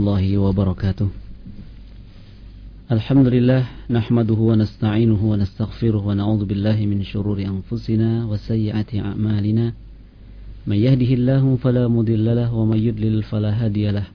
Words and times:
الله 0.00 0.38
وبركاته. 0.38 1.08
الحمد 2.90 3.26
لله 3.26 3.62
نحمده 3.90 4.34
ونستعينه 4.34 5.20
ونستغفره 5.22 6.02
ونعوذ 6.06 6.44
بالله 6.44 6.78
من 6.86 7.02
شرور 7.06 7.38
أنفسنا 7.38 8.26
وسيئات 8.26 8.94
أعمالنا. 8.94 9.72
من 10.66 10.76
يهده 10.76 11.10
الله 11.14 11.56
فلا 11.62 11.86
مضل 11.88 12.26
له 12.26 12.54
ومن 12.54 12.78
يضلل 12.78 13.22
فلا 13.22 13.54
هادي 13.54 13.90
له. 13.90 14.06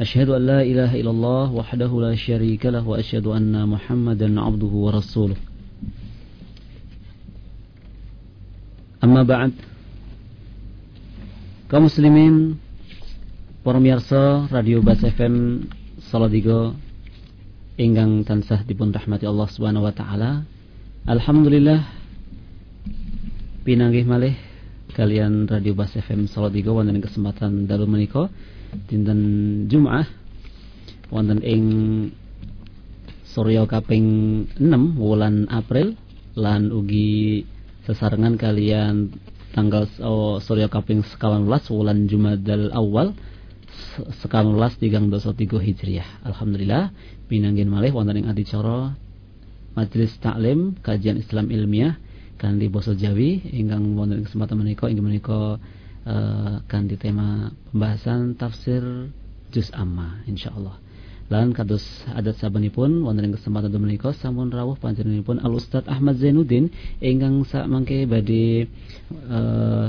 أشهد 0.00 0.28
أن 0.34 0.46
لا 0.46 0.60
إله 0.62 0.90
إلا 1.00 1.10
الله 1.10 1.52
وحده 1.52 1.90
لا 2.00 2.14
شريك 2.14 2.66
له 2.66 2.82
وأشهد 2.82 3.26
أن 3.26 3.68
محمدا 3.68 4.40
عبده 4.40 4.66
ورسوله. 4.66 5.38
أما 9.04 9.22
بعد 9.22 9.52
muslimin 11.74 12.63
Para 13.64 13.80
Radio 13.80 14.84
Bas 14.84 15.00
FM 15.00 15.64
Salatiga 16.12 16.76
ingkang 17.80 18.20
tansah 18.20 18.60
dipun 18.60 18.92
rahmati 18.92 19.24
Allah 19.24 19.48
Subhanahu 19.48 19.88
wa 19.88 19.94
taala. 19.96 20.44
Alhamdulillah 21.08 21.80
pinanggih 23.64 24.04
malih 24.04 24.36
kalian 24.92 25.48
Radio 25.48 25.72
Bas 25.72 25.96
FM 25.96 26.28
Salatiga 26.28 26.76
wonten 26.76 27.00
kesempatan 27.00 27.64
dalu 27.64 27.88
menika 27.88 28.28
dinten 28.92 29.64
Jumat 29.72 30.12
wonten 31.08 31.40
ing 31.40 31.64
Surya 33.32 33.64
kaping 33.64 34.44
6 34.60 34.60
wulan 35.00 35.48
April 35.48 35.96
lan 36.36 36.68
ugi 36.68 37.48
sesarengan 37.88 38.36
kalian 38.36 39.08
tanggal 39.56 39.88
oh, 40.04 40.36
Surya 40.36 40.68
kaping 40.68 41.00
11 41.00 41.48
wulan 41.72 42.04
Jumadal 42.12 42.68
Awal 42.68 43.16
sekawan 44.22 44.54
welas 44.56 44.74
tigang 44.78 45.08
dosa 45.08 45.30
tiga 45.34 45.58
hijriah. 45.60 46.26
Alhamdulillah 46.26 46.94
pinanggin 47.30 47.70
malih 47.70 47.94
wonten 47.94 48.20
ing 48.20 48.26
adicara 48.30 48.94
majelis 49.74 50.14
taklim 50.22 50.78
kajian 50.82 51.18
Islam 51.18 51.50
ilmiah 51.50 51.98
di 52.44 52.68
basa 52.68 52.92
Jawi 52.92 53.40
ingkang 53.56 53.96
wonten 53.96 54.20
kesempatan 54.20 54.60
menika 54.60 54.84
inggih 54.84 55.00
menika 55.00 55.56
uh, 56.04 56.84
di 56.84 56.96
tema 57.00 57.48
pembahasan 57.72 58.36
tafsir 58.36 58.84
juz 59.48 59.72
amma 59.72 60.20
insyaallah. 60.28 60.76
Lan 61.32 61.56
kados 61.56 62.04
adat 62.12 62.36
sabanipun 62.36 63.00
wonten 63.00 63.32
kesempatan 63.32 63.72
menika 63.80 64.12
sampun 64.12 64.52
rawuh 64.52 64.76
panjenenganipun 64.76 65.40
Al 65.40 65.56
Ustaz 65.56 65.88
Ahmad 65.88 66.20
Zainuddin 66.20 66.68
ingkang 67.00 67.48
sak 67.48 67.64
mangke 67.64 68.04
badhe 68.04 68.68
uh, 69.24 69.88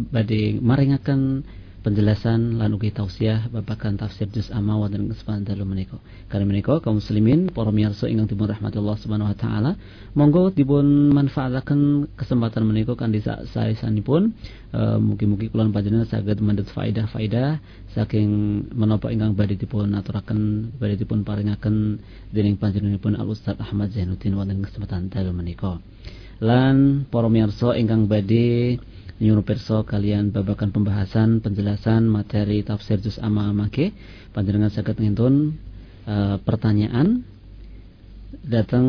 badhe 0.00 0.56
maringaken 0.56 1.44
penjelasan 1.86 2.58
lan 2.58 2.74
ugi 2.74 2.90
tausiah 2.90 3.46
babagan 3.46 3.94
tafsir 3.94 4.26
juz 4.26 4.50
amma 4.50 4.74
wonten 4.74 5.06
kesempatan 5.06 5.46
dalu 5.46 5.62
menika. 5.62 6.02
Kali 6.26 6.42
menika 6.42 6.82
kaum 6.82 6.98
muslimin 6.98 7.46
para 7.54 7.70
miyarsa 7.70 8.10
ingkang 8.10 8.26
dipun 8.26 8.50
rahmati 8.50 8.82
Subhanahu 8.82 9.30
wa 9.30 9.38
taala, 9.38 9.78
monggo 10.18 10.50
dipun 10.50 11.14
manfaataken 11.14 12.10
kesempatan 12.18 12.66
menika 12.66 12.98
kanthi 12.98 13.22
saesanipun 13.22 14.34
e, 14.74 14.80
mugi-mugi 14.98 15.46
kula 15.46 15.70
panjenengan 15.70 16.10
saged 16.10 16.42
mendhet 16.42 16.66
faedah-faedah 16.74 17.62
saking 17.94 18.28
menapa 18.74 19.14
ingkang 19.14 19.38
badhe 19.38 19.54
dipun 19.54 19.94
aturaken 19.94 20.74
badhe 20.82 20.98
dipun 20.98 21.22
paringaken 21.22 22.02
dening 22.34 22.58
panjenenganipun 22.58 23.14
Al 23.14 23.30
Ustaz 23.30 23.54
Ahmad 23.62 23.94
Zainuddin 23.94 24.34
wonten 24.34 24.58
kesempatan 24.58 25.06
dalu 25.06 25.30
menika. 25.30 25.78
Lan 26.42 27.06
para 27.06 27.30
miyarsa 27.30 27.78
ingkang 27.78 28.10
badhe 28.10 28.82
nyuruh 29.16 29.44
perso 29.44 29.80
kalian 29.88 30.28
babakan 30.28 30.76
pembahasan 30.76 31.40
penjelasan 31.40 32.04
materi 32.04 32.60
tafsir 32.60 33.00
juz 33.00 33.16
amma 33.16 33.48
amake 33.48 33.96
panjenengan 34.36 34.68
saged 34.68 35.00
ngintun 35.00 35.56
uh, 36.04 36.36
pertanyaan. 36.44 37.24
Datang 38.36 38.86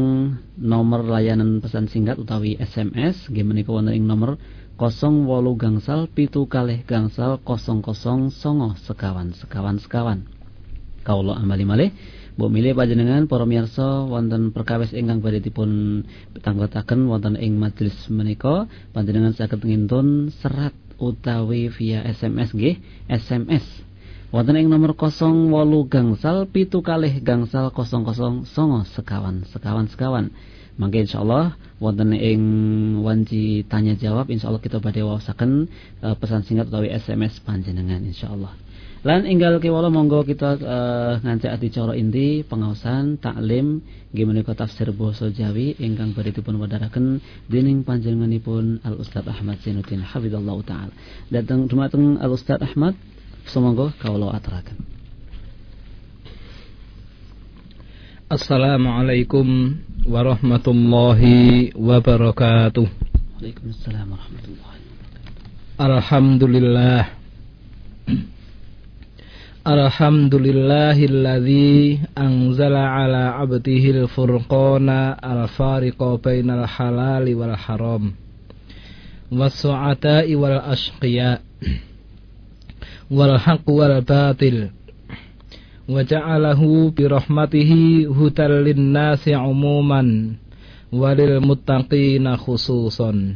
nomor 0.60 1.08
layanan 1.08 1.64
pesan 1.64 1.88
singkat 1.88 2.20
utawi 2.20 2.60
SMS 2.60 3.32
game 3.32 3.56
menika 3.56 3.72
wonten 3.72 3.96
ing 3.96 4.04
nomor 4.04 4.36
08 4.76 5.24
gangsal 5.58 6.06
pitu 6.12 6.46
kalih 6.46 6.84
gangsal 6.84 7.40
00 7.42 8.30
songo 8.30 8.76
sekawan 8.84 9.32
sekawan 9.34 9.78
sekawan. 9.80 10.20
Kaulo 11.08 11.32
amali 11.32 11.64
malih 11.64 11.90
Bu 12.38 12.54
milih 12.54 12.78
panjenengan 12.78 13.26
para 13.26 13.50
miyarsa 13.50 14.06
wonten 14.06 14.54
perkawis 14.54 14.94
ingkang 14.94 15.26
badhe 15.26 15.42
dipun 15.42 16.06
tanggotaken 16.46 17.10
wonten 17.10 17.34
ing 17.34 17.58
majelis 17.58 17.98
menika 18.14 18.70
panjenengan 18.94 19.34
saged 19.34 19.66
ngintun 19.66 20.30
serat 20.30 20.78
utawi 21.02 21.74
via 21.74 22.06
SMS 22.06 22.54
nggih 22.54 22.78
SMS 23.10 23.66
wonten 24.30 24.54
ing 24.54 24.70
nomor 24.70 24.94
08 24.94 25.50
gangsal 25.90 26.46
pitu 26.46 26.86
kalih 26.86 27.18
gangsal 27.26 27.74
00 27.74 28.46
songo 28.46 28.86
sekawan 28.86 29.42
sekawan 29.50 29.90
sekawan 29.90 30.30
Mangke 30.78 31.02
insyaallah 31.02 31.58
wonten 31.82 32.14
ing 32.14 32.42
wanci 33.02 33.66
tanya 33.66 33.98
jawab 33.98 34.30
insyaallah 34.30 34.62
kita 34.62 34.78
badhe 34.78 35.02
waosaken 35.02 35.66
uh, 36.06 36.14
pesan 36.22 36.46
singkat 36.46 36.70
utawi 36.70 36.94
SMS 36.94 37.42
panjenengan 37.42 37.98
insyaallah. 38.06 38.67
Lan 39.08 39.24
inggal 39.24 39.64
kewala 39.64 39.88
monggo 39.88 40.28
kita 40.28 40.60
uh, 40.60 41.24
ngancak 41.24 41.56
adicara 41.56 41.96
inti 41.96 42.44
pengawasan 42.44 43.16
taklim 43.16 43.80
gimana 44.12 44.44
kota 44.44 44.68
tafsir 44.68 44.92
basa 44.92 45.32
Jawi 45.32 45.80
ingkang 45.80 46.12
badhe 46.12 46.36
dipun 46.36 46.60
wedharaken 46.60 47.24
dening 47.48 47.88
panjenenganipun 47.88 48.84
Al 48.84 49.00
Ustaz 49.00 49.24
Ahmad 49.24 49.64
Zainuddin 49.64 50.04
hafizallahu 50.04 50.60
taala. 50.68 50.92
Dateng 51.32 51.72
dumateng 51.72 52.20
Al 52.20 52.36
Ustaz 52.36 52.60
Ahmad 52.60 53.00
semoga 53.48 53.96
kawula 53.96 54.36
aturaken. 54.36 54.76
Assalamualaikum 58.28 59.48
warahmatullahi 60.04 61.72
wabarakatuh. 61.80 62.84
Waalaikumsalam 63.40 64.04
warahmatullahi 64.04 64.80
wabarakatuh. 64.84 65.80
Alhamdulillah. 65.80 67.16
Alhamdulillahilladzi 69.68 72.00
anzala 72.16 73.04
ala 73.04 73.36
abdihil 73.36 74.08
furqana 74.08 75.20
al-fariqa 75.20 76.16
bainal 76.24 76.64
halali 76.64 77.36
wal 77.36 77.52
haram 77.52 78.16
was-su'ata'i 79.28 80.40
wal 80.40 80.64
ashqiya 80.72 81.44
wal 83.12 83.36
haqq 83.36 83.68
wal 83.68 84.00
batil 84.08 84.72
wa 85.92 86.00
ja'alahu 86.00 86.96
bi 86.96 87.04
rahmatihi 87.04 88.08
hutal 88.08 88.64
lin-nasi 88.64 89.36
'umuman 89.36 90.40
walil 90.96 91.44
muttaqina 91.44 92.40
khususan 92.40 93.36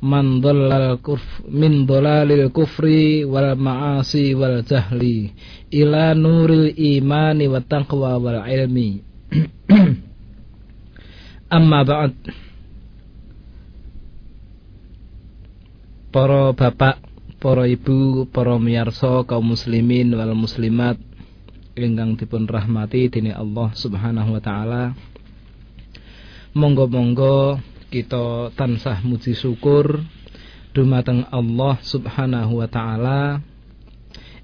man 0.00 0.40
dhallal 0.40 0.96
kuf 1.04 1.20
min 1.44 1.84
dhalalil 1.84 2.48
kufri 2.48 3.28
wal 3.28 3.52
ma'asi 3.52 4.32
wal 4.32 4.64
jahli 4.64 5.28
ila 5.68 6.16
nuril 6.16 6.72
imani 6.72 7.44
wa 7.46 7.60
taqwa 7.60 8.16
wal 8.16 8.40
ilmi. 8.48 9.04
Amma 11.56 11.80
ba'd. 11.84 12.16
Para 16.10 16.50
bapak 16.56 16.96
para 17.38 17.64
ibu 17.70 18.26
para 18.28 18.58
miyarsa 18.58 19.22
kaum 19.28 19.54
muslimin 19.54 20.10
wal 20.16 20.34
muslimat 20.34 20.98
ingkang 21.78 22.18
dipun 22.18 22.50
rahmati 22.50 23.08
dening 23.08 23.36
Allah 23.36 23.70
Subhanahu 23.76 24.36
wa 24.36 24.42
taala. 24.42 24.92
Monggo-monggo 26.50 27.62
kita 27.90 28.54
tansah 28.54 29.02
muji 29.02 29.34
syukur 29.34 29.98
dumateng 30.70 31.26
Allah 31.34 31.76
Subhanahu 31.82 32.62
wa 32.62 32.68
taala. 32.70 33.42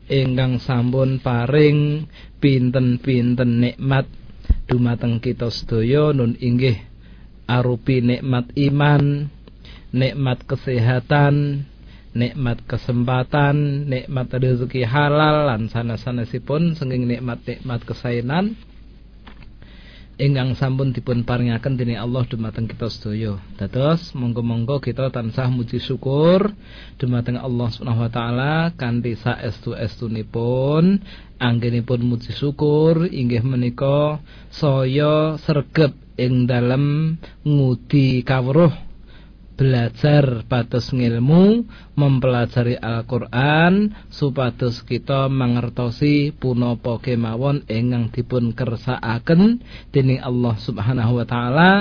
Ingkang 0.06 0.62
sampun 0.62 1.18
paring 1.18 2.06
pinten-pinten 2.38 3.62
nikmat 3.62 4.06
dumateng 4.66 5.22
kita 5.22 5.50
sedaya. 5.50 6.10
Nun 6.10 6.34
inggih 6.38 6.78
arupi 7.46 8.02
nikmat 8.02 8.50
iman, 8.54 9.30
nikmat 9.94 10.42
kesehatan, 10.46 11.66
nikmat 12.14 12.62
kesempatan, 12.66 13.86
nikmat 13.86 14.30
rezeki 14.30 14.86
halal 14.86 15.50
lan 15.50 15.70
sanes-sanesipun 15.70 16.74
senging 16.78 17.06
nikmat-nikmat 17.06 17.82
kesainan 17.86 18.58
ingkang 20.16 20.56
sampun 20.56 20.96
dipun 20.96 21.28
paringaken 21.28 21.76
dening 21.76 22.00
Allah 22.00 22.24
dumateng 22.24 22.64
kita 22.64 22.88
sedaya. 22.88 23.36
Dados 23.60 24.16
monggo-monggo 24.16 24.80
kita 24.80 25.12
tansah 25.12 25.52
muji 25.52 25.76
syukur 25.76 26.56
dumateng 26.96 27.36
Allah 27.36 27.68
Subhanahu 27.68 28.08
wa 28.08 28.10
taala 28.12 28.54
kanthi 28.80 29.12
saestu-estunipun 29.20 31.04
anggenipun 31.36 32.00
muji 32.00 32.32
syukur 32.32 33.04
inggih 33.04 33.44
menika 33.44 34.24
saya 34.48 35.36
sregep 35.36 35.92
ing 36.16 36.48
dalem 36.48 37.16
ngudi 37.44 38.24
kawruh 38.24 38.85
belajar 39.56 40.44
patus 40.44 40.92
ngilmu 40.92 41.64
mempelajari 41.96 42.76
Al-Qur'an 42.76 43.96
supados 44.12 44.84
kita 44.84 45.32
mangertosi 45.32 46.30
punapa 46.36 47.00
kemawon 47.00 47.64
ingkang 47.64 48.12
dipun 48.12 48.52
kersakaken 48.52 49.64
dening 49.96 50.20
Allah 50.20 50.54
Subhanahu 50.60 51.24
wa 51.24 51.26
taala 51.26 51.72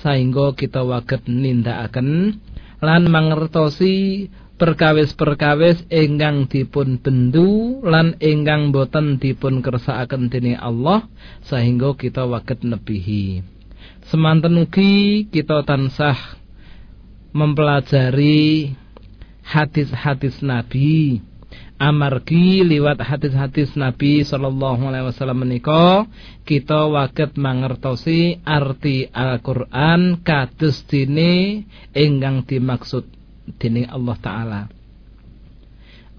sehingga 0.00 0.56
kita 0.56 0.80
waget 0.80 1.28
nindakaken 1.28 2.40
lan 2.80 3.02
mangertosi 3.12 4.26
perkawis-perkawis 4.56 5.88
ingkang 5.92 6.48
dipun 6.48 7.00
bendu 7.04 7.80
lan 7.84 8.16
ingkang 8.16 8.72
boten 8.72 9.20
dipun 9.20 9.60
kersakaken 9.60 10.32
dening 10.32 10.56
Allah 10.56 11.04
sehingga 11.44 11.92
kita 11.96 12.24
waget 12.24 12.64
nebihi. 12.64 13.44
Semanten 14.08 14.56
ugi 14.60 15.28
kita 15.28 15.64
tansah 15.64 16.39
mempelajari 17.30 18.74
hadis-hadis 19.46 20.42
Nabi. 20.42 21.22
Amargi 21.80 22.60
liwat 22.60 23.00
hadis-hadis 23.00 23.72
Nabi 23.72 24.20
sallallahu 24.20 24.84
alaihi 24.84 25.08
wasallam 25.08 25.48
menika 25.48 26.04
kita 26.44 26.84
waget 26.92 27.40
mangertosi 27.40 28.36
arti 28.44 29.08
Al-Qur'an 29.08 30.20
kados 30.20 30.84
dene 30.84 31.64
ingkang 31.96 32.44
dimaksud 32.44 33.08
dening 33.56 33.88
Allah 33.88 34.16
taala. 34.20 34.62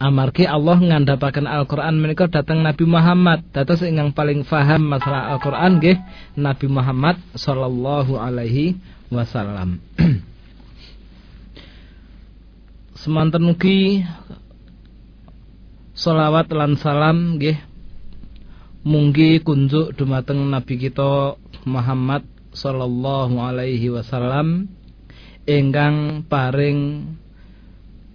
Amargi 0.02 0.50
Allah 0.50 0.81
ngandhapaken 0.81 1.46
Al-Qur'an 1.46 1.94
datang 2.10 2.66
Nabi 2.66 2.90
Muhammad. 2.90 3.46
Dados 3.54 3.86
ingkang 3.86 4.18
paling 4.18 4.42
faham 4.42 4.90
masalah 4.90 5.30
Al-Qur'an 5.38 5.78
Nabi 6.34 6.66
Muhammad 6.66 7.22
sallallahu 7.38 8.18
alaihi 8.18 8.81
wasallam 9.13 9.78
semanten 13.01 13.42
mugi 13.42 14.06
selawat 15.98 16.53
lan 16.53 16.77
salam 16.77 17.42
nggih. 17.42 17.57
Munggi 18.81 19.42
kunjuk 19.45 19.94
dumateng 19.94 20.50
nabi 20.50 20.77
kita 20.77 21.38
Muhammad 21.69 22.25
sallallahu 22.50 23.38
alaihi 23.38 23.94
wasallam 23.94 24.74
ingkang 25.45 26.25
paring 26.25 27.13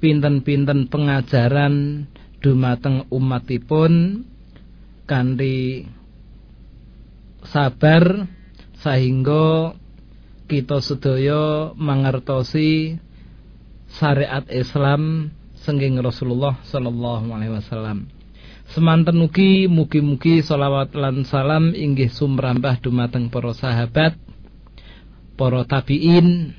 pinten-pinten 0.03 0.91
pengajaran 0.91 2.07
dumateng 2.43 3.07
umatipun 3.15 4.27
kanthi 5.07 5.87
sabar 7.47 8.27
sehingga 8.83 9.75
kita 10.51 10.83
sedaya 10.83 11.71
mangertosi 11.79 12.99
syariat 13.97 14.45
Islam 14.53 15.33
sengging 15.57 15.97
Rasulullah 15.99 16.61
sallallahu 16.69 17.33
alaihi 17.33 17.57
wasallam. 17.57 18.13
Semanten 18.71 19.23
ugi 19.23 19.71
mugi-mugi 19.71 20.43
selawat 20.43 20.93
lan 20.93 21.25
salam 21.25 21.73
inggih 21.73 22.11
sumrambah 22.11 22.83
dumateng 22.83 23.31
para 23.33 23.55
sahabat, 23.55 24.19
para 25.39 25.63
tabi'in, 25.65 26.53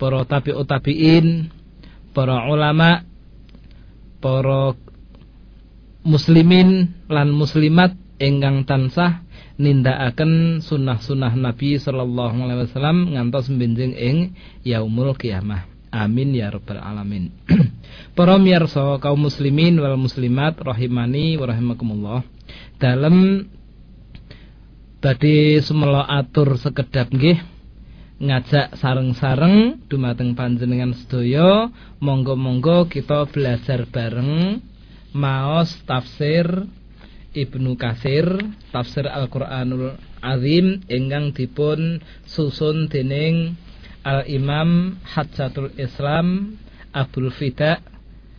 para 0.00 0.24
tabi'ut 0.24 0.64
tabi'in, 0.64 1.52
para 2.16 2.48
ulama, 2.48 3.04
para 4.18 4.74
muslimin 6.02 6.96
lan 7.06 7.28
muslimat 7.36 7.92
ingkang 8.16 8.64
tansah 8.64 9.20
nindakaken 9.60 10.64
sunah-sunah 10.64 11.36
Nabi 11.36 11.76
sallallahu 11.76 12.36
alaihi 12.48 12.64
wasallam 12.64 13.12
ngantos 13.12 13.52
benjing 13.52 13.92
ing 13.92 14.16
yaumul 14.64 15.12
kiamah. 15.12 15.75
Amin 15.94 16.34
ya 16.34 16.50
rabbal 16.50 16.82
alamin. 16.82 17.30
Para 18.18 18.36
miyarsa 18.36 18.98
kaum 18.98 19.28
muslimin 19.28 19.78
wal 19.78 19.96
muslimat 19.96 20.58
rahimani 20.58 21.38
wa 21.38 21.46
rahimakumullah. 21.46 22.20
Dalam 22.76 23.46
badhe 24.98 25.62
sumela 25.62 26.02
atur 26.08 26.58
sekedap 26.58 27.12
nggih 27.14 27.38
ngajak 28.16 28.80
sareng-sareng 28.80 29.86
dumateng 29.92 30.32
panjenengan 30.32 30.96
sedaya 30.96 31.68
monggo-monggo 32.00 32.88
kita 32.88 33.28
belajar 33.28 33.84
bareng 33.92 34.64
maos 35.12 35.68
tafsir 35.84 36.48
Ibnu 37.36 37.76
Kasir 37.76 38.24
tafsir 38.72 39.04
Al-Qur'anul 39.04 40.00
Azim 40.24 40.80
ingkang 40.88 41.36
dipun 41.36 42.00
susun 42.24 42.88
dening 42.88 43.60
Al-Imam 44.06 45.02
Hajjatul 45.02 45.74
Islam 45.82 46.54
Abdul 46.94 47.34
Fida 47.34 47.82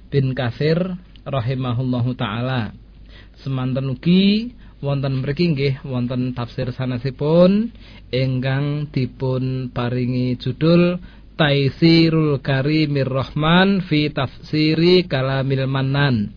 bin 0.08 0.32
Kafir 0.32 0.80
rahimahullahu 1.28 2.16
taala. 2.16 2.72
Semanten 3.44 3.92
ugi 3.92 4.56
wonten 4.80 5.20
mriki 5.20 5.52
nggih 5.52 5.84
wonten 5.84 6.32
tafsir 6.32 6.72
sanesipun 6.72 7.76
ingkang 8.16 8.88
dipun 8.96 9.68
paringi 9.76 10.40
judul 10.40 11.04
Taisirul 11.36 12.40
Karimir 12.40 13.12
Rahman 13.12 13.84
fi 13.84 14.08
tafsiri 14.08 15.04
kalamil 15.04 15.68
Manan. 15.68 16.32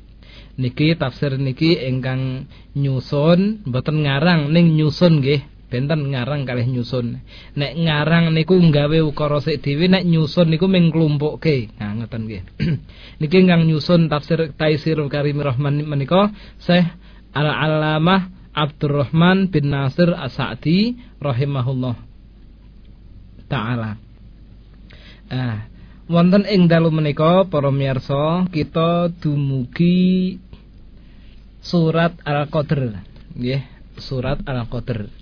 Niki 0.59 0.99
tafsir 0.99 1.39
niki 1.39 1.79
ingkang 1.79 2.51
nyusun 2.75 3.63
mboten 3.63 4.03
ngarang 4.03 4.51
ning 4.51 4.75
nyusun 4.75 5.23
nggih 5.23 5.41
benten 5.71 6.11
ngarang 6.11 6.43
kalih 6.43 6.67
nyusun. 6.67 7.23
Nek 7.55 7.73
ngarang 7.79 8.35
niku 8.35 8.59
nggawe 8.59 8.99
ukara 9.07 9.39
sik 9.39 9.63
dhewe 9.63 9.87
nek 9.87 10.03
nyusun 10.03 10.51
niku 10.51 10.67
mung 10.67 10.91
nglumpukke 10.91 11.71
nah 11.79 11.95
ngoten 11.95 12.27
nggih. 12.27 12.43
Niki 13.23 13.37
ingkang 13.39 13.65
nyusun 13.71 14.11
tafsir 14.11 14.51
Taisirul 14.59 15.07
Karim 15.07 15.39
Rahman 15.39 15.87
menika 15.87 16.35
Syekh 16.59 16.91
Al-Allamah 17.31 18.35
Abdurrahman 18.51 19.55
bin 19.55 19.71
Nasir 19.71 20.11
As-Sa'di 20.11 20.99
rahimahullah 21.23 21.95
taala. 23.47 23.95
Ah 25.31 25.71
wonten 26.11 26.43
ing 26.51 26.67
dalu 26.67 26.91
menika 26.91 27.47
para 27.47 27.71
miyarsa 27.71 28.51
kita 28.51 29.15
dumugi 29.23 30.43
surat 31.63 32.19
Al-Qadr. 32.27 32.99
Nggih 33.39 33.63
surat 34.03 34.43
Al-Qadr 34.43 35.20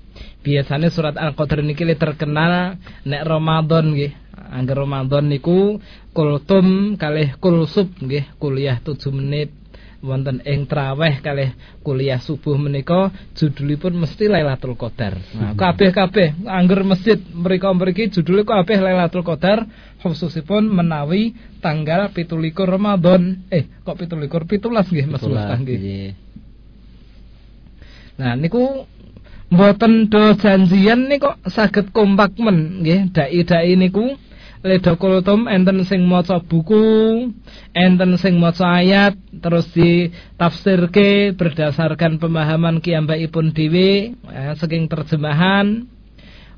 biasanya 0.49 0.89
surat 0.89 1.13
Al-Qadr 1.21 1.61
niki 1.61 1.85
terkenal 1.93 2.81
nek 3.05 3.23
Ramadan 3.29 3.93
nggih. 3.93 4.17
Angger 4.49 4.81
Ramadan 4.81 5.29
niku 5.29 5.77
kultum 6.17 6.97
kalih 6.97 7.37
kulsub 7.37 7.93
nggih, 8.01 8.33
kuliah 8.41 8.81
7 8.81 9.13
menit 9.13 9.53
wonten 9.99 10.39
ing 10.47 10.65
traweh 10.71 11.19
kalih 11.19 11.53
kuliah 11.83 12.23
subuh 12.23 12.55
menika 12.55 13.11
judulipun 13.35 13.99
mesti 13.99 14.31
Lailatul 14.31 14.79
Qadar. 14.79 15.19
Nah, 15.35 15.53
kabeh-kabeh 15.59 16.47
angger 16.47 16.81
masjid 16.87 17.19
mereka 17.35 17.75
mriki 17.75 18.09
judulnya 18.09 18.47
kabeh 18.47 18.79
Lailatul 18.79 19.27
Qadar 19.27 19.67
khususipun 20.01 20.71
menawi 20.71 21.35
tanggal 21.59 22.15
17 22.15 22.31
Ramadan. 22.63 23.43
Eh, 23.51 23.67
kok 23.83 23.99
17 23.99 24.31
17 24.31 24.95
nggih 24.95 25.07
Mas 25.11 25.23
Mustang 25.27 25.61
nggih. 25.67 26.15
Nah, 28.19 28.35
niku 28.35 28.87
mboten 29.49 30.13
do 30.13 30.37
janjian 30.37 31.09
kok 31.17 31.41
saged 31.49 31.93
kompak 31.97 32.37
men 32.41 32.85
nggih. 32.85 33.13
Dai-dai 33.13 33.75
niku 33.77 34.17
leda 34.63 34.99
kultum 34.99 35.47
enten 35.47 35.87
sing 35.87 36.03
maca 36.05 36.43
buku 36.43 37.31
enten 37.75 38.19
sing 38.19 38.43
maca 38.43 38.83
ayat 38.83 39.15
terus 39.39 39.71
ditafsirke 39.71 41.33
berdasarkan 41.39 42.19
pemahaman 42.19 42.83
kiambakipun 42.83 43.55
dhewe 43.55 44.19
eh, 44.19 44.53
saking 44.59 44.91
terjemahan 44.91 45.87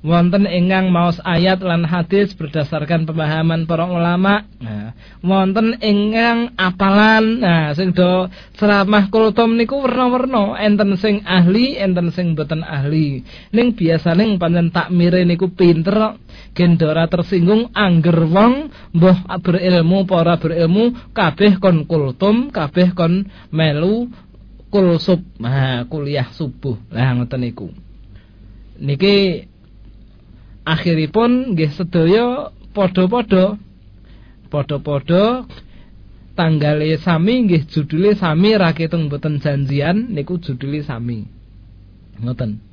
wonten 0.00 0.48
ingkang 0.48 0.88
maos 0.88 1.20
ayat 1.20 1.60
lan 1.60 1.84
hadis 1.84 2.32
berdasarkan 2.32 3.04
pemahaman 3.04 3.68
para 3.68 3.84
ulama. 3.84 4.48
Nah, 4.60 4.96
wonten 5.20 5.76
ingkang 5.80 6.56
apalan. 6.56 7.40
Nah, 7.40 7.72
sing 7.76 7.92
do 7.92 8.28
ceramah 8.56 9.12
kultum 9.12 9.60
niku 9.60 9.84
werna-werna, 9.84 10.56
enten 10.60 10.96
sing 10.96 11.20
ahli, 11.28 11.76
enten 11.76 12.12
sing 12.12 12.32
boten 12.32 12.64
ahli. 12.64 13.20
Ning 13.52 13.76
biasane 13.76 14.40
pancen 14.40 14.72
takmire 14.72 15.24
niku 15.28 15.52
pinter 15.52 16.16
gendora 16.56 17.06
tersinggung 17.06 17.70
angger 17.76 18.26
wong 18.26 18.72
mbah 18.96 19.38
berilmu 19.38 20.08
para 20.08 20.40
berilmu 20.40 21.12
kabeh 21.12 21.60
kon 21.60 21.84
kultum, 21.84 22.48
kabeh 22.48 22.96
kon 22.96 23.28
melu 23.52 24.08
kulsub. 24.72 25.20
Nah, 25.36 25.84
kuliah 25.90 26.32
subuh. 26.32 26.78
Lah 26.88 27.12
ngoten 27.20 27.42
niku. 27.44 27.68
Niki 28.80 29.44
akhiripun 30.70 31.58
nggih 31.58 31.70
sedaya 31.74 32.54
padha-padha 32.70 33.58
padha-padha 34.46 35.50
tanggale 36.38 36.94
sami 37.02 37.50
nggih 37.50 37.66
judule 37.66 38.14
sami 38.14 38.54
ra 38.54 38.70
ketung 38.70 39.10
boten 39.10 39.42
janjian 39.42 40.14
niku 40.14 40.38
judule 40.38 40.86
sami 40.86 41.26
ngoten 42.22 42.70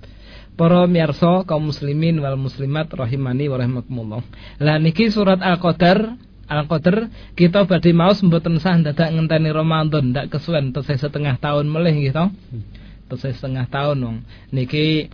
Para 0.57 0.89
miyarsa 0.89 1.45
kaum 1.45 1.69
muslimin 1.69 2.17
wal 2.17 2.33
muslimat 2.33 2.89
rahimani 2.89 3.45
wa 3.45 3.61
rahimakumullah. 3.61 4.25
Lah 4.57 4.81
niki 4.81 5.05
surat 5.13 5.37
Al-Qadar 5.37 6.17
Al-Qadar 6.49 7.13
kita 7.37 7.69
badhe 7.69 7.93
maos 7.93 8.25
mboten 8.25 8.57
sah 8.57 8.73
dadak 8.81 9.13
ngenteni 9.13 9.53
Ramadan 9.53 10.15
ndak 10.15 10.33
kesuwen 10.33 10.73
tesih 10.73 10.97
setengah 10.97 11.37
tahun 11.37 11.69
melih 11.69 11.93
nggih 12.01 12.09
to. 12.09 12.25
Tesih 13.13 13.37
setengah 13.37 13.69
tahun 13.69 14.01
wong. 14.01 14.17
Niki 14.49 15.13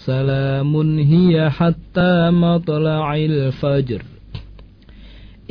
Salamun 0.00 0.96
hiya 0.96 1.52
hatta 1.52 2.32
matla'il 2.32 3.52
fajr. 3.52 4.00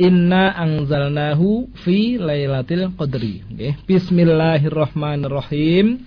Inna 0.00 0.56
angzalnahu 0.58 1.70
fi 1.86 2.18
Lailatul 2.18 2.90
Qadri. 2.98 3.46
Okay. 3.46 3.78
Bismillahirrahmanirrahim. 3.86 6.02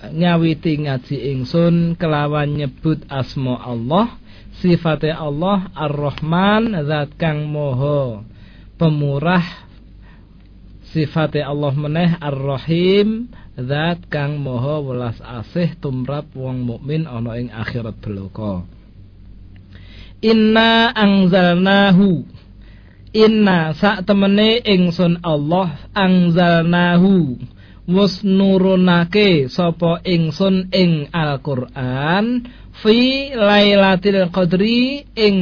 Ngawiti 0.00 0.80
ngaji 0.86 1.36
ingsun 1.36 2.00
kelawan 2.00 2.56
nyebut 2.56 3.04
asma 3.12 3.60
Allah, 3.60 4.16
sifate 4.64 5.12
Allah 5.12 5.68
Ar-Rahman 5.76 6.72
zat 6.88 7.20
kang 7.20 7.52
moho 7.52 8.24
pemurah 8.80 9.44
sifate 10.92 11.40
Allah 11.44 11.72
meneh 11.76 12.16
Ar-Rahim 12.16 13.28
zat 13.56 14.04
kang 14.12 14.40
moho 14.40 14.92
welas 14.92 15.16
asih 15.24 15.72
tumrap 15.80 16.28
wong 16.36 16.68
mukmin 16.68 17.08
ana 17.08 17.40
ing 17.40 17.48
akhirat 17.48 17.96
belaka. 18.04 18.68
Inna 20.20 20.92
angzalnahu 20.92 22.36
Inna 23.16 23.72
sak 23.72 24.04
temene 24.04 24.60
ingsun 24.60 25.24
Allah 25.24 25.88
angzalnahu 25.96 27.40
wus 27.88 28.20
nurunake 28.20 29.48
sapa 29.48 30.04
ingsun 30.04 30.68
ing 30.68 31.08
Al-Qur'an 31.16 32.44
fi 32.84 33.32
Lailatul 33.32 34.28
Qadri 34.28 35.08
ing 35.16 35.36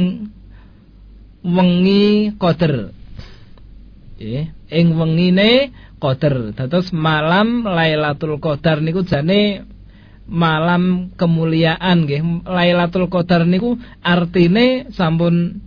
wengi 1.43 2.31
Qadar. 2.39 2.95
Nggih, 4.15 4.47
ing 4.71 4.87
wengine 4.95 5.75
Qadar. 6.05 6.53
Dados 6.53 6.93
malam 6.93 7.65
Lailatul 7.65 8.37
Qadar 8.37 8.77
niku 8.85 9.01
jane 9.01 9.65
malam 10.29 11.09
kemuliaan 11.17 12.05
nggih. 12.05 12.45
Lailatul 12.45 13.09
Qadar 13.09 13.49
niku 13.49 13.81
artine 14.05 14.93
sampun 14.93 15.65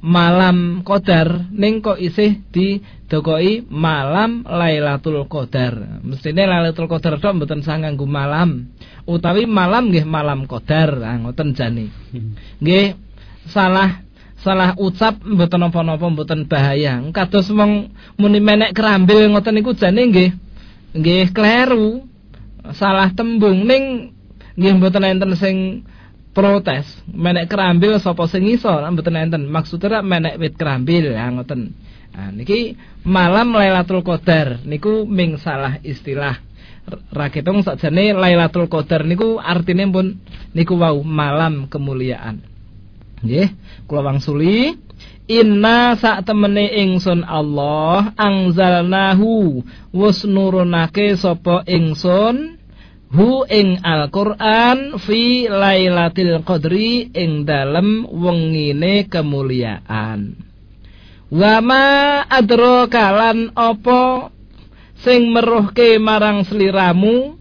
malam 0.00 0.80
Qadar 0.82 1.52
ning 1.52 1.84
kok 1.84 2.00
isih 2.00 2.40
didokoki 2.48 3.68
malam 3.68 4.40
Lailatul 4.48 5.28
Qadar. 5.28 6.00
Mestine 6.00 6.48
Lailatul 6.48 6.88
Qadar 6.88 7.20
tok 7.20 7.36
mboten 7.36 7.60
nganggo 7.60 8.08
malam. 8.08 8.72
Utawi 9.04 9.44
malam 9.44 9.92
nggih 9.92 10.08
malam 10.08 10.48
Qadar. 10.48 10.96
Ah 11.04 11.20
ngoten 11.20 11.52
jane. 11.52 11.92
Nggih 12.64 12.96
salah 13.52 14.00
salah 14.42 14.74
ucap 14.76 15.22
mboten 15.22 15.62
napa-napa 15.62 16.06
mboten 16.10 16.44
bahaya. 16.50 16.98
Kados 17.14 17.48
wong 17.54 17.94
muni 18.18 18.42
menek 18.42 18.74
kerambil 18.74 19.30
ngoten 19.30 19.54
niku 19.54 19.72
jane 19.78 20.10
nggih 20.10 20.30
nggih 20.98 21.30
kleru. 21.30 22.04
Salah 22.74 23.10
tembung 23.14 23.66
ning 23.66 24.14
nggih 24.58 24.72
mboten 24.76 25.06
enten 25.06 25.32
sing 25.38 25.56
protes 26.32 26.88
menek 27.08 27.48
kerambil 27.48 28.00
sapa 28.00 28.24
sing 28.28 28.48
iso 28.48 28.68
mboten 28.68 29.16
enten 29.16 29.42
maksudnya 29.48 30.00
menek 30.00 30.40
wit 30.40 30.56
kerambil 30.56 31.12
ya 31.12 31.28
ngoten 31.28 31.76
nah, 32.12 32.32
niki 32.32 32.76
malam 33.04 33.52
Lailatul 33.52 34.00
Qadar 34.00 34.64
niku 34.64 35.04
ming 35.04 35.36
salah 35.36 35.76
istilah 35.84 36.40
raketong 37.12 37.60
sakjane 37.62 38.16
Lailatul 38.16 38.66
Qadar 38.68 39.04
niku 39.04 39.36
artine 39.36 39.84
pun 39.92 40.20
niku 40.56 40.80
wau 40.80 41.04
malam 41.04 41.68
kemuliaan 41.68 42.51
nggih 43.22 43.48
kula 43.86 44.02
wangsuli. 44.12 44.76
Inna 45.30 45.94
sak 45.96 46.26
temene 46.26 46.66
ingsun 46.82 47.22
Allah 47.24 48.12
angzalnahu 48.18 49.62
wus 49.94 50.26
nurunake 50.26 51.14
sapa 51.16 51.62
ingsun? 51.64 52.58
Hu 53.12 53.44
ing 53.44 53.76
Al-Qur'an 53.84 54.96
fi 54.96 55.44
Lailatul 55.44 56.40
Qadri 56.48 57.12
ing 57.12 57.44
dalem 57.44 58.08
wengine 58.08 59.04
kemuliaan. 59.04 60.32
Wa 61.28 61.60
ma 61.60 62.24
adraka 62.24 63.12
lan 63.12 63.52
apa 63.52 64.32
sing 65.00 65.28
meruhke 65.28 66.00
marang 66.00 66.44
sliramu 66.48 67.36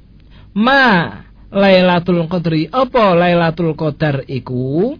ma 0.55 1.23
Lailatul 1.51 2.27
Qadri 2.27 2.67
apa 2.71 3.15
Lailatul 3.15 3.75
Qadar 3.75 4.23
iku 4.27 4.95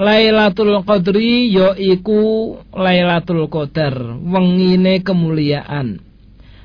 Lailatul 0.00 0.80
Qadri 0.88 1.52
ya 1.52 1.76
iku 1.76 2.56
Lailatul 2.72 3.52
Qadar 3.52 4.16
wengine 4.16 5.04
kemuliaan. 5.04 6.00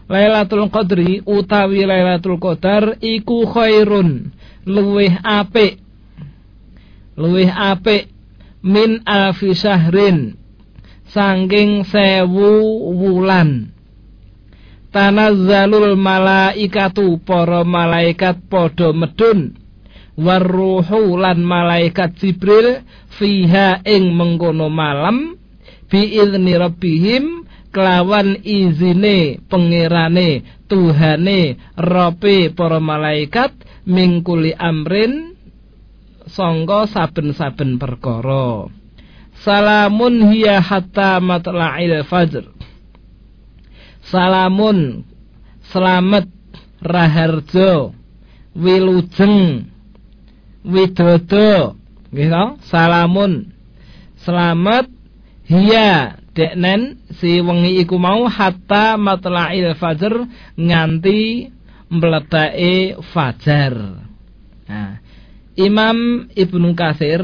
Lailatul 0.08 0.72
Qadri 0.72 1.20
utawi 1.28 1.84
Lailatul 1.84 2.40
Qadar 2.40 2.96
iku 3.04 3.44
khairun 3.44 4.32
luwih 4.64 5.20
apik. 5.20 5.84
Luwih 7.20 7.52
apik 7.52 8.08
min 8.64 9.04
alfi 9.04 9.52
syahrin 9.52 10.40
sangking 11.12 11.84
sewu 11.84 12.88
wulan. 12.96 13.68
Tanazzalul 14.96 16.00
malaikatu 16.00 17.20
para 17.20 17.68
malaikat 17.68 18.48
padha 18.48 18.96
medun 18.96 19.60
waruhu 20.16 21.20
lan 21.20 21.44
malaikat 21.44 22.16
Jibril 22.20 22.84
fiha 23.16 23.84
ing 23.84 24.16
mengkono 24.16 24.72
malam 24.72 25.36
biizni 25.92 26.54
rabbihim 26.56 27.46
kelawan 27.72 28.40
izine 28.44 29.44
pangerane 29.52 30.56
Tuhane 30.66 31.62
rope 31.78 32.50
para 32.58 32.82
malaikat 32.82 33.54
mingkuli 33.86 34.50
amrin 34.58 35.38
sangka 36.26 36.90
saben-saben 36.90 37.78
perkara. 37.78 38.66
Salamun 39.46 40.34
hiya 40.34 40.58
hatta 40.66 41.22
matla'il 41.22 42.02
fajr. 42.02 42.50
Salamun 44.10 45.06
selamat 45.70 46.26
raharjo 46.82 47.94
wilujeng 48.58 49.70
widodo. 50.66 51.78
Nggih 52.10 52.60
Salamun. 52.66 53.54
Selamat. 54.26 54.90
Hiya. 55.46 56.20
Deknen. 56.36 57.00
Si 57.16 57.40
wengi 57.40 57.80
iku 57.80 57.96
mau 57.96 58.28
hatta 58.28 59.00
matla'il 59.00 59.72
fajr 59.80 60.28
nganti 60.60 61.48
mletake 61.88 63.00
fajar. 63.14 63.74
Nah 64.66 65.00
Imam 65.56 66.28
Ibnu 66.36 66.76
Katsir 66.76 67.24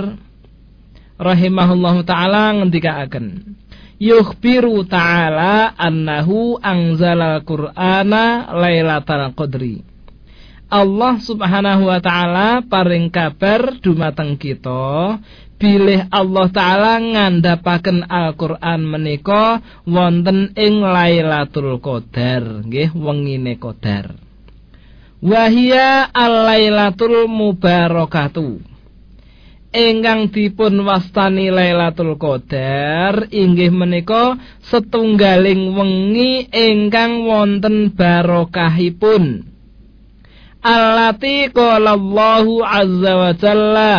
rahimahullahu 1.19 2.07
taala 2.07 2.55
ngendikaaken 2.55 3.59
yukhbiru 4.01 4.87
ta'ala 4.87 5.77
annahu 5.77 6.57
anzalal 6.57 7.43
qur'ana 7.45 8.49
lailatal 8.55 9.35
qadri 9.37 9.85
Allah 10.71 11.19
Subhanahu 11.19 11.91
wa 11.91 11.99
taala 11.99 12.63
paring 12.63 13.11
kabar 13.11 13.75
dumateng 13.83 14.39
kita. 14.39 15.19
Bilih 15.59 16.07
Allah 16.07 16.47
taala 16.47 16.95
ngandhapaken 16.95 18.07
Al-Qur'an 18.07 18.79
menika 18.79 19.59
wonten 19.83 20.55
ing 20.55 20.79
Lailatul 20.79 21.75
Qadar. 21.83 22.63
Nggih 22.63 22.95
wengine 22.95 23.59
Qadar. 23.59 24.15
Wahia 25.21 26.09
al-lailatul 26.09 27.29
mubarakatu 27.29 28.57
Enggang 29.69 30.33
dipun 30.33 30.81
wastani 30.81 31.53
Lailatul 31.53 32.17
Qadar 32.17 33.29
inggih 33.29 33.69
menika 33.69 34.35
setunggaling 34.65 35.77
wengi 35.77 36.49
ingkang 36.49 37.23
wonten 37.23 37.93
barokahipun 37.93 39.51
allati 40.63 41.49
qala 41.51 41.97
Allahu 41.97 42.63
azza 42.65 43.11
wa 43.17 43.31
jalla. 43.35 43.95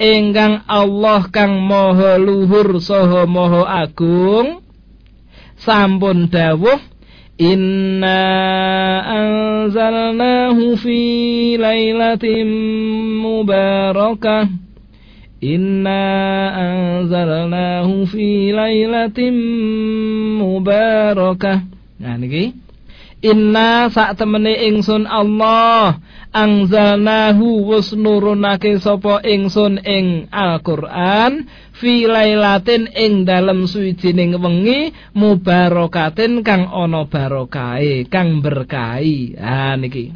Ingkang 0.00 0.64
Allah 0.68 1.28
kang 1.32 1.64
maha 1.64 2.18
luhur 2.20 2.78
saha 2.82 3.24
maha 3.24 3.86
agung. 3.86 4.62
Sampun 5.60 6.32
dawuh 6.32 6.80
Inna 7.40 8.20
anzalnahu 9.00 10.76
fi 10.76 11.00
lailatin 11.56 12.52
mubarakah. 13.16 14.44
Inna 15.40 16.04
anzalnahu 16.52 18.04
fi 18.12 18.52
lailatin 18.52 19.36
mubarakah. 20.36 21.64
Nah 21.96 22.20
niki 22.20 22.52
Inna 23.20 23.92
sak 23.92 24.16
temene 24.16 24.56
ingsun 24.72 25.04
Allah. 25.04 26.00
Angzalnahu 26.30 27.68
wus 27.68 27.92
nurunake 27.92 28.80
sapa 28.80 29.20
ingsun 29.20 29.82
ing 29.84 30.32
Al-Qur'an. 30.32 31.44
Fi 31.76 32.08
lailatin 32.08 32.88
ing 32.92 33.28
dalem 33.28 33.68
suwijining 33.68 34.36
wengi 34.40 34.92
mubarakatin 35.12 36.40
kang 36.40 36.68
ana 36.68 37.04
barokahe 37.04 38.08
kang 38.08 38.40
berkahi. 38.40 39.36
Ha 39.36 39.76
niki. 39.76 40.12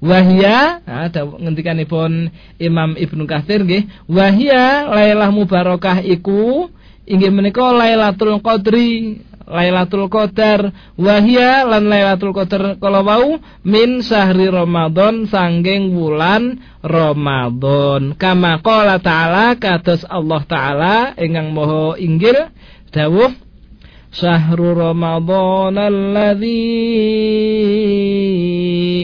Wahia 0.00 0.80
ada 0.88 1.28
ngendikanipun 1.28 2.32
Imam 2.56 2.96
Ibnu 2.96 3.28
Katsir 3.28 3.66
nggih. 3.66 4.08
Wahia 4.08 4.88
lailah 4.88 5.28
mubarakah 5.28 6.00
iku 6.06 6.72
inggih 7.04 7.28
menika 7.28 7.68
Lailatul 7.68 8.40
Qadri 8.40 9.20
Lailatul 9.48 10.08
Qadar. 10.12 10.72
Wahia 10.96 11.64
lan 11.68 11.88
Lailatul 11.88 12.32
Qadar. 12.36 12.76
Kala 12.76 13.00
wau 13.00 13.40
min 13.64 14.04
syahri 14.04 14.48
Ramadan 14.52 15.24
sanggeng 15.28 15.92
wulan 15.92 16.60
Ramadan. 16.84 18.16
Kama 18.16 18.60
qala 18.60 19.00
ta'ala 19.00 19.56
kados 19.56 20.04
Allah 20.08 20.42
taala 20.48 20.96
ingkang 21.16 21.52
maha 21.52 21.96
inggil 22.00 22.52
dawuh 22.90 23.32
Syahrul 24.10 24.74
Ramadan 24.74 25.78
alladzi 25.78 26.66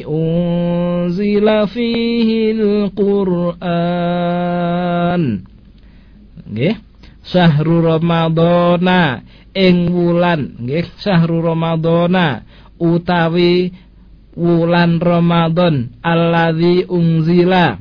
unzila 0.02 1.70
fihi 1.70 2.58
al-Qur'an. 2.58 3.62
Nggih. 6.50 6.74
Syahrul 7.22 7.86
Ramadana 7.86 9.22
ing 9.56 9.88
wulan 9.88 10.60
nggih 10.60 10.84
syahrul 11.00 11.40
ramadhana 11.40 12.44
utawi 12.76 13.72
wulan 14.36 15.00
Ramadan 15.00 15.96
alladzi 16.04 16.84
unzila 16.84 17.80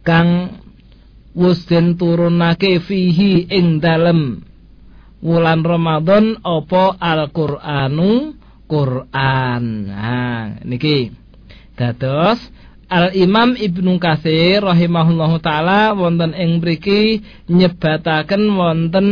kang 0.00 0.56
wis 1.36 1.68
den 1.68 2.00
turunake 2.00 2.80
fihi 2.80 3.52
ing 3.52 3.84
dalem 3.84 4.40
wulan 5.20 5.60
Ramadan 5.60 6.40
apa 6.40 6.96
Al-Qur'anu 7.00 8.36
Quran. 8.64 9.64
Nah, 9.88 10.60
niki. 10.64 11.12
Dados 11.74 12.38
Al 12.86 13.10
Imam 13.18 13.58
Ibnu 13.58 13.98
Katsir 13.98 14.62
rahimahullahu 14.62 15.42
taala 15.42 15.90
wonten 15.96 16.36
ing 16.36 16.62
mriki 16.62 17.24
nyebataken 17.50 18.44
wonten 18.54 19.08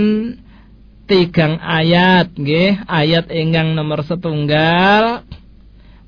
tigang 1.06 1.58
ayat 1.58 2.34
nggih 2.34 2.86
ayat 2.86 3.30
ingkang 3.30 3.74
nomor 3.74 4.04
setunggal. 4.06 5.26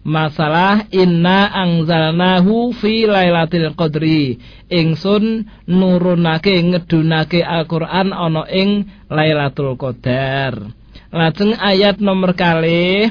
Masalah 0.04 0.84
inna 0.92 1.48
angzalnahu 1.48 2.76
fi 2.76 3.08
lailatul 3.08 3.72
qadri. 3.72 4.36
Ingsun 4.68 5.48
nurunake 5.64 6.60
ngedunake 6.60 7.40
Al-Qur'an 7.40 8.12
ana 8.12 8.44
ing 8.52 8.84
Lailatul 9.08 9.80
Qadar. 9.80 10.60
Lajeng 11.08 11.56
ayat 11.56 12.04
nomor 12.04 12.36
kali 12.36 13.08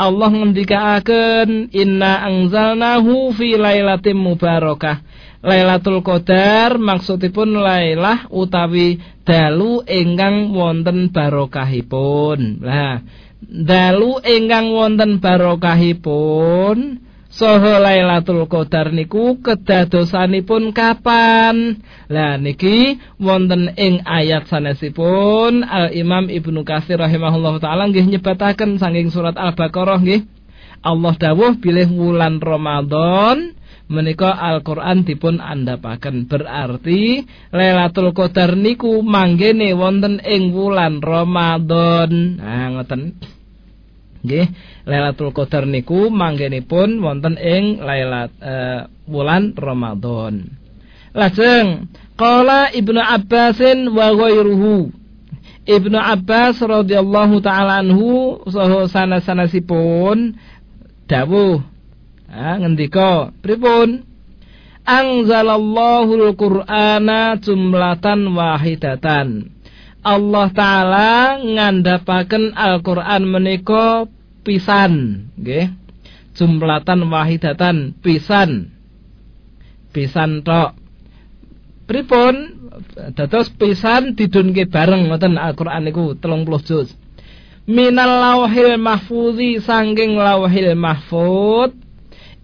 Allah 0.00 0.32
ngendikaaken 0.32 1.76
inna 1.76 2.24
angzalnahu 2.24 3.36
fi 3.36 3.60
lailatin 3.60 4.16
mubarakah 4.16 5.04
Lailatul 5.40 6.04
Qadar 6.04 6.76
maksudipun 6.76 7.64
lailah 7.64 8.28
utawi 8.28 9.00
dalu 9.24 9.80
ingkang 9.88 10.52
wonten 10.52 11.08
barokahipun. 11.08 12.60
Lah, 12.60 13.00
dalu 13.40 14.20
ingkang 14.20 14.68
wonten 14.68 15.16
barokahipun 15.16 17.00
saha 17.32 17.80
Lailatul 17.80 18.44
Qadar 18.52 18.92
niku 18.92 19.40
kedadosanipun 19.40 20.76
kapan? 20.76 21.80
Lah 22.12 22.36
niki 22.36 23.00
wonten 23.16 23.72
ing 23.80 24.04
ayat 24.04 24.44
sanesipun 24.44 25.64
Al 25.64 25.96
Imam 25.96 26.28
Ibnu 26.28 26.68
Katsir 26.68 27.00
rahimahullahu 27.00 27.64
taala 27.64 27.88
nggih 27.88 28.12
nyebataken 28.12 28.76
saking 28.76 29.08
surat 29.08 29.40
Al-Baqarah 29.40 30.04
nggih. 30.04 30.28
Allah 30.84 31.16
dawuh 31.16 31.56
bilih 31.60 31.88
wulan 31.92 32.40
Ramadan 32.40 33.56
menika 33.90 34.30
Al-Qur'an 34.38 35.02
dipun 35.02 35.42
andhapaken 35.42 36.30
berarti 36.30 37.26
Lailatul 37.50 38.14
Qadar 38.14 38.54
niku 38.54 39.02
manggene 39.02 39.74
wonten 39.74 40.22
ing 40.22 40.54
wulan 40.54 41.02
Ramadan. 41.02 42.38
Nah 42.38 42.70
ngoten. 42.78 43.18
Nggih 44.22 44.46
Lailatul 44.86 45.34
Qadar 45.34 45.66
niku 45.66 46.06
manggenipun 46.08 47.02
wonten 47.02 47.34
ing 47.34 47.82
Lailat 47.82 48.30
uh, 48.38 48.86
wulan 49.10 49.58
Ramadan. 49.58 50.54
Lajeng 51.10 51.90
qala 52.14 52.70
Ibnu 52.70 53.02
Abbasin 53.02 53.90
wa 53.90 54.14
ghairuhu. 54.14 54.94
Ibnu 55.66 55.98
Abbas 55.98 56.62
radhiyallahu 56.62 57.42
taala 57.42 57.82
anhu 57.82 58.42
saha 58.48 58.86
sanes-sanesipun 58.88 60.34
dawuh 61.10 61.62
Ha 62.30 62.62
ngendika 62.62 63.34
pripun? 63.42 64.06
Anzalallahu 64.86 66.30
al-Qur'ana 66.30 67.36
jumlatan 67.42 68.30
wahidatan. 68.32 69.50
Allah 70.00 70.48
taala 70.56 71.36
ngandhapaken 71.36 72.56
Al-Qur'an 72.56 73.26
menika 73.28 74.08
pisan, 74.46 75.26
nggih. 75.36 75.68
Jumlatan 76.38 77.04
wahidatan 77.10 77.98
pisan. 78.00 78.72
Pisan 79.92 80.40
tok. 80.46 80.78
Pripun? 81.84 82.56
Dados 83.12 83.52
pisan 83.52 84.16
didunke 84.16 84.64
bareng 84.70 85.10
ngoten 85.10 85.36
Al-Qur'an 85.36 85.84
niku 85.84 86.16
30 86.16 86.46
juz. 86.64 86.88
Minal 87.68 88.22
lauhil 88.22 88.80
mahfuzi 88.80 89.60
sangking 89.60 90.16
lauhil 90.16 90.72
mahfud 90.78 91.89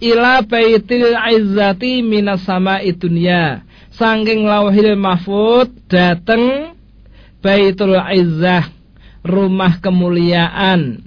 ila 0.00 0.44
baitil 0.44 1.16
izzati 1.16 2.04
minas 2.04 2.44
sama'i 2.44 2.92
dunya. 2.92 3.64
Saking 3.96 4.44
lauhil 4.44 4.92
mahfud 5.00 5.72
dateng 5.88 6.76
baitul 7.40 7.96
izzah 7.96 8.68
rumah 9.24 9.80
kemuliaan. 9.80 11.00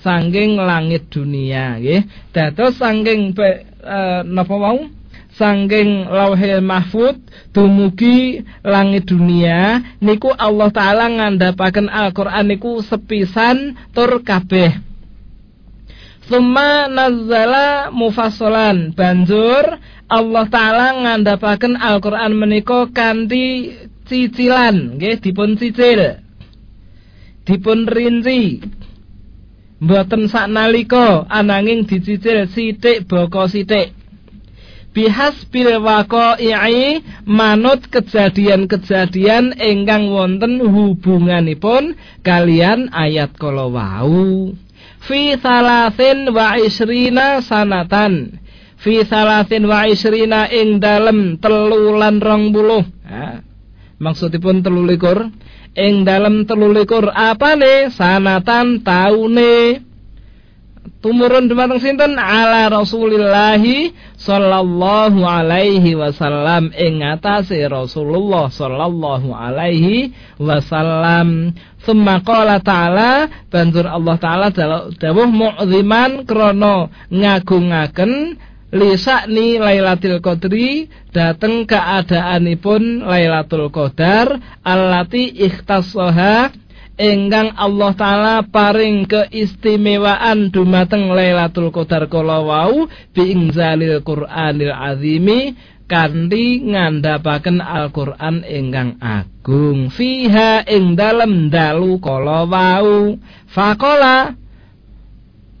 Saking 0.00 0.56
langit 0.56 1.12
dunia 1.12 1.76
nggih. 1.76 2.08
Dados 2.32 2.80
saking 2.80 3.36
uh, 3.36 4.24
napa 4.24 4.56
wau? 4.56 4.88
Sangking 5.30 6.04
lauhil 6.10 6.60
mahfud 6.60 7.16
dumugi 7.56 8.44
langit 8.60 9.08
dunia 9.08 9.80
niku 9.96 10.36
Allah 10.36 10.68
taala 10.68 11.08
ngandhapaken 11.08 11.88
Al-Qur'an 11.88 12.44
niku 12.44 12.84
sepisan 12.84 13.72
tur 13.96 14.20
kabeh 14.20 14.89
Summa 16.30 16.86
nazzala 16.86 17.90
mufassalan 17.90 18.94
banjur 18.94 19.82
Allah 20.06 20.46
taala 20.46 20.86
ngandhapaken 21.02 21.74
Al-Qur'an 21.74 22.38
menika 22.38 22.86
kanthi 22.94 23.74
cicilan. 24.06 24.94
Nggih 24.94 25.18
dipun 25.18 25.58
cicil. 25.58 26.22
Dipun 27.42 27.90
rinci. 27.90 28.62
Mboten 29.82 30.30
saknalika 30.30 31.26
ananging 31.26 31.90
dicicil 31.90 32.46
sithik 32.46 33.10
baka 33.10 33.50
sithik. 33.50 33.90
Bihas 34.94 35.46
bil 35.50 35.82
waqa'i 35.82 36.50
manut 37.26 37.90
kejadian-kejadian 37.90 39.58
ingkang 39.58 40.10
wonten 40.14 40.62
hubunganipun 40.62 41.98
kalian 42.22 42.90
ayat 42.94 43.34
kala 43.34 43.66
wau 43.66 44.54
fi 45.10 45.34
salasin 45.34 46.30
wa 46.30 46.54
isrina 46.54 47.42
sanatan. 47.42 48.38
Fi 48.78 49.02
salasin 49.02 49.66
wa 49.66 49.90
isrina 49.90 50.46
ing 50.46 50.78
dalem 50.78 51.34
telu 51.42 51.98
lan 51.98 52.22
rong 52.22 52.54
puluh. 52.54 52.86
Maksudipun 53.98 54.62
telu 54.62 54.86
likur 54.86 55.26
ing 55.74 56.06
dalem 56.06 56.46
telu 56.46 56.70
likur 56.70 57.10
apane? 57.10 57.90
Sanatan 57.90 58.86
taune 58.86 59.82
tumurun 61.00 61.48
dumateng 61.48 61.80
sinten? 61.80 62.16
Ala 62.16 62.68
Rasulillahi 62.70 63.92
sallallahu 64.16 65.20
alaihi 65.24 65.96
wasallam. 65.96 66.72
Ing 66.76 67.00
atase 67.04 67.60
Rasulullah 67.66 68.48
sallallahu 68.48 69.32
alaihi 69.32 70.12
wasallam. 70.38 71.56
Summa 71.80 72.20
qala 72.20 72.60
ta'ala 72.60 73.28
banjur 73.48 73.88
Allah 73.88 74.16
taala 74.20 74.48
dawuh 74.52 75.28
mu'ziman 75.28 76.28
krana 76.28 76.92
ngagungaken 77.08 78.36
lisakni 78.70 79.58
Lailatul 79.58 80.22
Qadri 80.22 80.86
dateng 81.10 81.66
keadaanipun 81.66 83.02
Lailatul 83.02 83.72
Qadar 83.72 84.38
allati 84.62 85.26
ikhtassaha 85.40 86.54
ingkang 87.00 87.56
Allah 87.56 87.96
taala 87.96 88.36
paring 88.44 89.08
keistimewaan 89.08 90.52
dumateng 90.52 91.08
Lailatul 91.08 91.72
Qadar 91.72 92.12
kala 92.12 92.44
wau 92.44 92.84
biingzalil 93.16 94.04
Qur'anil 94.04 94.76
azimi 94.76 95.56
kanthi 95.88 96.60
ngandhapaken 96.60 97.64
Al-Qur'an 97.64 98.44
ingkang 98.44 99.00
agung. 99.00 99.88
Fiha 99.88 100.62
ing 100.68 100.94
dalem 100.94 101.48
dalu 101.48 101.96
kala 101.98 102.44
wau. 102.44 103.16
Faqala 103.48 104.36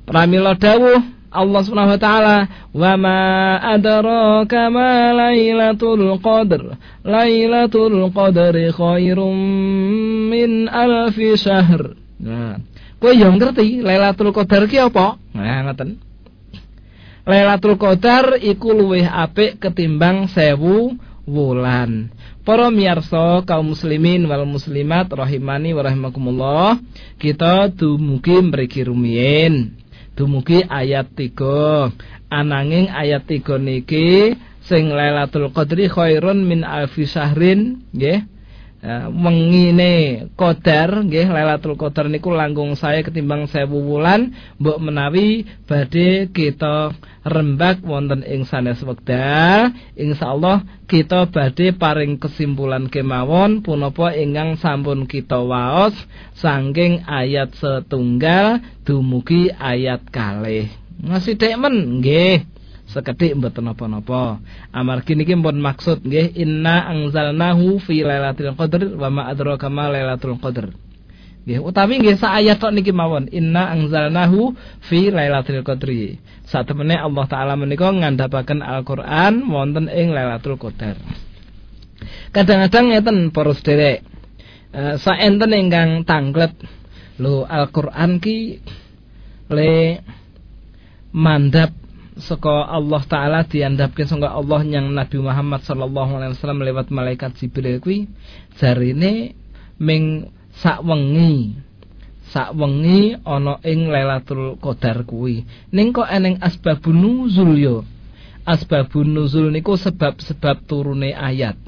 pramila 0.04 0.54
dawuh 0.54 1.19
Allah 1.30 1.62
Subhanahu 1.62 1.94
wa 1.94 2.02
taala 2.02 2.36
wa 2.74 2.92
ma 2.98 3.20
adraka 3.62 4.66
ma 4.66 5.14
lailatul 5.14 6.18
qadr. 6.18 6.74
Lailatul 7.06 8.10
qadri 8.10 8.74
khairum 8.74 9.36
min 10.26 10.66
alfi 10.66 11.38
syahr. 11.38 11.94
Nah 12.18 12.58
kowe 12.98 13.14
yo 13.14 13.30
ngerti 13.30 13.80
lailatul 13.80 14.34
qadar 14.34 14.66
ki 14.66 14.82
apa? 14.82 15.16
Nah 15.32 15.70
ngoten. 15.70 16.02
Lailatul 17.24 17.78
qadar 17.78 18.34
iku 18.42 18.74
luwih 18.74 19.06
apik 19.06 19.62
ketimbang 19.62 20.26
sewu 20.26 20.98
wulan. 21.30 22.10
Para 22.42 22.66
miyarsa 22.74 23.46
kaum 23.46 23.70
muslimin 23.70 24.26
wal 24.26 24.42
muslimat 24.50 25.06
rahimani 25.14 25.70
wa 25.78 25.86
rahimakumullah 25.86 26.82
kita 27.22 27.70
dumugi 27.70 28.42
mriki 28.42 28.82
rumiyin 28.82 29.78
dumugi 30.20 30.60
ayat 30.68 31.16
3 31.16 31.88
ananging 32.28 32.92
ayat 32.92 33.24
3 33.24 33.56
niki 33.56 34.36
sing 34.60 34.92
Lailatul 34.92 35.48
Qadri 35.56 35.88
khairun 35.88 36.44
min 36.44 36.60
alfi 36.60 37.08
syahrin 37.08 37.80
nggih 37.96 38.28
mengine 39.12 40.24
qadar 40.40 41.04
nggih 41.04 41.28
Lailatul 41.28 41.76
Qadar 41.76 42.08
niku 42.08 42.32
langkung 42.32 42.72
saya 42.80 43.04
ketimbang 43.04 43.44
sewu 43.44 43.76
wulan 43.76 44.32
mbok 44.56 44.80
menawi 44.80 45.44
badhe 45.68 46.32
kita 46.32 46.96
rembak 47.20 47.84
wonten 47.84 48.24
ing 48.24 48.48
sanes 48.48 48.80
wekdal. 48.80 49.76
Insyaallah 50.00 50.64
kita 50.88 51.28
badhe 51.28 51.76
paring 51.76 52.16
kesimpulan 52.16 52.88
kemawon 52.88 53.60
punapa 53.60 54.16
ingkang 54.16 54.56
sampun 54.56 55.04
kita 55.04 55.44
waos 55.44 55.92
saking 56.40 57.04
ayat 57.04 57.52
setunggal 57.60 58.64
dumugi 58.88 59.52
ayat 59.52 60.08
kalih. 60.08 60.72
Masih 61.00 61.36
dekmen 61.36 62.00
nggih 62.00 62.59
sekedhik 62.90 63.38
mboten 63.38 63.70
napa-napa. 63.70 64.42
Amargi 64.74 65.14
niki 65.14 65.34
pun 65.38 65.58
maksud 65.62 66.02
nggih 66.02 66.34
inna 66.34 66.90
anzalnahu 66.90 67.78
fi 67.82 68.02
lailatul 68.02 68.54
qadr 68.58 68.98
wa 68.98 69.08
ma 69.08 69.22
adraka 69.30 69.70
ma 69.70 69.86
lailatul 69.88 70.36
qadr. 70.42 70.74
Nggih 71.46 71.62
utawi 71.64 72.02
nggih 72.02 72.20
sak 72.20 72.42
ayat 72.42 72.60
tok 72.60 72.74
niki 72.74 72.92
mawon 72.92 73.30
inna 73.32 73.72
anzalnahu 73.72 74.52
fi 74.84 75.08
lailatul 75.08 75.62
qadri. 75.62 76.20
Satemene 76.50 76.98
Allah 76.98 77.30
taala 77.30 77.54
menika 77.54 77.94
ngandhapaken 77.94 78.58
Al-Qur'an 78.58 79.46
wonten 79.46 79.86
ing 79.86 80.10
Lailatul 80.10 80.58
Qadar. 80.58 80.98
Kadang-kadang 82.34 82.90
ngeten 82.90 83.18
para 83.30 83.54
sederek. 83.54 84.02
Uh, 84.74 84.98
saenten 84.98 85.50
ingkang 85.54 86.02
tanglet 86.02 86.50
lho 87.22 87.46
Al-Qur'an 87.46 88.18
ki 88.18 88.58
le 89.50 90.02
mandap 91.14 91.70
saka 92.20 92.68
Allah 92.68 93.02
taala 93.08 93.42
diandhapke 93.44 94.04
saka 94.06 94.30
Allah 94.30 94.60
yang 94.64 94.92
Nabi 94.92 95.18
Muhammad 95.20 95.64
sallallahu 95.64 96.20
alaihi 96.20 96.32
wasallam 96.36 96.60
lewat 96.62 96.92
malaikat 96.92 97.34
Jibril 97.40 97.80
kuwi 97.80 98.06
jarine 98.60 99.34
ming 99.80 100.28
sak 100.60 100.84
wengi 100.84 101.56
sak 102.30 102.54
wengi 102.54 103.18
ana 103.26 103.58
ing 103.66 103.90
Lailatul 103.90 104.56
Qadar 104.62 105.02
kuwi. 105.02 105.42
Ning 105.74 105.90
kok 105.90 106.06
eneng 106.06 106.38
asbabun 106.38 106.94
nuzul 106.94 107.58
yo 107.58 107.76
asbabun 108.46 109.12
nuzul 109.12 109.50
niku 109.50 109.74
sebab-sebab 109.74 110.64
turune 110.64 111.10
ayat. 111.10 111.58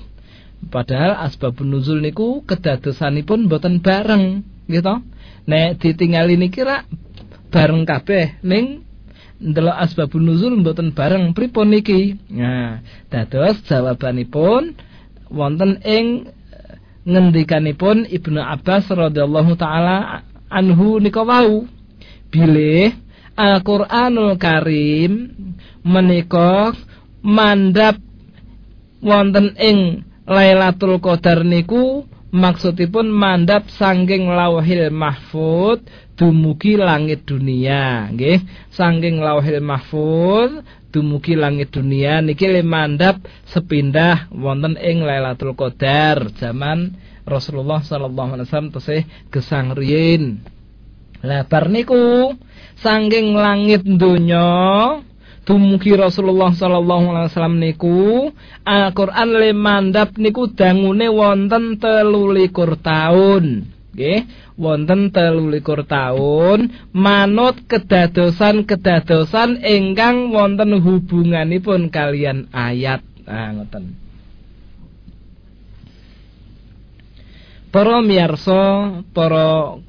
Padahal 0.70 1.18
asbabun 1.26 1.74
nuzul 1.74 1.98
niku 1.98 2.46
kedadosanipun 2.46 3.50
boten 3.50 3.82
bareng 3.82 4.46
gitu. 4.70 5.02
Nek 5.50 5.82
ditingali 5.82 6.38
niki 6.38 6.62
rak 6.62 6.86
bareng 7.50 7.82
kabeh 7.82 8.38
ning 8.46 8.86
ndelok 9.42 9.76
asbabun 9.82 10.22
nuzul 10.22 10.54
mboten 10.62 10.94
bareng 10.94 11.34
pripun 11.34 11.74
niki. 11.74 12.14
Nah, 12.30 12.78
dados 13.10 13.58
jawabanipun 13.66 14.78
wonten 15.34 15.82
ing 15.82 16.30
ngendikanipun 17.02 18.06
Ibnu 18.06 18.38
Abbas 18.38 18.86
radhiyallahu 18.86 19.58
taala 19.58 20.22
anhu 20.46 21.02
nika 21.02 21.26
wau. 21.26 21.66
Bilih 22.32 22.94
Al-Qur'anul 23.34 24.38
Karim 24.38 25.34
menika 25.82 26.72
mandap 27.20 27.98
wonten 29.02 29.58
ing 29.58 30.06
Lailatul 30.22 31.02
Qadar 31.02 31.42
niku 31.42 32.06
maksudipun 32.32 33.12
mandap 33.12 33.68
sangking 33.68 34.32
lauhil 34.32 34.88
mahfud 34.88 35.84
dumugi 36.16 36.80
langit 36.80 37.28
dunia. 37.28 38.08
Nggih 38.08 38.40
saking 38.72 39.20
lauhil 39.20 39.60
mahfuz 39.60 40.64
dumugi 40.88 41.36
langit 41.36 41.70
dunia. 41.70 42.24
Niki 42.24 42.48
le 42.48 42.64
mandap 42.64 43.20
sepindah 43.46 44.32
wonten 44.32 44.80
ing 44.80 45.04
Lailatul 45.04 45.52
Qadar 45.54 46.32
zaman 46.40 46.96
Rasulullah 47.22 47.84
sallallahu 47.84 48.34
alaihi 48.34 48.48
wasallam 48.48 48.74
tesih 48.74 49.02
gesang 49.30 49.76
riyin. 49.76 50.42
Lah 51.22 51.46
bar 51.46 51.70
niku 51.70 52.34
saking 52.82 53.38
langit 53.38 53.86
donya 53.86 54.98
dumugi 55.42 55.94
Rasulullah 55.98 56.54
sallallahu 56.54 57.06
alaihi 57.12 57.28
wasallam 57.30 57.58
niku 57.58 58.30
Al-Qur'an 58.62 59.30
le 59.30 59.50
mandap 59.54 60.14
niku 60.18 60.50
dangune 60.50 61.10
wonten 61.10 61.78
13 61.78 62.50
taun. 62.78 63.44
Nggih 63.92 64.24
wonten 64.56 65.12
telulikur 65.12 65.84
tahun 65.84 66.88
manut 66.96 67.60
kedadosan-kedadosan 67.68 69.60
ingkang 69.60 70.32
wonten 70.32 70.80
hubunganipun 70.80 71.92
kalian 71.92 72.48
ayat. 72.56 73.04
Nah 73.28 73.52
ngoten. 73.52 74.00
Para 77.72 78.04
miyarsa, 78.04 78.60
para 79.16 79.80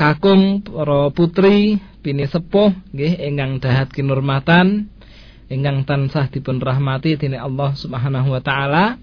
kakung, 0.00 0.64
para 0.64 1.12
putri, 1.12 1.76
bini 2.04 2.28
sepuh 2.28 2.92
nggih 2.92 3.24
ingkang 3.32 3.64
dahat 3.64 3.88
kinurmatan 3.88 4.92
ingkang 5.48 5.88
tansah 5.88 6.28
dipun 6.28 6.60
rahmati 6.60 7.16
dening 7.16 7.40
Allah 7.40 7.72
Subhanahu 7.72 8.36
wa 8.36 8.44
taala. 8.44 9.00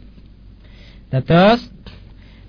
Dados 1.10 1.66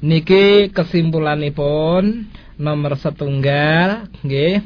niki 0.04 0.68
kesimpulanipun 0.70 2.28
nomor 2.60 3.00
setunggal 3.00 4.12
nggih 4.20 4.60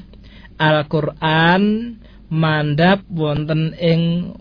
Al-Qur'an 0.58 1.94
mandap 2.32 3.06
wonten 3.06 3.76
ing 3.78 4.34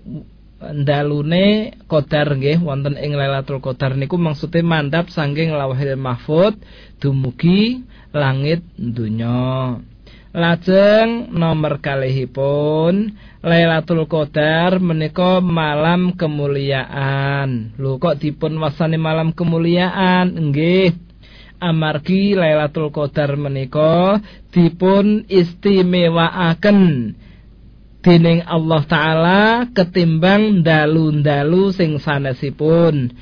ndalune 0.59 1.75
Qadar 1.85 2.33
nggih 2.35 2.63
wonten 2.63 2.97
ing 2.97 3.13
Lailatul 3.13 3.61
Qadar 3.61 3.93
niku 3.93 4.17
maksude 4.17 4.65
mandap 4.65 5.11
saking 5.13 5.53
Lauhil 5.53 5.99
Mahfud 5.99 6.57
dumugi 6.97 7.83
langit 8.15 8.63
donya. 8.79 9.77
Lajeng 10.35 11.31
nomor 11.31 11.79
kalihipun 11.79 13.15
Lailatul 13.39 14.03
Qadar 14.03 14.83
menika 14.83 15.39
malam 15.39 16.11
kemuliaan. 16.11 17.71
Lho 17.79 17.95
kok 18.03 18.19
dipun 18.19 18.59
wasani 18.59 18.99
malam 18.99 19.31
kemuliaan? 19.31 20.35
Nggih. 20.35 20.91
Amargi 21.63 22.35
Lailatul 22.35 22.91
Qadar 22.91 23.39
menika 23.39 24.19
dipun 24.51 25.23
istimewaaken 25.31 26.79
dening 28.03 28.43
Allah 28.43 28.83
taala 28.91 29.41
ketimbang 29.71 30.67
dalu-dalu 30.67 31.71
sing 31.71 31.95
sanesipun. 31.95 33.15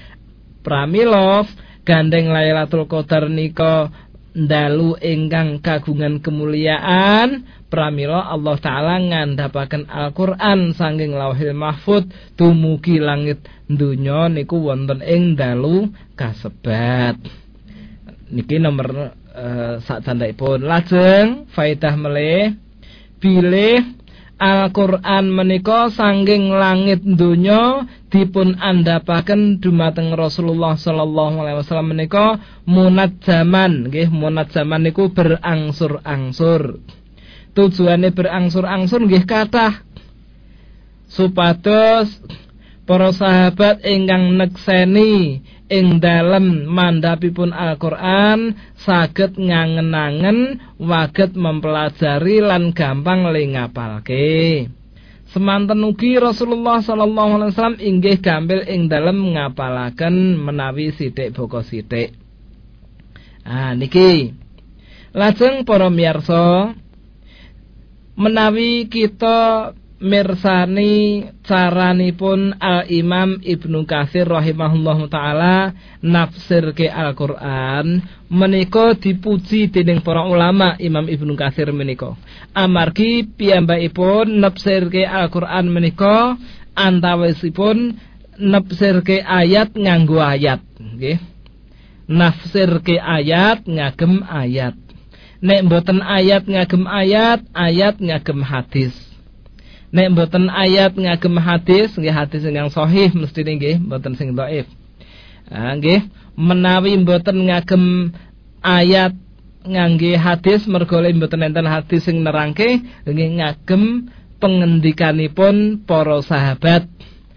Pramila 0.66 1.46
gandeng 1.86 2.34
Lailatul 2.34 2.90
Qadar 2.90 3.30
nika 3.30 3.92
dalu 4.34 4.98
ingkang 4.98 5.62
kagungan 5.62 6.18
kemuliaan 6.18 7.46
pramila 7.70 8.34
Allah 8.34 8.58
taala 8.58 8.98
ngandhapaken 8.98 9.86
Al-Qur'an 9.86 10.74
saking 10.74 11.14
Lauhil 11.14 11.54
Mahfud 11.54 12.10
dumugi 12.34 12.98
langit 12.98 13.46
donya 13.70 14.28
niku 14.34 14.58
wonten 14.58 15.06
ing 15.06 15.38
dalu 15.38 15.94
kasebat. 16.18 17.22
Niki 18.34 18.58
nomor 18.58 19.14
uh, 19.38 19.78
eh, 19.78 19.86
sak 19.86 20.02
pun 20.34 20.66
lajeng 20.66 21.46
faedah 21.54 21.94
melih 21.94 22.58
bilih 23.22 24.03
Al-Qur'an 24.42 25.30
menika 25.30 25.94
sanging 25.94 26.52
langit 26.52 27.06
donya 27.06 27.86
dipun 28.10 28.58
andhapaken 28.58 29.62
dumateng 29.62 30.12
Rasulullah 30.18 30.74
sallallahu 30.74 31.40
alaihi 31.40 31.58
wasallam 31.62 31.94
menika 31.94 32.42
munat 32.66 33.22
zaman. 33.22 33.88
Nggih 33.94 34.10
munat 34.10 34.52
zaman 34.52 34.90
niku 34.90 35.14
berangsur-angsur. 35.14 36.82
Tujuane 37.54 38.10
berangsur-angsur 38.10 39.06
nggih 39.06 39.24
kathah. 39.30 39.86
Supados 41.08 42.10
para 42.84 43.14
sahabat 43.14 43.86
ingkang 43.86 44.34
nekseni 44.36 45.46
ing 45.72 46.04
dalem 46.04 46.68
mandhapipun 46.68 47.56
Al-Qur'an 47.56 48.56
saged 48.80 49.40
ngangen-angen 49.40 50.60
waget 50.82 51.36
mempelajari 51.38 52.44
lan 52.44 52.76
gampang 52.76 53.28
ngapalke. 53.32 54.68
Semanten 55.34 55.82
ugi 55.82 56.22
Rasulullah 56.22 56.78
sallallahu 56.84 57.32
alaihi 57.42 57.52
wasallam 57.58 57.80
inggih 57.82 58.22
gampil 58.22 58.62
ing 58.70 58.86
dalem 58.86 59.34
ngapalaken 59.34 60.38
menawi 60.38 60.94
sithik 60.94 61.34
boko 61.34 61.66
sithik. 61.66 62.14
Ah 63.42 63.74
niki. 63.74 64.30
Lajeng 65.14 65.66
para 65.66 65.90
miyarsa 65.90 66.74
menawi 68.14 68.86
kita 68.90 69.74
mirsani 70.04 71.24
caranipun 71.48 72.60
Al 72.60 72.92
Imam 72.92 73.40
Ibnu 73.40 73.88
Katsir 73.88 74.28
rahimahullah 74.28 75.00
taala 75.08 75.56
nafsir 76.04 76.76
ke 76.76 76.92
Al 76.92 77.16
Quran 77.16 78.04
menika 78.28 79.00
dipuji 79.00 79.72
dening 79.72 80.04
para 80.04 80.28
ulama 80.28 80.76
Imam 80.84 81.08
Ibnu 81.08 81.40
Katsir 81.40 81.72
menika. 81.72 82.20
Amargi 82.52 83.24
piyambakipun 83.24 84.44
nafsir 84.44 84.92
ke 84.92 85.08
Al 85.08 85.32
Quran 85.32 85.72
menika 85.72 86.36
antawisipun 86.76 87.96
nafsir 88.44 89.00
ke 89.08 89.24
ayat 89.24 89.72
nganggo 89.72 90.20
ayat 90.20 90.60
nafsir 92.12 92.84
ke 92.84 93.00
ayat 93.00 93.64
ngagem 93.64 94.20
ayat. 94.28 94.76
Nek 95.40 95.64
mboten 95.64 96.04
ayat 96.04 96.44
ngagem 96.44 96.84
ayat 96.88 97.40
ayat 97.56 98.00
ngagem 98.04 98.44
hadis 98.44 99.13
Nek 99.94 100.10
mboten 100.18 100.50
ayat 100.50 100.98
ngagem 100.98 101.38
hadis, 101.38 101.94
nggih 101.94 102.10
hadis 102.10 102.42
ingkang 102.42 102.74
sahih 102.74 103.14
mesti 103.14 103.46
nggih, 103.46 103.78
mboten 103.78 104.18
sing 104.18 104.34
dhaif. 104.34 104.66
Nggih, 105.54 106.10
menawi 106.34 106.98
mboten 106.98 107.46
ngagem 107.46 108.10
ayat 108.66 109.14
ngangge 109.64 110.18
hadis 110.18 110.66
mergo 110.66 110.98
mboten 110.98 111.46
enten 111.46 111.70
hadis 111.70 112.02
sing 112.04 112.26
nerangke 112.26 112.82
nggih 113.06 113.30
ngagem 113.38 114.10
pengendikanipun 114.42 115.86
para 115.86 116.26
sahabat. 116.26 116.90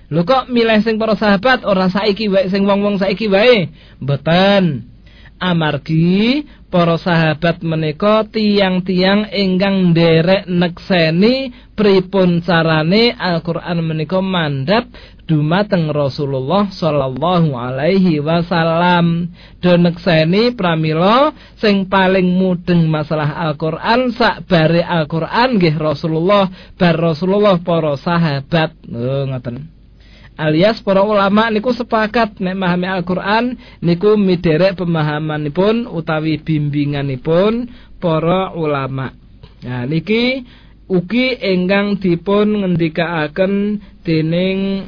Lho 0.09 0.25
kok 0.25 0.49
milih 0.49 0.81
sing 0.81 0.97
para 0.97 1.13
sahabat 1.13 1.61
ora 1.61 1.93
saiki 1.93 2.33
wae 2.33 2.49
sing 2.49 2.65
wong-wong 2.65 2.97
saiki 2.97 3.29
wae? 3.29 3.69
Mboten. 4.01 4.97
amargi 5.37 6.49
para 6.77 7.01
sahabat 7.01 7.65
menika 7.65 8.29
tiang-tiang 8.29 9.33
ingkang 9.33 9.97
nderek 9.97 10.45
nekseni 10.45 11.49
pripun 11.73 12.45
carane 12.45 13.17
Al-Qur'an 13.17 13.81
menika 13.81 14.21
mandhap 14.21 14.85
dumateng 15.25 15.89
Rasulullah 15.89 16.69
sallallahu 16.69 17.57
alaihi 17.57 18.21
wasallam. 18.21 19.33
Do 19.65 19.73
nekseni 19.81 20.53
pramila 20.53 21.33
sing 21.57 21.89
paling 21.89 22.37
mudeng 22.37 22.93
masalah 22.93 23.41
Al-Qur'an 23.49 24.13
sak 24.13 24.45
bare 24.45 24.85
Al-Qur'an 24.85 25.57
nggih 25.57 25.81
Rasulullah 25.81 26.53
bar 26.77 26.93
Rasulullah 27.01 27.57
para 27.57 27.97
sahabat. 27.97 28.77
Oh 28.93 29.25
ngoten 29.25 29.76
alias 30.37 30.85
para 30.85 31.01
ulama 31.01 31.49
niku 31.49 31.73
sepakat 31.73 32.39
nek 32.39 32.55
memahami 32.55 32.87
Al-Qur'an 32.87 33.57
niku 33.81 34.21
miderek 34.21 34.77
pemahamanipun 34.77 35.89
utawi 35.89 36.39
bimbinganipun 36.39 37.73
para 37.97 38.53
ulama. 38.53 39.17
Nah 39.65 39.89
niki 39.89 40.45
ugi 40.87 41.41
enggang 41.41 41.99
dipun 41.99 42.63
ngendikaaken 42.63 43.83
dening 44.07 44.87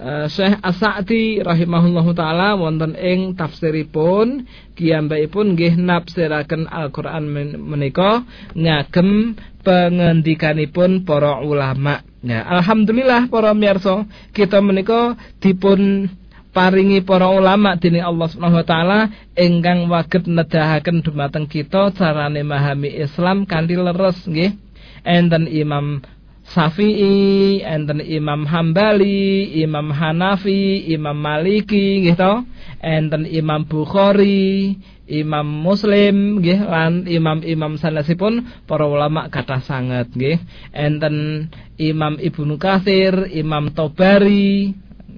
uh, 0.00 0.26
Syekh 0.26 0.58
As-Sa'di 0.64 1.44
rahimahullahu 1.44 2.10
taala 2.16 2.56
wonten 2.56 2.96
ing 2.96 3.36
tafsiripun 3.36 4.48
kiyambakipun 4.74 5.54
nggih 5.54 5.76
nafsiraken 5.76 6.66
Al-Qur'an 6.66 7.28
menika 7.60 8.24
ngagem 8.56 9.36
pengendikanipun 9.60 11.04
para 11.04 11.44
ulama. 11.44 12.09
Ya, 12.20 12.44
alhamdulillah 12.44 13.32
para 13.32 13.56
miyarsa, 13.56 14.04
kita 14.36 14.60
menika 14.60 15.16
dipun 15.40 16.12
paringi 16.52 17.00
para 17.00 17.30
ulama 17.32 17.80
dening 17.80 18.04
Allah 18.04 18.28
Subhanahu 18.28 18.60
wa 18.60 18.66
taala 18.66 19.00
ingkang 19.38 19.88
waget 19.88 20.28
nedahaken 20.28 21.00
dumateng 21.00 21.48
kita 21.48 21.94
carane 21.96 22.44
memahami 22.44 22.92
Islam 22.92 23.48
kanthi 23.48 23.80
leres 23.80 24.20
nggih. 24.28 24.52
Enten 25.00 25.48
Imam 25.48 26.04
Syafi'i, 26.50 27.64
enten 27.64 28.04
Imam 28.04 28.44
Hambali, 28.44 29.56
Imam 29.64 29.88
Hanafi, 29.88 30.92
Imam 30.92 31.16
Maliki 31.16 32.04
nggih 32.04 32.20
to. 32.20 32.44
Enten 32.84 33.24
Imam 33.24 33.64
Bukhari, 33.64 34.76
Imam 35.10 35.42
Muslim 35.44 36.38
nggih 36.38 36.62
lan 36.62 37.02
imam-imam 37.10 37.74
sanesipun 37.74 38.46
para 38.70 38.86
ulama 38.86 39.26
kathah 39.26 39.58
sanget 39.66 40.06
nggih. 40.14 40.38
Enten 40.70 41.50
Imam 41.74 42.14
Ibnu 42.14 42.54
Katsir, 42.62 43.26
Imam 43.34 43.74
Tobari 43.74 44.70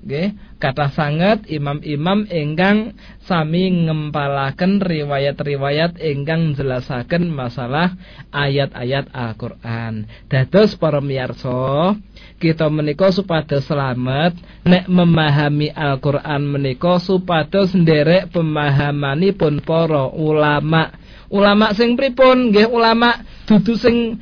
nggih 0.02 0.51
kathah 0.62 0.94
sanget 0.94 1.42
imam-imam 1.50 2.22
ingkang 2.30 2.94
sami 3.26 3.66
ngempalaken 3.90 4.78
riwayat-riwayat 4.78 5.98
ingkang 5.98 6.54
jelasaken 6.54 7.26
masalah 7.34 7.98
ayat-ayat 8.30 9.10
Al-Qur'an. 9.10 10.06
Dados 10.30 10.78
para 10.78 11.02
miyarsa, 11.02 11.98
kita 12.38 12.70
menika 12.70 13.10
supados 13.10 13.66
selamat 13.66 14.38
nek 14.62 14.86
memahami 14.86 15.74
Al-Qur'an 15.74 16.46
menika 16.46 17.02
supados 17.02 17.74
nderek 17.74 18.30
pemahamanipun 18.30 19.66
para 19.66 20.14
ulama. 20.14 20.94
Ulama 21.26 21.74
sing 21.74 21.98
pripun? 21.98 22.54
Nggih 22.54 22.70
ulama 22.70 23.18
dudu 23.50 23.74
sing 23.74 24.14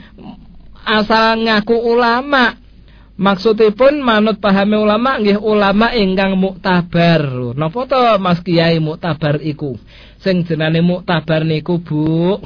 asal 0.89 1.37
ngaku 1.45 1.77
ulama. 1.77 2.57
Maksudipun 3.21 4.01
manut 4.01 4.41
pahami 4.41 4.81
ulama 4.81 5.21
nggih 5.21 5.37
ulama 5.37 5.93
ingkang 5.93 6.41
muktabar. 6.41 7.21
Napa 7.53 7.85
to 7.85 8.01
Mas 8.17 8.41
Kiai 8.41 8.81
muktabar 8.81 9.37
iku? 9.45 9.77
Sing 10.25 10.49
jenenge 10.49 10.81
muktabar 10.81 11.45
niku 11.45 11.85
Bu 11.85 12.41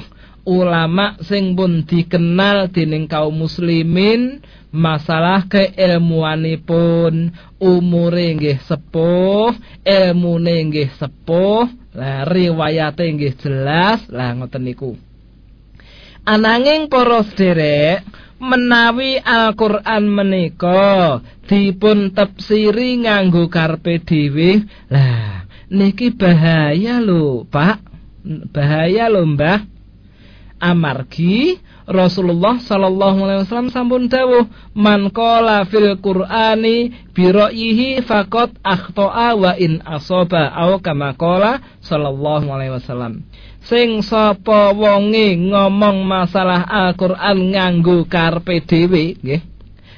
ulama 0.45 1.17
sing 1.25 1.57
pun 1.57 1.87
dikenal 1.87 2.69
dening 2.69 3.09
kaum 3.09 3.33
muslimin 3.33 4.43
masalah 4.69 5.47
keilmuanipun 5.49 7.33
umure 7.57 8.27
nggih 8.37 8.61
sepuh 8.61 9.55
ilmune 9.81 10.55
nggih 10.69 10.93
sepuh 11.01 11.65
lah 11.97 12.29
riwayate 12.29 13.09
nggih 13.09 13.33
jelas 13.41 14.05
lah 14.11 14.37
ngoten 14.37 14.61
niku 14.61 14.93
ananging 16.25 16.89
para 16.89 17.21
sederek 17.23 18.03
menawi 18.41 19.21
Al-Qur'an 19.21 20.05
menika 20.09 21.21
dipun 21.47 22.11
tafsiri 22.11 23.05
nganggo 23.05 23.47
karpe 23.47 24.01
dhewe. 24.03 24.65
Lah 24.91 25.47
niki 25.71 26.11
bahaya 26.13 26.99
lho 26.99 27.47
Pak. 27.47 27.79
Bahaya 28.51 29.07
lho 29.07 29.23
Mbah. 29.23 29.61
Amargi 30.55 31.61
Rasulullah 31.85 32.57
sallallahu 32.57 33.19
alaihi 33.21 33.39
wasallam 33.45 33.69
sampun 33.69 34.09
dawuh 34.09 34.49
man 34.73 35.13
qala 35.13 35.69
fil 35.69 35.93
qur'ani 36.01 36.89
bi 37.13 37.29
ra'yihi 37.29 38.01
faqad 38.01 38.57
akhta'a 38.65 39.37
wa 39.37 39.53
in 39.61 39.85
asaba 39.85 40.49
aw 40.49 40.81
kama 40.81 41.13
qala 41.13 41.61
sallallahu 41.85 42.49
alaihi 42.49 42.73
wasallam 42.73 43.21
sing 43.65 44.05
sapa 44.05 44.71
wonge 44.77 45.33
ngomong 45.49 46.05
masalah 46.05 46.65
Al-Qur'an 46.69 47.37
nganggo 47.49 48.05
karpe 48.05 48.61
dhewe 48.61 49.17
nggih? 49.17 49.41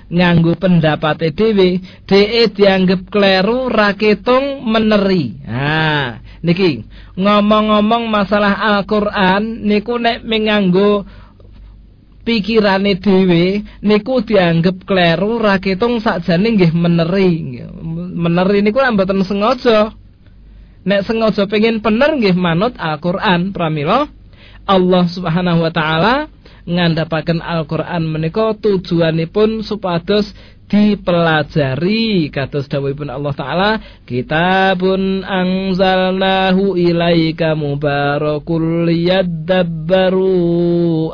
Nganggo 0.08 0.56
pendapate 0.56 1.36
dhewe 1.36 1.84
dhek 2.08 2.56
dianggep 2.56 3.12
kleru 3.12 3.68
raketung 3.68 4.64
meneri. 4.64 5.36
Ha 5.44 6.24
niki 6.48 6.88
ngomong-ngomong 7.20 8.08
masalah 8.08 8.56
Al-Qur'an 8.56 9.68
niku 9.68 10.00
nek 10.00 10.24
menganggo 10.24 11.04
pikirane 12.24 13.00
dhewe 13.04 13.68
niku 13.84 14.24
dianggep 14.24 14.88
kleru 14.88 15.44
raketung 15.44 16.00
sakjane 16.00 16.56
nggih 16.56 16.72
meneri. 16.72 17.60
Meneri 18.16 18.64
niku 18.64 18.80
mboten 18.80 19.28
sengaja 19.28 19.92
nek 20.88 21.04
sengaja 21.04 21.44
pengen 21.52 21.84
bener 21.84 22.16
nggih 22.16 22.40
manut 22.40 22.72
Al-Qur'an 22.80 23.52
pramila 23.52 24.08
Allah 24.64 25.04
Subhanahu 25.12 25.68
wa 25.68 25.72
taala 25.72 26.32
ngandhapaken 26.64 27.44
Al-Qur'an 27.44 28.08
menika 28.08 28.56
tujuanipun 28.56 29.64
supados 29.64 30.32
dipelajari. 30.68 32.28
Kados 32.28 32.68
dawuhipun 32.68 33.08
Allah 33.08 33.34
taala 33.36 33.80
kitabun 34.04 35.24
anzalnahu 35.24 36.76
ilaika 36.76 37.56
mubarakul 37.56 38.84
liyadabbaru 38.88 40.36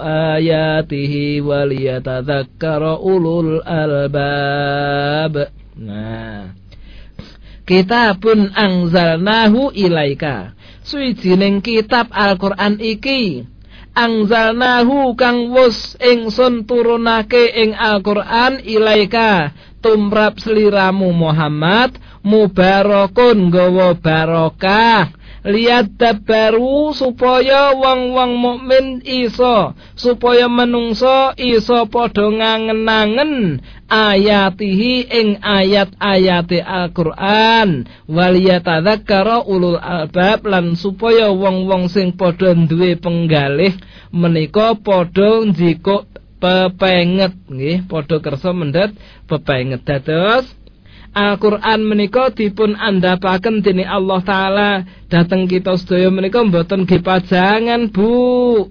ayatihi 0.02 1.42
waliyatadzakkara 1.46 2.98
ulul 2.98 3.62
albab. 3.62 5.54
Nah 5.78 6.53
kitabun 7.64 8.52
anzalnahu 8.56 9.72
ilaika. 9.76 10.56
Suwijining 10.84 11.64
kitab 11.64 12.12
Al-Qur'an 12.12 12.80
iki 12.80 13.48
angzalnahu 13.96 15.16
kang 15.16 15.54
wus 15.54 15.96
ingsun 16.02 16.68
turunake 16.68 17.52
ing 17.56 17.72
Al-Qur'an 17.76 18.60
ilaika. 18.64 19.56
Tumrap 19.84 20.40
seliramu 20.40 21.12
Muhammad 21.12 22.00
mubarakun 22.24 23.52
gawa 23.52 24.00
barokah 24.00 25.12
lihat 25.44 26.00
baru 26.24 26.96
supaya 26.96 27.76
wong-wong 27.76 28.32
mukmin 28.40 28.86
iso. 29.04 29.76
Supaya 30.00 30.48
menungso 30.48 31.36
iso 31.36 31.84
padha 31.92 32.32
ngangen-angen 32.32 33.60
ayatihi 33.92 35.12
ing 35.12 35.28
ayat-ayate 35.44 36.64
Al-Qur'an. 36.64 37.84
Waliyatadzakkara 38.08 39.44
ulul 39.44 39.80
albab 39.80 40.48
lan 40.48 40.80
supaya 40.80 41.30
wong-wong 41.30 41.92
sing 41.92 42.16
padha 42.16 42.56
duwe 42.56 42.96
penggalih 42.96 43.76
menika 44.16 44.80
padha 44.80 45.44
njikuk 45.44 46.08
pepenget. 46.40 47.36
Nggih 47.52 47.84
padha 47.92 48.24
kersa 48.24 48.56
mendhet 48.56 48.96
pepenget. 49.28 49.84
Dados 49.84 50.63
Al-Qur'an 51.14 51.86
menika 51.86 52.34
dipun 52.34 52.74
andhapaken 52.74 53.62
dening 53.62 53.86
Allah 53.86 54.20
taala 54.26 54.70
dhateng 55.14 55.46
kita 55.46 55.78
sedaya 55.78 56.10
menika 56.10 56.42
mboten 56.42 56.90
nggih 56.90 57.06
pajangan 57.06 57.94
Bu. 57.94 58.66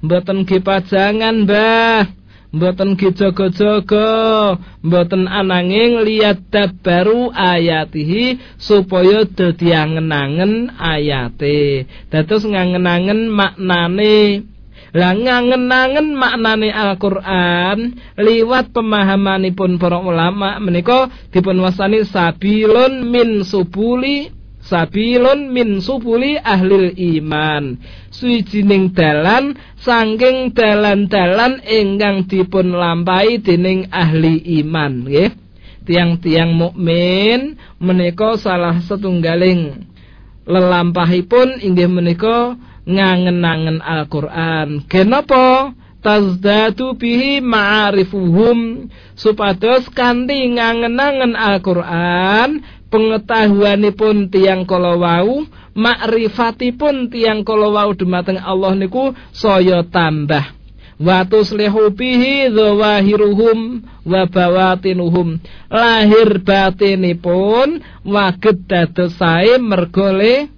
Mboten 0.00 0.46
nggih 0.46 0.62
pajangan 0.62 1.44
Mbah. 1.44 2.20
Mboten 2.50 2.98
jaga-jaga, 2.98 4.58
mboten 4.82 5.30
ananging 5.30 6.02
liat 6.02 6.50
baru 6.82 7.30
ayatihi 7.30 8.42
supaya 8.58 9.22
dadi 9.22 9.70
angen-angen 9.70 10.74
ayate. 10.74 11.86
Dados 12.10 12.42
ngangen-angen 12.42 13.30
maknane 13.30 14.49
Lah 14.90 15.14
ngangen-angen 15.14 16.18
maknane 16.18 16.74
Al-Qur'an 16.74 17.94
liwat 18.18 18.74
pemahamanipun 18.74 19.78
para 19.78 20.02
ulama 20.02 20.58
menika 20.58 21.06
dipun 21.30 21.62
wasani 21.62 22.02
sabilun 22.02 23.06
min 23.06 23.46
subuli 23.46 24.34
sabilun 24.58 25.54
min 25.54 25.78
subuli 25.78 26.34
ahlil 26.42 26.90
iman. 26.94 27.78
Suwijining 28.10 28.90
dalan 28.90 29.54
saking 29.78 30.50
dalan-dalan 30.58 31.62
ingkang 31.62 32.26
dipun 32.26 32.74
lampahi 32.74 33.38
dening 33.38 33.86
ahli 33.94 34.42
iman 34.62 35.06
nggih. 35.06 35.30
Tiang-tiang 35.86 36.50
mukmin 36.54 37.58
menika 37.78 38.36
salah 38.36 38.78
setunggaling 38.82 39.86
lelampahipun 40.50 41.62
inggih 41.62 41.86
menika 41.86 42.58
ngangen-angen 42.88 43.84
Al-Qur'an. 43.84 44.84
Kenapa? 44.88 45.72
Tazdatu 46.00 46.96
bihi 46.96 47.44
ma'arifuhum 47.44 48.88
supados 49.12 49.84
kanthi 49.92 50.48
ngangen-angen 50.56 51.36
Al-Qur'an 51.36 52.64
pengetahuanipun 52.90 54.32
tiang 54.32 54.64
kala 54.66 54.96
wau 54.96 55.44
makrifati 55.76 56.74
tiang 57.12 57.46
kala 57.46 57.68
wau 57.70 57.90
dumateng 57.94 58.40
Allah 58.40 58.74
niku 58.74 59.14
saya 59.30 59.86
tambah 59.86 60.58
wa 61.00 61.24
tuslihu 61.24 61.96
bihi 61.96 62.52
dhawahiruhum 62.52 63.58
wa 64.04 64.22
bawatinuhum 64.28 65.40
lahir 65.72 66.44
batinipun 66.44 67.80
waget 68.04 68.58
dados 68.68 69.16
sae 69.16 69.56
mergole 69.56 70.52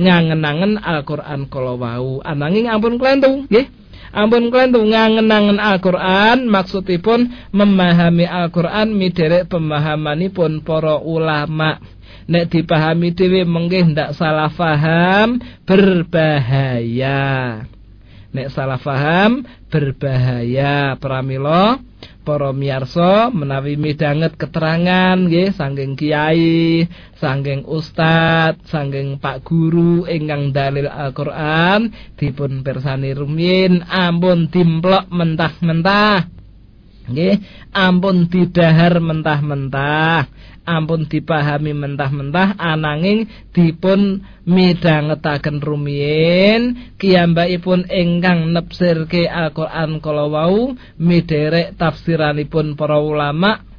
ngangen-angen 0.00 0.80
Al-Qur'an 0.80 1.46
kala 1.52 1.76
wau. 1.76 2.24
Ananging 2.24 2.66
ampun 2.72 2.96
klentu, 2.96 3.44
nggih. 3.46 3.68
Ampun 4.10 4.48
klentu 4.48 4.80
ngangen-angen 4.82 5.60
Al-Qur'an 5.60 6.48
maksudipun 6.48 7.52
memahami 7.52 8.24
Al-Qur'an 8.24 8.90
miderek 8.90 9.52
pemahamanipun 9.52 10.64
para 10.64 10.98
ulama. 10.98 11.78
Nek 12.30 12.50
dipahami 12.50 13.10
dhewe 13.14 13.42
mengke 13.42 13.82
ndak 13.86 14.14
salah 14.14 14.50
faham 14.50 15.42
berbahaya. 15.66 17.62
Nek 18.30 18.48
salah 18.54 18.78
faham 18.78 19.42
berbahaya 19.66 20.94
pramila 20.98 21.89
para 22.20 22.52
miyarsa 22.52 23.32
menawi 23.32 23.80
midanget 23.80 24.36
keterangan 24.36 25.16
nggih 25.16 25.56
saking 25.56 25.96
kiai, 25.96 26.84
saking 27.16 27.64
ustad, 27.64 28.60
saking 28.68 29.18
Pak 29.18 29.42
Guru 29.42 30.04
ingkang 30.04 30.52
dalil 30.52 30.86
Al-Qur'an 30.86 31.90
dipun 32.20 32.60
pirsani 32.60 33.16
rumiyin 33.16 33.82
ampun 33.88 34.52
dimplok 34.52 35.08
mentah-mentah. 35.08 36.28
Nggih, 37.10 37.42
ampun 37.74 38.30
didahar 38.30 39.02
mentah-mentah. 39.02 40.30
Ampun 40.70 41.10
dipahami 41.10 41.74
mentah-mentah 41.74 42.54
ananging 42.54 43.26
dipun 43.50 44.22
midhangetaken 44.46 45.58
rumiyin. 45.58 46.94
Kiyambakipun 46.94 47.90
ingkang 47.90 48.54
nepsirke 48.54 49.26
Al-Qur'an 49.26 49.98
kala 49.98 50.30
wau 50.30 50.78
miderek 51.02 51.74
tafsiranipun 51.74 52.78
para 52.78 53.02
ulama 53.02 53.69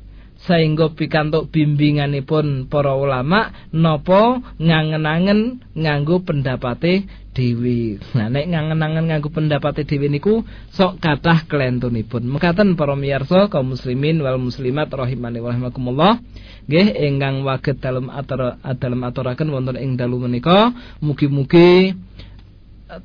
sehingga 0.50 0.89
pikantuk 0.98 1.54
bimbinganipun 1.54 2.65
para 2.65 2.98
ulama 2.98 3.54
napa 3.69 4.42
ngangen-angen 4.58 5.62
nganggo 5.77 6.25
pendapate 6.25 7.06
dhewe. 7.37 8.02
Nah 8.17 8.27
nek 8.27 8.50
ngangen-angen 8.50 9.06
nganggo 9.13 9.29
pendapate 9.29 9.85
dhewe 9.85 10.10
niku 10.10 10.42
sok 10.73 10.98
kathah 10.98 11.46
kelentunipun. 11.46 12.25
Mekaten 12.25 12.73
para 12.73 12.98
miyarsa 12.98 13.54
kaum 13.54 13.77
muslimin 13.77 14.17
wal 14.25 14.42
muslimat 14.42 14.89
rahimani 14.89 15.37
wa 15.39 15.54
rahimakumullah. 15.54 16.13
Nggih 16.65 16.87
ingkang 17.06 17.46
waget 17.46 17.77
dalem 17.77 18.10
atur 18.10 18.58
dalem 18.81 19.02
aturaken 19.06 19.50
wonten 19.50 19.77
ing 19.77 19.94
dalu 19.94 20.25
menika 20.25 20.73
mugi-mugi 21.02 21.94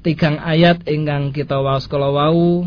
tigang 0.02 0.40
ayat 0.42 0.82
ingkang 0.88 1.30
kita 1.30 1.60
waos 1.62 1.86
kala 1.86 2.10
wau 2.10 2.66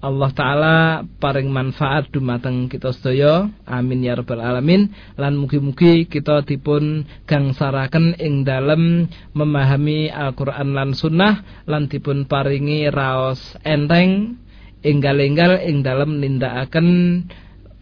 Allah 0.00 0.32
taala 0.32 0.76
paring 1.20 1.52
manfaat 1.52 2.08
dumateng 2.08 2.72
kita 2.72 2.88
sedaya. 2.96 3.52
Amin 3.68 4.00
ya 4.00 4.16
rabbal 4.16 4.40
alamin. 4.40 4.88
Lan 5.20 5.36
mugi-mugi 5.36 6.08
kita 6.08 6.40
dipun 6.40 7.04
gangsaraken 7.28 8.16
ing 8.16 8.48
dalem 8.48 9.12
memahami 9.36 10.08
Al-Qur'an 10.08 10.72
lan 10.72 10.96
sunnah 10.96 11.64
lan 11.68 11.92
dipun 11.92 12.24
paringi 12.24 12.88
raos 12.88 13.60
enteng 13.60 14.40
enggal-enggal 14.80 15.60
ing 15.68 15.84
dalem 15.84 16.16
nindakaken 16.16 16.88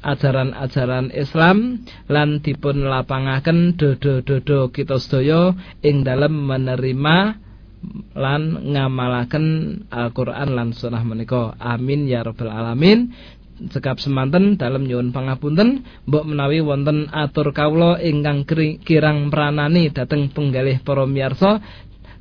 ajaran-ajaran 0.02 1.14
Islam 1.14 1.86
lan 2.10 2.42
dipun 2.42 2.86
lapangaken 2.86 3.78
dodo-dodo 3.78 4.70
kita 4.74 4.98
sedaya 4.98 5.54
ing 5.86 6.06
dalem 6.06 6.34
menerima 6.34 7.46
lan 8.18 8.72
ngamalaken 8.74 9.46
Al-Qur'an 9.90 10.50
lan 10.52 10.74
sunnah 10.74 11.02
menika. 11.06 11.54
Amin 11.58 12.10
ya 12.10 12.26
rabbal 12.26 12.50
alamin. 12.50 13.12
Sekap 13.58 13.98
semanten 13.98 14.54
dalam 14.54 14.86
nyuwun 14.86 15.10
pangapunten 15.10 15.82
mbok 16.06 16.30
menawi 16.30 16.62
wonten 16.62 17.10
atur 17.10 17.50
kawula 17.50 17.98
ingkang 17.98 18.46
kirang 18.86 19.34
pranani 19.34 19.90
dhateng 19.90 20.30
penggalih 20.30 20.78
para 20.86 21.02
miyarsa 21.10 21.58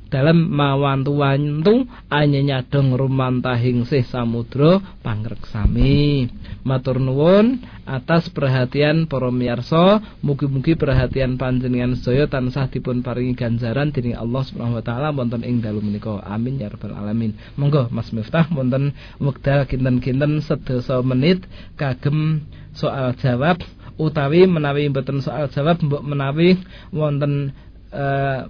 dalam 0.08 0.48
mawantu-wantu 0.48 1.84
anyanyadong 2.08 2.96
rumantahing 2.96 3.84
sih 3.84 4.04
samudra 4.04 4.80
pangreksami. 5.04 6.28
Matur 6.64 7.00
nuwun 7.00 7.60
atas 7.84 8.28
perhatian 8.32 9.08
para 9.08 9.28
miyarsa, 9.32 10.00
mugi-mugi 10.20 10.76
perhatian 10.76 11.36
panjenengan 11.40 11.96
sedaya 11.96 12.28
tansah 12.28 12.68
dipun 12.68 13.00
paringi 13.00 13.36
ganjaran 13.36 13.92
dening 13.92 14.16
Allah 14.16 14.42
Subhanahu 14.44 14.80
wa 14.80 14.84
taala 14.84 15.08
wonten 15.12 15.44
ing 15.44 15.60
dalu 15.60 15.80
menika. 15.84 16.20
Amin 16.24 16.60
ya 16.60 16.68
rabbal 16.72 16.96
alamin. 16.96 17.36
Monggo 17.56 17.88
Mas 17.92 18.12
Miftah 18.12 18.48
wonten 18.52 18.96
wekdal 19.20 19.64
kinten-kinten 19.68 20.40
sedasa 20.44 21.00
menit 21.04 21.44
kagem 21.76 22.44
soal 22.76 23.16
jawab 23.20 23.60
utawi 23.98 24.46
menawi 24.46 24.88
mboten 24.88 25.20
soal 25.20 25.50
jawab 25.50 25.82
mbok 25.82 26.02
menawi 26.06 26.56
wonten 26.94 27.50
uh, 27.90 28.46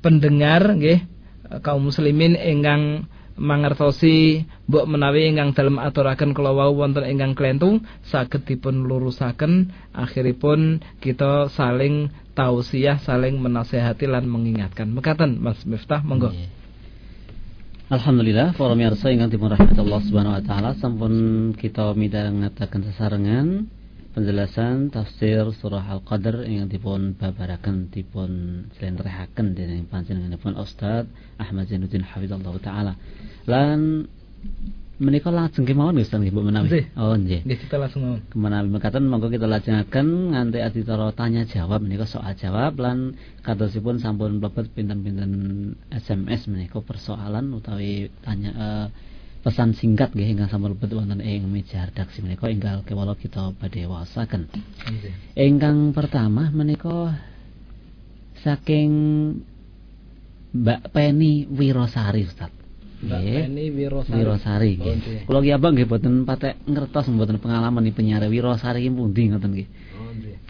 pendengar 0.00 0.76
nggih 0.76 1.04
kaum 1.62 1.88
muslimin 1.88 2.36
ingkang 2.36 3.08
mangertosi 3.40 4.44
mbok 4.68 4.84
menawi 4.84 5.32
ingkang 5.32 5.56
dalem 5.56 5.80
aturaken 5.80 6.36
kala 6.36 6.52
wau 6.52 6.76
wonten 6.76 7.08
ingkang 7.08 7.32
klentu 7.32 7.80
saged 8.04 8.44
dipun 8.44 8.84
lurusaken. 8.84 9.72
Akhiripun 9.96 10.84
kita 11.00 11.48
saling 11.48 12.12
tausiah 12.36 13.00
saling 13.00 13.40
menasehati 13.40 14.04
lan 14.04 14.28
mengingatkan. 14.28 14.92
Mekaten 14.92 15.40
Mas 15.40 15.64
Miftah 15.64 16.04
monggo. 16.04 16.30
Alhamdulillah 17.90 18.54
para 18.54 18.78
mirsa 18.78 19.10
ingkang 19.10 19.34
dipun 19.34 19.50
Allah 19.50 20.00
Subhanahu 20.06 20.36
wa 20.38 20.42
taala 20.46 20.70
sampun 20.78 21.50
kita 21.58 21.90
midhangetaken 21.98 22.86
sesarengan 22.86 23.66
penjelasan 24.10 24.90
tafsir 24.90 25.46
surah 25.62 25.86
Al-Qadr 25.86 26.42
yang 26.42 26.66
dipun 26.66 27.14
babaraken 27.14 27.94
dipun 27.94 28.30
slentrehaken 28.74 29.54
dening 29.54 29.86
panjenenganipun 29.86 30.58
Ustaz 30.58 31.06
Ahmad 31.38 31.70
Zainuddin 31.70 32.02
Hafizallahu 32.02 32.58
taala. 32.58 32.98
Lan 33.46 34.10
menika 35.00 35.30
lajeng 35.30 35.62
kemawon 35.62 35.94
nggih 35.94 36.06
Ustaz 36.10 36.26
Bu 36.26 36.42
menawi. 36.42 36.90
Oh 36.98 37.14
nggih. 37.14 37.46
Nggih 37.46 37.58
kita 37.64 37.78
langsung 37.78 38.02
mawon. 38.02 38.20
Menawi 38.34 38.68
mekaten 38.68 39.06
monggo 39.06 39.30
kita 39.30 39.46
lajengaken 39.46 40.34
nganti 40.34 40.58
adicara 40.58 41.14
tanya 41.14 41.46
jawab 41.46 41.80
menika 41.80 42.04
soal 42.04 42.34
jawab 42.34 42.82
lan 42.82 43.14
kadosipun 43.46 44.02
sampun 44.02 44.42
mlebet 44.42 44.74
pinten-pinten 44.74 45.32
SMS 45.94 46.50
menika 46.50 46.82
persoalan 46.82 47.54
utawi 47.54 48.10
tanya 48.26 48.50
uh, 48.58 48.86
pesan 49.40 49.72
singkat 49.72 50.12
nggih 50.12 50.36
ingkang 50.36 50.50
sampun 50.52 50.76
lebet 50.76 50.92
wonten 50.92 51.24
ing 51.24 51.48
meja 51.48 51.88
redaksi 51.88 52.20
menika 52.20 52.52
enggal 52.52 52.84
kewala 52.84 53.16
kita 53.16 53.56
badhe 53.56 53.88
waosaken. 53.88 54.52
Ingkang 55.32 55.96
pertama 55.96 56.52
menika 56.52 57.16
saking 58.44 58.92
Mbak 60.50 60.92
Penny 60.92 61.46
Wirosari 61.48 62.26
Ustaz. 62.26 62.59
Mbak 63.00 63.20
Penny 63.24 63.64
Wirosari. 63.72 64.16
Wirosari 64.20 64.70
nggih. 64.76 65.24
Kula 65.24 65.40
ki 65.40 65.50
abang 65.56 65.72
nggih 65.72 65.88
boten 65.88 66.28
patek 66.28 66.60
ngertos 66.68 67.08
mboten 67.08 67.40
pengalaman 67.40 67.80
di 67.80 67.92
penyiar 67.96 68.24
Wirosari 68.28 68.84
ki 68.84 68.90
pundi 68.92 69.32
ngoten 69.32 69.50
nggih. 69.56 69.68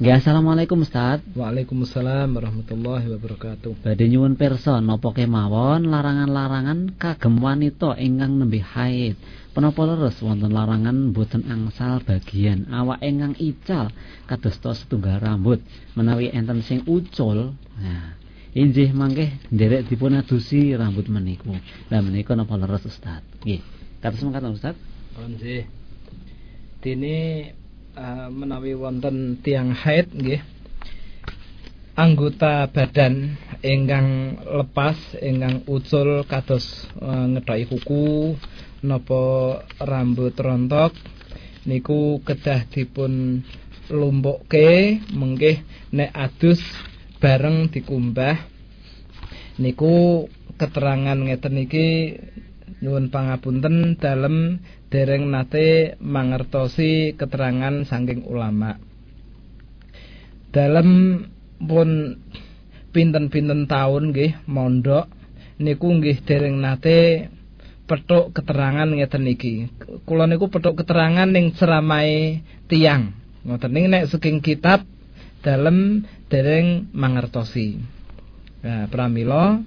Ya, 0.00 0.16
Assalamualaikum 0.16 0.80
Ustaz. 0.80 1.20
Waalaikumsalam 1.36 2.32
warahmatullahi 2.32 3.04
wabarakatuh. 3.12 3.84
Badhe 3.84 4.08
nyuwun 4.08 4.32
pirsa 4.32 4.80
napa 4.80 5.12
kemawon 5.12 5.92
larangan-larangan 5.92 6.96
kagem 6.96 7.36
wanita 7.36 8.00
ingkang 8.00 8.40
nembe 8.40 8.64
haid. 8.64 9.20
Penapa 9.52 9.84
leres 9.84 10.16
wonten 10.24 10.56
larangan 10.56 11.12
boten 11.12 11.44
angsal 11.44 12.00
bagian 12.00 12.72
awak 12.72 13.04
ingkang 13.04 13.36
ical 13.36 13.92
kadosta 14.24 14.72
setunggal 14.72 15.20
rambut 15.20 15.60
menawi 15.92 16.32
enten 16.32 16.64
sing 16.64 16.80
ucul. 16.88 17.52
Nah, 17.76 18.19
injih 18.56 18.90
mangke 18.90 19.30
nderek 19.50 19.86
dipun 19.86 20.18
adusi 20.18 20.74
rambut 20.74 21.06
meniku. 21.06 21.54
Lah 21.90 22.00
menika 22.02 22.34
napa 22.34 22.58
leres 22.58 22.86
Ustaz? 22.86 23.22
Nggih. 23.46 23.62
Kados 24.02 24.22
mekaten 24.26 24.54
Ustaz? 24.54 24.76
Nggih. 25.18 25.64
Dene 26.80 27.16
uh, 27.94 28.28
menawi 28.32 28.74
wonten 28.74 29.38
tiang 29.44 29.74
haid 29.74 30.10
nggih 30.10 30.40
anggota 32.00 32.64
badan 32.72 33.36
ingkang 33.60 34.40
lepas 34.40 34.96
ingkang 35.20 35.68
ucul 35.68 36.24
kados 36.24 36.88
uh, 36.96 37.28
ngetoki 37.28 37.68
kuku 37.68 38.40
napa 38.80 39.22
rambut 39.76 40.32
rontok 40.32 40.96
niku 41.68 42.24
kedah 42.24 42.64
dipun 42.72 43.44
lumpukke 43.92 45.02
mengke 45.12 45.60
nek 45.92 46.08
adus 46.16 46.62
bareng 47.20 47.68
dikumbah 47.68 48.36
niku 49.60 50.26
keterangan 50.56 51.20
ngeten 51.20 51.56
iki 51.60 52.16
nyuwun 52.80 53.12
pangapunten 53.12 54.00
dalam 54.00 54.64
dereng 54.88 55.28
nate 55.28 56.00
mangertosi 56.00 57.12
keterangan 57.14 57.84
saking 57.84 58.24
ulama. 58.24 58.80
Dalam 60.50 61.22
pun 61.60 62.18
pinten-pinten 62.90 63.68
tahun 63.70 64.10
nggih 64.10 64.48
mondok 64.48 65.06
niku 65.60 65.92
nggih 65.92 66.24
dereng 66.24 66.58
nate 66.58 67.28
petuk 67.84 68.32
keterangan 68.32 68.88
ngeten 68.88 69.28
iki. 69.28 69.68
Kula 70.08 70.24
niku 70.24 70.48
petuk 70.48 70.80
keterangan 70.80 71.28
ning 71.28 71.52
ceramai 71.52 72.40
tiang. 72.66 73.12
Ngoten 73.44 73.70
ning 73.72 73.92
nek 73.92 74.08
saking 74.08 74.40
kitab 74.40 74.88
dalam 75.40 76.04
dereng 76.28 76.88
mangertosi. 76.92 77.80
Nah, 78.60 78.86
pramila 78.92 79.64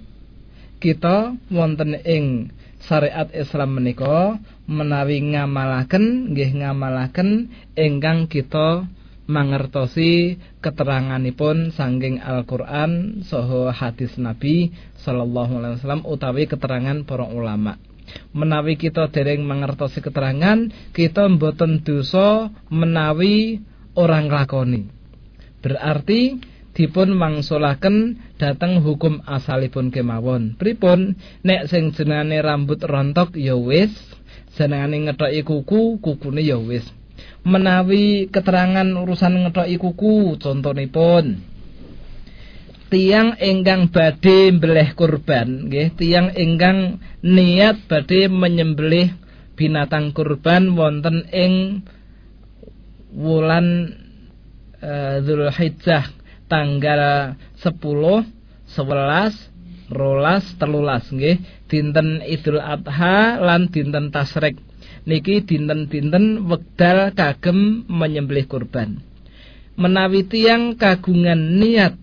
kita 0.78 1.34
wonten 1.50 1.98
ing 2.06 2.54
syariat 2.84 3.32
Islam 3.32 3.80
menika 3.80 4.38
menawi 4.70 5.24
ngamalaken 5.24 6.36
nggih 6.36 6.62
ngamalaken 6.62 7.50
ingkang 7.74 8.30
kita 8.30 8.86
mangertosi 9.26 10.38
keteranganipun 10.60 11.72
sangking 11.72 12.20
Al-Qur'an 12.20 13.24
saha 13.24 13.72
hadis 13.72 14.20
Nabi 14.20 14.76
sallallahu 15.00 15.64
alaihi 15.64 15.74
wasallam 15.80 16.04
utawi 16.04 16.44
keterangan 16.46 17.02
para 17.08 17.26
ulama. 17.26 17.80
Menawi 18.36 18.76
kita 18.76 19.08
dereng 19.10 19.48
mangertosi 19.48 20.04
keterangan, 20.04 20.70
kita 20.92 21.26
mboten 21.32 21.82
dosa 21.82 22.52
menawi 22.68 23.64
orang 23.96 24.28
lakoni. 24.28 24.92
Berarti 25.64 26.44
dipun 26.76 27.16
mangsulaken 27.16 28.20
dateng 28.36 28.84
hukum 28.84 29.24
asalipun 29.24 29.90
kemawon. 29.96 30.60
Pripun 30.60 31.16
nek 31.48 31.72
sing 31.72 31.96
jenenge 31.96 32.44
rambut 32.44 32.84
rontok 32.84 33.40
ya 33.40 33.56
wis, 33.56 33.96
jenengane 34.60 35.08
ngethoki 35.08 35.42
kuku, 35.48 36.04
kukune 36.04 36.44
ya 36.44 36.60
wis. 36.60 36.84
Menawi 37.48 38.28
keterangan 38.28 38.86
urusan 39.00 39.48
ngethoki 39.48 39.80
kuku, 39.80 40.36
contonipun 40.44 41.54
tiang 42.94 43.34
ingkang 43.42 43.90
badhe 43.90 44.54
mbelih 44.54 44.94
kurban 44.94 45.66
nggih 45.66 45.98
tiang 45.98 46.30
ingkang 46.38 47.02
niat 47.26 47.90
badhe 47.90 48.30
menyembelih 48.30 49.10
binatang 49.58 50.14
kurban 50.14 50.78
wonten 50.78 51.26
ing 51.34 51.82
wulan 53.18 53.98
Zulhijjah 55.24 56.12
tanggal 56.52 57.36
10 57.60 57.80
11 57.80 58.28
rolas 59.94 60.44
telulas 60.60 61.08
nggih. 61.08 61.40
Dinten 61.72 62.22
Idul 62.28 62.60
Adha 62.62 63.40
lan 63.42 63.72
dinten 63.72 64.14
Tasrik 64.14 64.60
niki 65.04 65.44
dinten-dinten 65.44 66.48
wekdal 66.48 67.12
kagem 67.16 67.88
menyembelih 67.88 68.48
kurban. 68.48 69.04
Menawi 69.74 70.28
tiang 70.30 70.78
kagungan 70.78 71.58
niat 71.58 71.98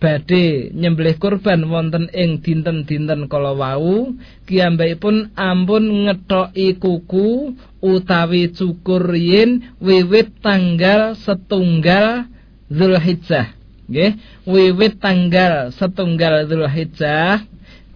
badhe 0.00 0.72
nyembelih 0.72 1.20
kurban 1.20 1.68
wonten 1.68 2.08
ing 2.16 2.40
dinten-dinten 2.40 3.28
kala 3.28 3.52
wau 3.52 4.16
kiyambakipun 4.48 5.36
ampun 5.36 6.08
ngethoki 6.08 6.80
kuku 6.80 7.52
utawi 7.84 8.48
cukur 8.56 9.12
yen 9.12 9.76
wiwit 9.78 10.40
tanggal 10.40 11.14
setunggal 11.20 12.26
Zulhijjah. 12.70 13.50
Nggih 13.90 14.12
wiwit 14.48 15.02
tanggal 15.02 15.74
setunggal 15.76 16.48
Zulhijjah 16.48 17.44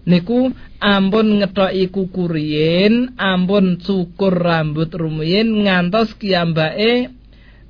niku 0.05 0.53
ampun 0.77 1.41
ngethoki 1.41 1.89
kuku 1.89 2.23
riyin 2.29 3.17
ampun 3.17 3.81
cukur 3.81 4.37
rambut 4.37 4.93
rumiyin 4.93 5.65
ngantos 5.65 6.13
kiyambake 6.21 7.09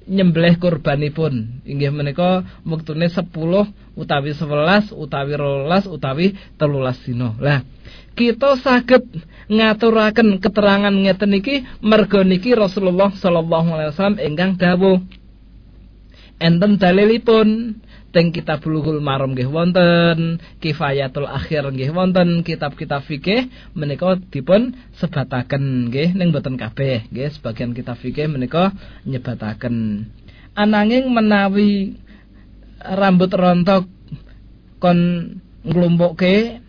nyembelih 0.06 0.58
kurbanipun. 0.62 1.66
Inggih 1.66 1.90
menika 1.90 2.46
wektune 2.66 3.10
10 3.10 3.26
utawi 3.98 4.32
11 4.34 4.94
utawi 4.94 5.34
12 5.38 5.90
utawi 5.90 6.28
13 6.58 7.06
dina. 7.06 7.30
Lah 7.42 7.60
kita 8.16 8.56
saged 8.62 9.04
ngaturaken 9.52 10.40
keterangan 10.40 10.94
ngeten 10.94 11.36
iki 11.36 11.68
merga 11.84 12.24
niki 12.24 12.56
Rasulullah 12.56 13.12
sallallahu 13.12 13.70
alaihi 13.76 13.92
wasallam 13.92 14.18
ingkang 14.24 14.56
dawuh. 14.56 15.04
Enten 16.40 16.76
dalilipun 16.76 17.80
teng 18.16 18.32
kitab 18.32 18.64
Bulughul 18.64 19.04
Maram 19.04 19.36
nggih 19.36 19.52
wonten, 19.52 20.40
Kifayatul 20.64 21.28
Akhir 21.28 21.68
nggih 21.68 21.92
wonten, 21.92 22.48
kitab-kitab 22.48 23.04
fikih 23.04 23.52
menika 23.76 24.16
dipun 24.32 24.72
sebataken 24.96 25.92
nggih 25.92 26.16
ning 26.16 26.32
boten 26.32 26.56
kabeh 26.56 27.12
nggih 27.12 27.36
sebagian 27.36 27.76
kitab 27.76 28.00
fikih 28.00 28.32
menika 28.32 28.72
nyebataken. 29.04 30.08
Ananging 30.56 31.12
menawi 31.12 32.00
rambut 32.80 33.36
rontok 33.36 33.84
kon 34.80 35.00
nglumpukke 35.68 36.64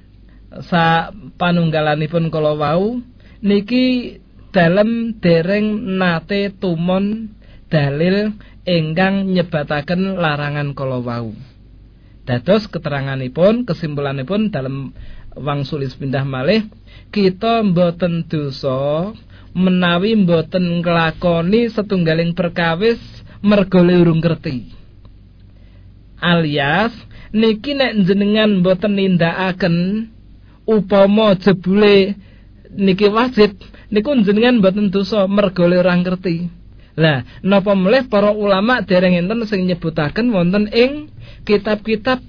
sa 0.67 1.15
panunggalanipun 1.39 2.27
kala 2.35 2.59
wau 2.59 2.99
niki 3.39 4.19
dalem 4.51 5.15
dereng 5.23 5.95
nate 5.95 6.51
tumon 6.59 7.31
dalil 7.71 8.35
ingkang 8.67 9.31
nyebataken 9.31 10.19
larangan 10.19 10.75
kala 10.75 10.99
wau. 11.01 11.31
Dados 12.27 12.67
keteranganipun, 12.67 13.63
kesimpulanipun 13.63 14.51
dalam 14.51 14.91
wangsulis 15.37 15.95
pindah 15.95 16.27
malih 16.27 16.67
kita 17.13 17.61
mboten 17.63 18.25
dosa 18.27 19.13
menawi 19.53 20.17
mboten 20.17 20.81
nglakoni 20.81 21.69
setunggaling 21.71 22.33
perkawis 22.33 22.99
merga 23.45 23.85
urung 23.85 24.19
ngerti. 24.19 24.73
Alias 26.19 26.97
niki 27.31 27.77
nek 27.77 27.95
jenengan 28.09 28.65
mboten 28.65 28.97
nindakaken 28.97 30.09
upama 30.65 31.37
jebule 31.37 32.17
niki 32.73 33.07
wajib 33.13 33.55
niku 33.93 34.17
jenengan 34.25 34.59
mboten 34.59 34.89
dosa 34.89 35.29
merga 35.29 35.63
ora 35.69 35.95
ngerti. 35.95 36.56
Lah, 36.97 37.29
napa 37.45 37.77
melih 37.77 38.09
para 38.09 38.33
ulama 38.33 38.81
dereng 38.81 39.21
enten 39.21 39.45
sing 39.45 39.69
nyebutaken 39.69 40.33
wonten 40.33 40.73
ing 40.73 41.13
kitab-kitab 41.45 42.25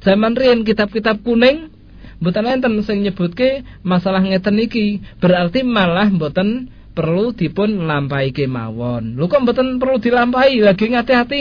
zaman 0.00 0.32
riyen 0.32 0.64
kitab-kitab 0.64 1.20
kuning 1.20 1.68
mboten 2.16 2.48
enten 2.48 2.80
sing 2.80 3.04
nyebutke 3.04 3.60
masalah 3.84 4.24
ngeten 4.24 4.56
iki. 4.56 5.04
Berarti 5.20 5.60
malah 5.60 6.08
mboten 6.08 6.72
perlu 6.96 7.36
dipun 7.36 7.84
lampahi 7.84 8.32
kemawon. 8.32 9.20
Lho 9.20 9.28
kok 9.28 9.44
mboten 9.44 9.76
perlu 9.76 10.00
dilampahi? 10.00 10.64
Lagi 10.64 10.88
ngati-hati. 10.88 11.40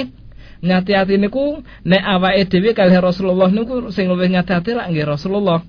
Ngati-hati 0.68 1.16
niku 1.16 1.64
nek 1.88 2.04
awake 2.04 2.52
dhewe 2.52 2.76
kalih 2.76 3.00
Rasulullah 3.00 3.48
niku 3.52 3.88
sing 3.96 4.12
luwih 4.12 4.36
ngati-hati 4.36 4.76
lak 4.76 4.92
nggih 4.92 5.08
Rasulullah 5.08 5.64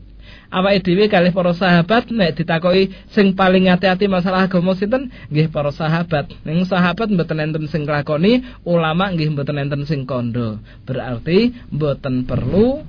awake 0.51 0.85
dhewe 0.85 1.07
kalih 1.09 1.33
para 1.33 1.53
sahabat 1.55 2.11
nek 2.11 2.37
ditakoki 2.37 2.93
sing 3.13 3.33
paling 3.33 3.71
hati-hati 3.71 4.11
masalah 4.11 4.49
agama 4.49 4.77
sinten? 4.77 5.13
Nggih 5.31 5.49
para 5.49 5.71
sahabat. 5.71 6.33
Ning 6.45 6.65
sahabat 6.69 7.09
mboten 7.09 7.41
enten 7.41 7.65
sing 7.71 7.85
lakoni 7.85 8.45
ulama 8.67 9.13
nggih 9.13 9.33
mboten 9.33 9.61
enten 9.61 9.83
sing 9.89 10.05
kondo 10.05 10.61
berarti 10.85 11.55
mboten 11.71 12.29
perlu 12.29 12.85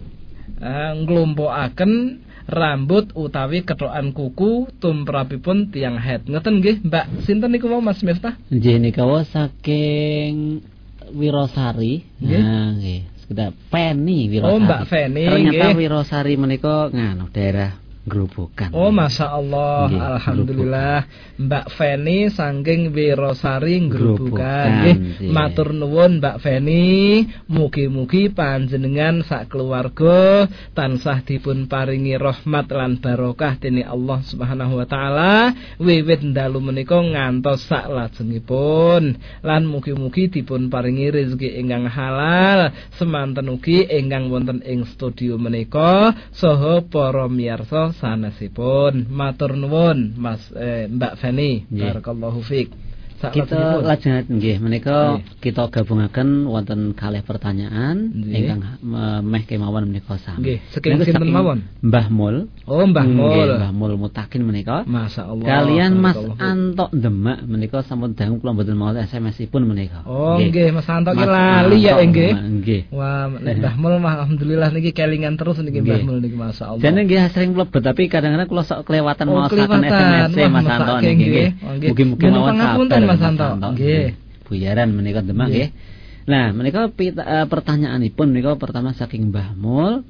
uh, 0.59 0.91
nglumpukaken 1.03 2.23
rambut 2.45 3.09
utawi 3.17 3.65
ketokan 3.65 4.13
kuku 4.13 4.69
tumrapipun 4.77 5.73
tiang 5.73 5.97
head 5.97 6.29
ngoten 6.29 6.61
nggih 6.61 6.85
Mbak. 6.85 7.25
Sinten 7.25 7.49
niku 7.53 7.71
mau 7.71 7.81
Mas 7.81 8.01
Miftah? 8.05 8.37
Nggih 8.53 8.77
nika 8.77 9.03
saking 9.25 10.61
Wirosari 11.05 12.01
nah 12.17 12.73
nggih 12.73 13.14
sekedar 13.25 13.57
Feni 13.73 14.29
Wirosari. 14.29 14.53
Oh 14.53 14.59
Mbak 14.61 14.81
Feni. 14.85 15.25
Ternyata. 15.25 15.73
Wirosari 15.73 16.33
menika 16.37 16.93
nganu 16.93 17.33
daerah 17.33 17.84
Grobogan. 18.05 18.69
Oh 18.69 18.93
Masya 18.93 19.33
Allah. 19.33 19.89
Nggih, 19.89 19.97
Alhamdulillah. 19.97 20.97
Mbak 21.41 21.65
Feni 21.73 22.29
sangking 22.29 22.93
Wirosari 22.93 23.81
Nggih, 23.81 25.25
Matur 25.33 25.73
nuwun 25.73 26.21
Mbak 26.21 26.37
Feni. 26.37 27.25
Mugi-mugi 27.49 28.29
panjenengan 28.29 29.25
sak 29.25 29.49
keluarga 29.49 30.45
Tansah 30.77 31.25
dipun 31.25 31.65
paringi 31.65 32.13
rahmat 32.13 32.69
lan 32.69 33.01
barokah 33.01 33.57
Dini 33.57 33.81
Allah 33.81 34.21
subhanahu 34.21 34.77
wa 34.77 34.85
ta'ala. 34.85 35.35
Wiwit 35.81 36.21
ndalu 36.21 36.61
menika 36.61 37.01
ngantos 37.01 37.65
sak 37.65 37.89
lajengipun. 37.89 39.17
Lan 39.41 39.65
mugi-mugi 39.65 40.29
dipun 40.29 40.69
paringi 40.69 41.09
rezeki 41.09 41.57
ingkang 41.57 41.89
halal. 41.89 42.69
Semanten 43.01 43.49
ugi 43.49 43.81
ingkang 43.89 44.29
wonten 44.29 44.61
ing 44.61 44.85
studio 44.85 45.41
menika. 45.41 46.13
Soho 46.29 46.85
para 46.85 47.25
miyarsa 47.25 47.94
sanesipun. 47.99 49.07
Matur 49.09 49.55
nuwun 49.55 50.13
Mas 50.17 50.41
eh, 50.55 50.87
Mbak 50.91 51.13
Feni. 51.19 51.65
Barakallahu 51.71 52.41
fiik 52.43 52.84
kita 53.15 53.79
lajeng 53.79 54.27
nggih 54.27 54.59
menika 54.59 55.23
kita 55.39 55.71
gabungaken 55.71 56.45
wonten 56.51 56.91
kalih 56.91 57.23
pertanyaan 57.23 58.11
ingkang 58.11 58.61
meh 59.23 59.43
kemawon 59.47 59.87
menika 59.87 60.19
sami. 60.19 60.43
Nggih, 60.43 60.59
saking 60.75 60.99
sinten 61.07 61.31
mawon? 61.31 61.63
Mbah 61.79 62.11
Mul. 62.11 62.51
Oh, 62.67 62.83
Mbah 62.83 63.07
Mul. 63.07 63.49
Mbah 63.55 63.71
Mul 63.71 63.93
Mutakin 63.95 64.43
menika. 64.43 64.83
Masyaallah. 64.83 65.47
Kalian 65.47 65.95
Mas 65.95 66.19
Antok 66.37 66.91
Demak 66.91 67.47
menika 67.47 67.81
sampun 67.87 68.13
dangu 68.13 68.43
kula 68.43 68.51
mboten 68.51 68.75
maos 68.75 68.99
SMS-ipun 68.99 69.63
menika. 69.63 70.03
Oh, 70.03 70.35
nggih, 70.35 70.75
Mas 70.75 70.85
Antok 70.91 71.15
ki 71.15 71.25
lali 71.25 71.87
ya 71.87 72.03
nggih. 72.03 72.31
Nggih. 72.35 72.81
Wah, 72.91 73.31
Mbah 73.31 73.75
Mul 73.79 73.95
alhamdulillah 74.03 74.75
niki 74.75 74.91
kelingan 74.91 75.39
terus 75.39 75.63
niki 75.63 75.79
Mbah 75.79 76.03
Mul 76.03 76.19
niki 76.19 76.35
masyaallah. 76.35 76.83
Jane 76.83 77.07
nggih 77.07 77.31
sering 77.31 77.55
mlebet 77.55 77.79
tapi 77.79 78.11
kadang-kadang 78.11 78.51
kula 78.51 78.67
sok 78.67 78.83
kelewatan 78.91 79.25
maos 79.31 79.55
SMS 79.55 80.35
Mas 80.51 80.67
Antok 80.67 80.99
niki. 80.99 81.55
Mugi-mugi 81.63 82.27
mawon 82.27 82.59
sabar. 82.59 83.04
Mas 83.05 83.21
Santo. 83.21 83.47
Nggih. 83.61 84.17
Buyaran 84.45 84.89
menika 84.93 85.21
Demak 85.25 85.49
nggih. 85.49 85.69
Nah, 86.25 86.49
menika 86.57 86.89
uh, 86.89 87.45
pertanyaanipun 87.45 88.33
menika 88.33 88.57
pertama 88.57 88.97
saking 88.97 89.29
Mbah 89.29 89.53
Mul. 89.53 90.01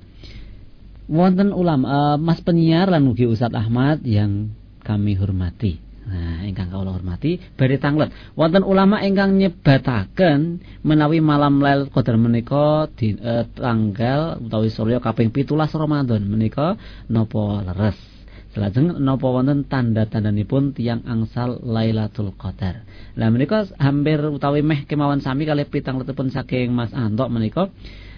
Wonten 1.05 1.53
ulama 1.53 1.85
uh, 1.85 2.17
Mas 2.17 2.41
penyiar 2.41 2.89
lan 2.89 3.05
mugi 3.05 3.29
Ustaz 3.29 3.53
Ahmad 3.53 4.01
yang 4.07 4.49
kami 4.81 5.13
hormati. 5.19 5.77
Nah, 6.05 6.45
ingkang 6.45 6.69
kula 6.69 6.93
hormati, 6.93 7.41
bari 7.57 7.81
tanglet. 7.81 8.13
Wonten 8.37 8.61
ulama 8.61 9.01
ingkang 9.01 9.41
nyebataken 9.41 10.61
menawi 10.85 11.17
malam 11.17 11.57
Lailatul 11.57 11.89
Qadar 11.89 12.15
menika 12.21 12.85
di 12.93 13.17
uh, 13.17 13.41
tanggal 13.57 14.37
utawi 14.37 14.69
surya 14.69 15.01
kaping 15.01 15.33
17 15.33 15.51
Ramadan 15.73 16.21
menika 16.29 16.77
napa 17.09 17.65
leres. 17.65 18.14
Lajeng 18.55 19.03
napa 19.03 19.27
wonten 19.27 19.67
tanda-tandanipun 19.67 20.71
tiang 20.71 21.03
angsal 21.03 21.59
Lailatul 21.59 22.31
Qadar. 22.39 22.87
Lah 23.19 23.27
menika 23.27 23.67
hampir 23.75 24.23
utawi 24.31 24.63
meh 24.63 24.87
kemawon 24.87 25.19
sami 25.19 25.43
kalih 25.43 25.67
pitang 25.67 25.99
letipun 25.99 26.31
saking 26.31 26.71
Mas 26.71 26.95
Antok 26.95 27.27
menika 27.27 27.67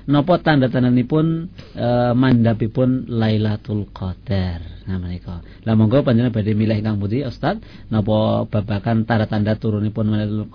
napa 0.06 0.38
tanda-tandanipun 0.38 1.50
e, 1.74 1.88
mandhapipun 2.14 3.10
Lailatul 3.10 3.90
Qadar. 3.90 4.86
Nah 4.86 5.02
menika. 5.02 5.42
Lah 5.66 5.74
monggo 5.74 6.06
panjenengan 6.06 6.32
badhe 6.32 6.54
milih 6.54 6.86
ingkang 6.86 7.02
pundi 7.02 7.26
Ustaz? 7.26 7.58
Napa 7.90 8.46
babakan 8.46 9.10
tanda-tanda 9.10 9.58
turunipun 9.58 10.06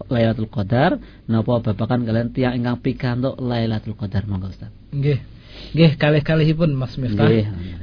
Lailatul 0.06 0.46
Qadar, 0.46 0.96
napa 1.26 1.58
babakan 1.58 2.06
kalian 2.06 2.30
tiang 2.30 2.54
ingkang 2.54 2.78
pikantuk 2.80 3.34
Lailatul 3.42 3.98
Qadar 3.98 4.30
monggo 4.30 4.46
Ustaz. 4.46 4.70
Nggih. 4.94 5.41
Nggih 5.72 5.96
kalih-kalihipun 5.96 6.76
Mas 6.76 7.00
Miftah. 7.00 7.28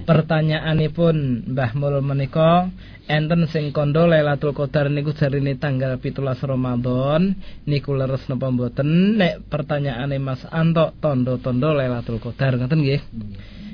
Pertanyaanipun 0.06 1.50
Mbah 1.54 1.74
Mul 1.74 2.02
menika 2.06 2.70
enten 3.10 3.50
sing 3.50 3.74
kandha 3.74 4.06
Lailatul 4.06 4.54
Qadar 4.54 4.94
niku 4.94 5.18
jarine 5.18 5.58
tanggal 5.58 5.98
17 5.98 6.22
Ramadan 6.46 7.34
niku 7.66 7.98
leres 7.98 8.30
napa 8.30 8.54
mboten? 8.54 9.18
Nek 9.18 9.50
pertanyaane 9.50 10.22
Mas 10.22 10.46
Anto 10.54 10.94
tondo-tondo 11.02 11.74
Lailatul 11.74 12.22
Qadar 12.22 12.62
ngoten 12.62 12.86
nggih. 12.86 13.02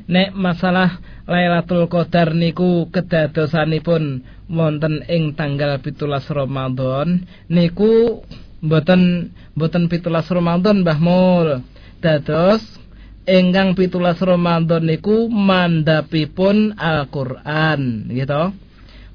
Nek 0.07 0.31
masalah 0.31 1.03
Lailatul 1.27 1.91
Qadar 1.91 2.31
niku 2.31 2.87
kedadosanipun 2.95 4.23
wonten 4.47 5.03
ing 5.11 5.35
tanggal 5.35 5.83
17 5.83 5.99
Ramadan 6.31 7.27
niku 7.51 8.23
mboten 8.63 9.35
mboten 9.59 9.91
17 9.91 10.07
Ramadan 10.31 10.87
Mbah 10.87 10.99
Mul. 11.03 11.49
Dados 11.99 12.61
ingkang 13.25 13.73
pitulas 13.73 14.21
Ramadan 14.21 14.85
niku 14.85 15.27
mandapipun 15.27 16.77
Al-Qur'an 16.77 18.09
gitu. 18.13 18.53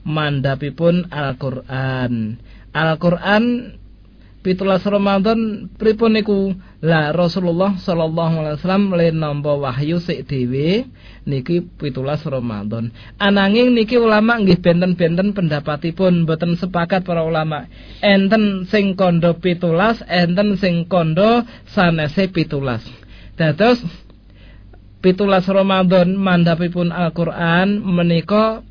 Mandapipun 0.02 1.08
Al-Qur'an. 1.08 2.36
Al-Qur'an 2.74 3.74
pitulas 4.42 4.82
Ramadan 4.82 5.70
pripun 5.78 6.18
niku? 6.18 6.54
Lah 6.80 7.12
Rasulullah 7.12 7.76
sallallahu 7.76 8.34
alaihi 8.40 8.56
wasallam 8.56 8.96
le 8.96 9.12
nampa 9.12 9.52
wahyu 9.52 10.00
sik 10.00 10.24
dhewe 10.24 10.88
niki 11.28 11.60
pitulas 11.76 12.24
Ramadan. 12.24 12.88
Ananging 13.20 13.76
niki 13.76 14.00
ulama 14.00 14.40
nggih 14.40 14.64
benten-benten 14.64 15.36
pendapatipun 15.36 16.24
boten 16.24 16.56
sepakat 16.56 17.04
para 17.04 17.20
ulama. 17.20 17.68
Enten 18.00 18.64
sing 18.64 18.96
kondo 18.96 19.36
pitulas 19.38 20.00
enten 20.08 20.56
sing 20.56 20.88
kondo 20.88 21.44
sanese 21.68 22.32
pitulas 22.32 22.80
dados 23.38 23.82
pitulas 25.00 25.44
Ramadan 25.48 26.14
mandhapipun 26.16 26.92
Al-Qur'an 26.92 27.80
menika 27.80 28.62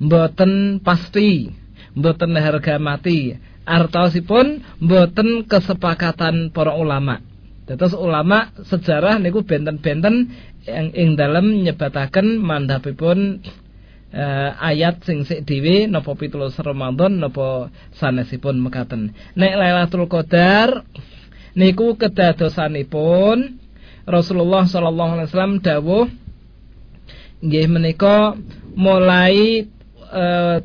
boten 0.00 0.82
pasti 0.84 1.50
boten 1.96 2.36
harga 2.36 2.76
mati 2.76 3.34
artosipun 3.66 4.62
boten 4.78 5.44
kesepakatan 5.50 6.54
para 6.54 6.76
ulama. 6.78 7.18
Dados 7.66 7.98
ulama 7.98 8.54
sejarah 8.62 9.18
niku 9.18 9.42
benten-benten 9.42 10.30
yang 10.62 10.94
ing 10.94 11.18
dalam 11.18 11.66
nyebataken 11.66 12.38
mandhapipun 12.38 13.42
uh, 14.14 14.50
ayat 14.62 15.02
sing 15.02 15.26
sik 15.26 15.42
dhewe 15.42 15.90
napa 15.90 16.14
17 16.14 16.54
Ramadan 16.62 17.18
napa 17.18 17.74
sanesipun 17.98 18.62
mekaten. 18.62 19.10
Nek 19.34 19.52
Lailatul 19.58 20.06
Qadar 20.06 20.86
niku 21.56 21.96
kedadosanipun 21.96 23.56
Rasulullah 24.06 24.68
sallallahu 24.68 25.12
alaihi 25.18 25.28
wasallam 25.32 25.58
dawuh 25.64 26.06
nggih 27.42 27.66
menika 27.66 28.36
mulai 28.76 29.66
uh, 30.12 30.60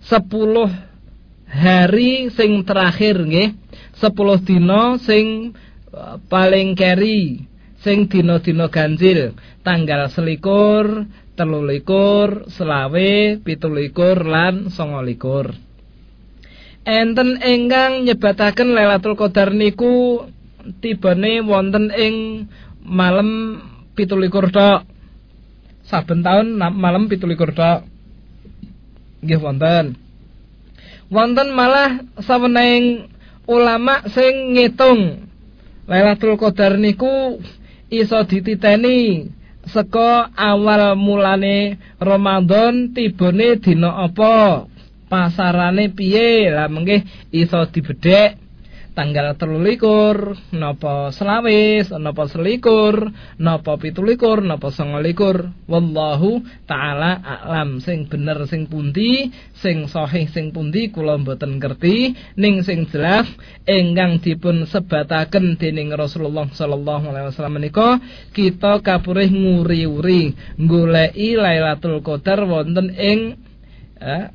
10 0.00 0.10
hari 1.48 2.28
sing 2.32 2.64
terakhir 2.66 3.20
nggih 3.20 3.54
10 4.00 4.48
dina 4.48 4.96
sing 4.98 5.52
uh, 5.92 6.16
paling 6.26 6.74
keri 6.74 7.44
sing 7.84 8.08
dina-dina 8.08 8.72
ganjil 8.72 9.36
tanggal 9.60 10.08
selikur 10.08 11.04
telulikur 11.36 12.48
selawe 12.48 13.38
pitulikur 13.44 14.24
lan 14.24 14.72
songolikur 14.72 15.52
enten 16.84 17.40
ingkang 17.40 18.04
nyebataken 18.04 18.76
Lailatul 18.76 19.16
Qadar 19.16 19.52
niku 19.56 20.24
tibane 20.84 21.40
wonten 21.40 21.88
ing 21.92 22.46
malam 22.84 23.60
pitulikur 23.96 24.52
tok. 24.52 24.84
Saben 25.84 26.24
taun 26.24 26.56
malam 26.56 27.08
pitulikur 27.08 27.56
tok. 27.56 27.84
Nggih 29.24 29.40
wonten. 29.40 29.96
Wonten 31.08 31.52
malah 31.52 32.04
saweneng 32.20 33.08
ulama 33.48 34.04
sing 34.12 34.56
ngitung 34.56 35.28
Lailatul 35.84 36.40
Qadar 36.40 36.80
niku 36.80 37.40
iso 37.92 38.24
dititeni 38.24 39.28
saka 39.68 40.32
awal 40.32 40.96
mulane 40.96 41.80
Ramadan 42.00 42.92
tibone 42.92 43.60
dina 43.60 44.08
apa 44.08 44.64
pasarane 45.14 45.94
piye? 45.94 46.50
Lah 46.50 46.66
mengke 46.66 47.06
iso 47.30 47.62
dibedhek. 47.70 48.42
Tanggal 48.94 49.34
telulikur 49.34 50.38
nopo 50.54 51.10
selawis 51.10 51.90
nopo 51.98 52.30
selikur 52.30 53.10
nopo 53.42 53.74
pitulikur 53.74 54.38
nopo 54.38 54.70
songolikur 54.70 55.50
wallahu 55.66 56.38
taala 56.62 57.18
alam. 57.18 57.82
Sing 57.82 58.06
bener 58.06 58.46
sing 58.46 58.70
pundi 58.70 59.34
sing 59.58 59.90
sahih 59.90 60.30
sing 60.30 60.54
pundi 60.54 60.94
kula 60.94 61.18
mboten 61.18 61.58
ngerti. 61.58 62.14
Ning 62.38 62.62
sing 62.62 62.86
jelas 62.86 63.26
ingkang 63.66 64.22
dipun 64.22 64.62
sebataken 64.62 65.58
dening 65.58 65.90
Rasulullah 65.90 66.46
sallallahu 66.54 67.10
alaihi 67.10 67.34
wasallam 67.34 67.58
menika 67.58 67.98
kita 68.30 68.78
kapurih 68.78 69.26
nguri-uri 69.26 70.38
goleki 70.54 71.34
Lailatul 71.34 71.98
Qadar 71.98 72.46
wonten 72.46 72.94
ing 72.94 73.42
eh, 73.98 74.30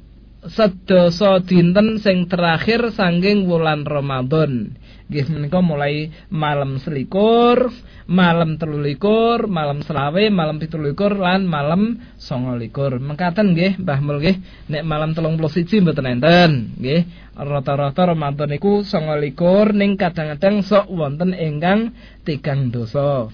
sedasa 0.47 1.43
dinten 1.43 1.99
sing 1.99 2.31
terakhir 2.31 2.95
sangking 2.95 3.43
wulan 3.43 3.83
Ramadan. 3.83 4.79
Nggih 5.09 5.25
menika 5.33 5.59
mulai 5.59 6.13
malam 6.29 6.77
selikur, 6.77 7.73
malam 8.05 8.61
telulikur, 8.61 9.49
malam 9.49 9.81
selawe, 9.81 10.21
malam 10.29 10.61
pitulikur 10.61 11.17
lan 11.17 11.49
malam 11.49 11.97
songolikur. 12.21 13.01
Mengkaten 13.01 13.57
nggih 13.57 13.81
Mbah 13.81 13.99
Mul 14.05 14.21
nggih 14.21 14.37
nek 14.69 14.83
malam 14.85 15.17
31 15.17 15.81
mboten 15.81 16.05
enten 16.07 16.51
nggih. 16.77 17.01
Rata-rata 17.39 18.13
Ramadan 18.13 18.53
niku 18.53 18.85
songolikur 18.85 19.73
ning 19.73 19.97
kadang-kadang 19.97 20.61
sok 20.61 20.87
wonten 20.93 21.33
ingkang 21.33 21.91
tigang 22.21 22.69
dosa. 22.69 23.27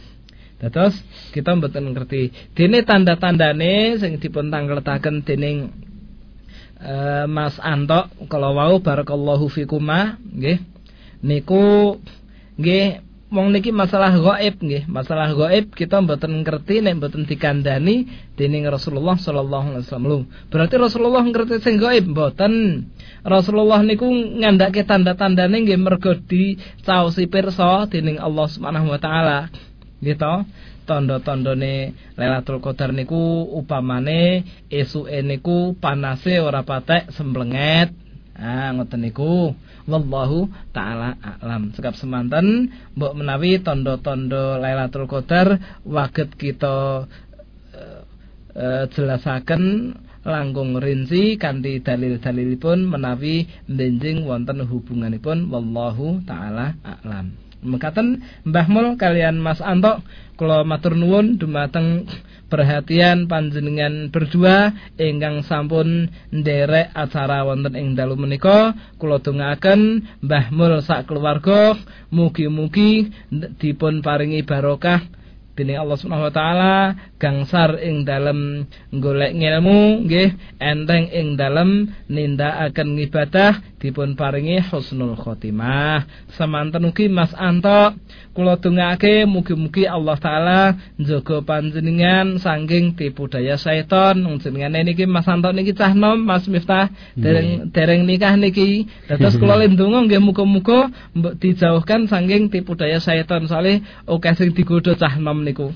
Dados 0.56 0.95
kita 1.36 1.53
mboten 1.60 1.91
ngerti. 1.91 2.56
Dene 2.56 2.88
tanda-tandane 2.88 3.99
sing 3.99 4.16
dipun 4.24 4.47
tangletaken 4.47 5.28
dening 5.28 5.86
uh, 6.86 7.25
Mas 7.25 7.57
Anto 7.57 8.05
kalau 8.29 8.53
wau 8.53 8.77
barakallahu 8.77 9.49
fikuma 9.49 10.21
nggih. 10.21 10.61
Niku 11.25 11.97
nggih 12.61 13.01
wong 13.33 13.49
niki 13.51 13.73
masalah 13.73 14.13
gaib 14.13 14.61
nggih. 14.61 14.86
Masalah 14.86 15.33
gaib 15.33 15.73
kita 15.73 15.99
mboten 15.99 16.45
ngerti 16.45 16.86
nek 16.86 17.01
mboten 17.01 17.25
dikandani 17.25 18.05
dening 18.38 18.69
Rasulullah 18.69 19.17
sallallahu 19.17 19.75
alaihi 19.75 19.86
wasallam. 19.89 20.21
Berarti 20.53 20.75
Rasulullah 20.77 21.25
ngerti 21.25 21.59
sing 21.65 21.81
gaib 21.81 22.05
mboten? 22.05 22.86
Rasulullah 23.25 23.81
niku 23.81 24.05
ngandhake 24.05 24.86
tanda-tandane 24.86 25.65
nggih 25.65 25.81
mergo 25.81 26.13
dicaosi 26.13 27.25
pirsa 27.25 27.89
dening 27.89 28.21
Allah 28.21 28.45
Subhanahu 28.45 28.93
wa 28.93 28.99
taala. 29.01 29.49
Gitu 29.99 30.33
tondo-tondone 30.86 31.97
Lailatul 32.15 32.61
Qadar 32.61 32.93
niku 32.93 33.49
upamane 33.57 34.45
esuke 34.71 35.19
niku 35.25 35.73
panase 35.81 36.39
ora 36.39 36.61
patek 36.61 37.11
semblenget. 37.11 37.91
Ah 38.38 38.71
ngoten 38.71 39.01
niku. 39.03 39.51
Wallahu 39.86 40.49
taala 40.73 41.17
alam. 41.21 41.69
Sekap 41.77 41.93
semanten 41.93 42.73
mbok 42.97 43.13
menawi 43.13 43.61
tondo-tondo 43.61 44.57
Lailatul 44.57 45.05
Qadar 45.05 45.61
waget 45.86 46.33
kita 46.33 47.05
uh, 48.55 48.86
jelasaken 48.89 49.93
langkung 50.25 50.73
rinci 50.81 51.38
kanthi 51.38 51.86
dalil-dalilipun 51.86 52.89
menawi 52.89 53.45
benjing 53.69 54.25
wonten 54.25 54.65
hubunganipun 54.65 55.53
wallahu 55.53 56.25
taala 56.25 56.73
alam. 56.81 57.44
Mekaten 57.66 58.22
Mbah 58.45 58.68
Mul 58.70 58.95
kalian 58.95 59.41
Mas 59.41 59.59
Anto 59.59 60.05
kula 60.38 60.61
matur 60.61 60.93
nuwun 60.93 61.41
dumateng 61.41 62.05
perhatian 62.45 63.26
panjenengan 63.26 64.13
berdua 64.13 64.72
ingkang 65.01 65.41
sampun 65.43 66.13
nderek 66.30 66.93
acara 66.93 67.41
wonten 67.43 67.74
ing 67.74 67.97
dalu 67.97 68.16
menika. 68.16 68.78
Kula 69.01 69.18
dongaaken 69.20 70.05
Mbah 70.22 70.53
Mul 70.53 70.80
sak 70.86 71.09
keluarga 71.09 71.74
mugi-mugi 72.13 73.09
dipun 73.59 74.05
paringi 74.05 74.45
barokah 74.45 75.24
dening 75.56 75.80
Allah 75.80 75.95
Subhanahu 75.95 76.28
wa 76.28 76.36
taala 76.36 76.76
gangsar 77.16 77.80
ing 77.80 78.03
dalem 78.03 78.68
golek 78.91 79.32
ngilmu 79.32 80.03
nggih 80.03 80.60
enteng 80.60 81.08
ing 81.16 81.39
dalem 81.39 81.95
nindakaken 82.12 82.99
ibadah 82.99 83.64
dipun 83.80 84.20
paringi 84.20 84.60
husnul 84.60 85.16
khotimah. 85.16 86.28
Semanten 86.36 86.91
ugi 86.91 87.08
Mas 87.08 87.32
Anto 87.38 87.95
kula 88.36 88.60
dongake 88.60 89.24
mugi-mugi 89.24 89.88
Allah 89.88 90.20
taala 90.20 90.62
njaga 90.99 91.39
panjenengan 91.39 92.36
saking 92.36 92.99
tipu 92.99 93.32
daya 93.32 93.56
setan 93.56 94.28
jenengane 94.43 94.91
niki 94.91 95.08
Mas 95.08 95.24
Anto 95.32 95.56
niki 95.56 95.72
cah 95.72 95.95
nom 95.95 96.20
Mas 96.20 96.43
Miftah 96.51 96.91
dereng 97.16 97.72
dereng 97.72 98.03
nikah 98.03 98.36
niki. 98.36 98.91
Dados 99.08 99.39
kula 99.39 99.56
lindungo 99.64 100.03
nggih 100.03 100.20
muga-muga 100.20 100.91
dijauhkan 101.39 102.12
saking 102.12 102.51
tipu 102.51 102.76
daya 102.76 102.99
setan 102.99 103.47
soalnya 103.47 104.03
oke 104.03 104.28
sing 104.36 104.51
digodho 104.51 104.99
cah 104.99 105.16
nom 105.16 105.44
niku. 105.45 105.69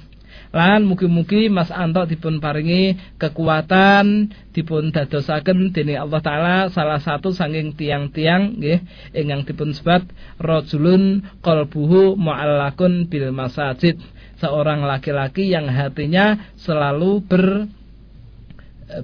Lan 0.50 0.90
mugi-mugi 0.90 1.46
Mas 1.46 1.70
Anto 1.70 2.10
dipun 2.10 2.42
paringi 2.42 2.98
kekuatan 3.22 4.34
dipun 4.50 4.90
dadosaken 4.90 5.70
dening 5.70 6.02
Allah 6.02 6.22
taala 6.26 6.58
salah 6.74 6.98
satu 6.98 7.30
saking 7.30 7.78
tiang-tiang 7.78 8.58
nggih 8.58 8.82
ingkang 9.14 9.46
dipun 9.46 9.78
sebat 9.78 10.10
rajulun 10.42 11.22
qalbuhu 11.46 12.18
mu'allakun 12.18 13.06
bil 13.14 13.30
masajid 13.30 14.02
seorang 14.42 14.82
laki-laki 14.82 15.54
yang 15.54 15.70
hatinya 15.70 16.50
selalu 16.58 17.22
ber 17.22 17.70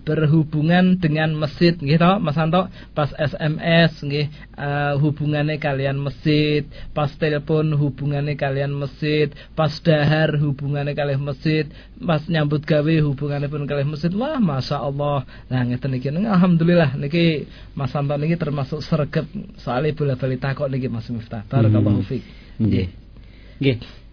berhubungan 0.02 0.98
dengan 0.98 1.34
masjid 1.38 1.78
gitu 1.78 2.12
Mas 2.18 2.38
Anto? 2.38 2.68
Pas 2.98 3.14
SMS 3.14 4.02
nggih 4.02 4.28
uh, 4.58 4.98
hubungannya 4.98 5.62
kalian 5.62 6.02
masjid 6.02 6.66
pas 6.92 7.14
telepon 7.14 7.74
hubungannya 7.78 8.34
kalian 8.34 8.74
masjid 8.74 9.30
pas 9.54 9.72
dahar 9.82 10.38
hubungannya 10.42 10.98
kalian 10.98 11.22
masjid 11.22 11.70
pas 12.02 12.26
nyambut 12.26 12.66
gawe 12.66 12.96
hubungannya 13.06 13.48
pun 13.50 13.70
kalian 13.70 13.94
masjid. 13.94 14.12
Wah 14.14 14.42
Masya 14.42 14.82
Allah. 14.82 15.26
Nah 15.50 15.62
ngeten 15.66 15.94
niki 15.94 16.10
Alhamdulillah. 16.10 16.98
Niki 16.98 17.46
Mas 17.78 17.94
Anto 17.94 18.18
niki 18.18 18.36
termasuk 18.38 18.82
sergap 18.82 19.30
soalnya 19.62 19.94
bola 19.94 20.14
bali 20.18 20.42
takok 20.42 20.68
niki 20.70 20.90
Mas 20.90 21.06
Miftah. 21.14 21.46
Barakallahu 21.46 22.02
hmm. 22.02 22.10
fiik 22.10 22.24
nggih. 22.56 22.88
Nggih 23.62 24.05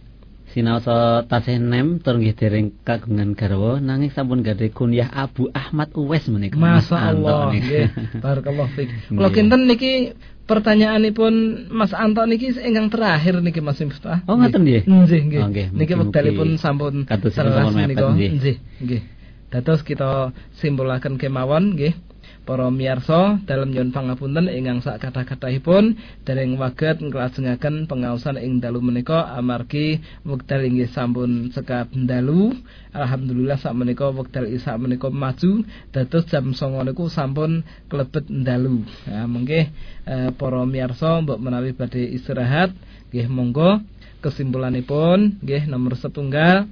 Sinaosa 0.52 1.24
tasih 1.24 1.56
nem 1.56 1.96
tur 1.96 2.20
nggih 2.20 2.36
dereng 2.36 2.76
kagungan 2.84 3.32
garwa 3.32 3.80
nanging 3.80 4.12
sampun 4.12 4.44
gadhe 4.44 4.68
kunyah 4.68 5.08
Abu 5.08 5.48
Ahmad 5.56 5.96
Uwais 5.96 6.28
menika. 6.28 6.60
Masyaallah 6.60 7.56
nggih. 7.56 7.88
Barakallahu 8.20 8.68
fik. 8.76 8.88
Kula 9.16 9.32
kinten 9.32 9.64
niki 9.64 10.12
pertanyaanipun 10.44 11.66
Mas 11.72 11.96
Anto 11.96 12.20
niki 12.28 12.52
ingkang 12.52 12.92
terakhir 12.92 13.40
niki 13.40 13.64
Mas 13.64 13.80
Miftah. 13.80 14.20
Oh 14.28 14.36
ngoten 14.36 14.60
nggih. 14.60 14.84
Nggih 14.84 15.20
nggih. 15.24 15.40
Oh, 15.40 15.48
niki 15.72 15.92
wektalipun 15.96 16.60
sampun 16.60 17.08
selas 17.32 17.72
menika. 17.72 18.12
Nggih 18.12 18.60
nggih. 18.76 19.00
Dados 19.48 19.80
kita 19.80 20.36
simpulaken 20.60 21.16
kemawon 21.16 21.80
nggih 21.80 21.96
para 22.42 22.66
miyarsa 22.74 23.38
dalam 23.46 23.70
nyuwun 23.70 23.94
pangapunten 23.94 24.50
ingkang 24.50 24.82
sak 24.82 24.98
kathah-kathahipun 24.98 25.94
dereng 26.26 26.58
waget 26.58 26.98
nglajengaken 26.98 27.86
pengaosan 27.86 28.34
ing 28.38 28.58
dalu 28.58 28.82
menika 28.82 29.30
amargi 29.38 30.02
wekdal 30.26 30.66
inggih 30.66 30.90
sampun 30.90 31.54
sekap 31.54 31.90
dalu. 31.94 32.54
Alhamdulillah 32.92 33.56
sak 33.62 33.72
menika 33.78 34.10
wekdal 34.10 34.50
isa 34.50 34.74
menika 34.74 35.06
maju 35.08 35.62
dados 35.94 36.26
jam 36.28 36.50
09.00 36.50 36.90
niku 36.90 37.06
sampun 37.06 37.62
klebet 37.86 38.26
dalu. 38.26 38.82
Ya 39.06 39.24
mengke 39.30 39.70
eh, 40.06 40.30
para 40.34 40.62
miyarsa 40.66 41.22
mbok 41.22 41.38
menawi 41.38 41.72
badhe 41.78 42.02
istirahat 42.10 42.74
nggih 43.14 43.30
monggo. 43.30 43.78
Kesimpulanipun 44.22 45.42
nggih 45.42 45.66
nomor 45.66 45.98
setunggal 45.98 46.70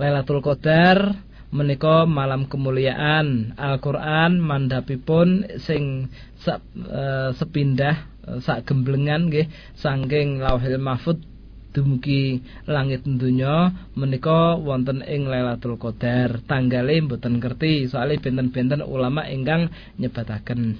Lailatul 0.00 0.40
Qadar 0.40 1.27
menika 1.48 2.04
malam 2.04 2.46
kemuliaan. 2.48 3.56
Al-Qur'an 3.56 4.36
mandhapipun 4.40 5.58
sing 5.62 6.12
sa, 6.40 6.60
e, 6.76 7.32
sepindah 7.36 7.96
e, 8.24 8.30
sak 8.44 8.68
gemblengan 8.68 9.32
nggih 9.32 9.48
saking 9.78 10.44
Lauhil 10.44 10.80
Mahfud 10.80 11.37
dumugi 11.78 12.42
langit 12.66 13.06
dunya 13.06 13.70
menika 13.94 14.58
wonten 14.58 15.06
ing 15.06 15.30
Lailatul 15.30 15.78
Qadar. 15.78 16.42
Tanggale 16.50 16.98
mboten 16.98 17.38
ngerti 17.38 17.86
soalnya 17.86 18.18
benten-benten 18.18 18.82
ulama 18.82 19.22
ingkang 19.30 19.70
nyebataken. 20.02 20.74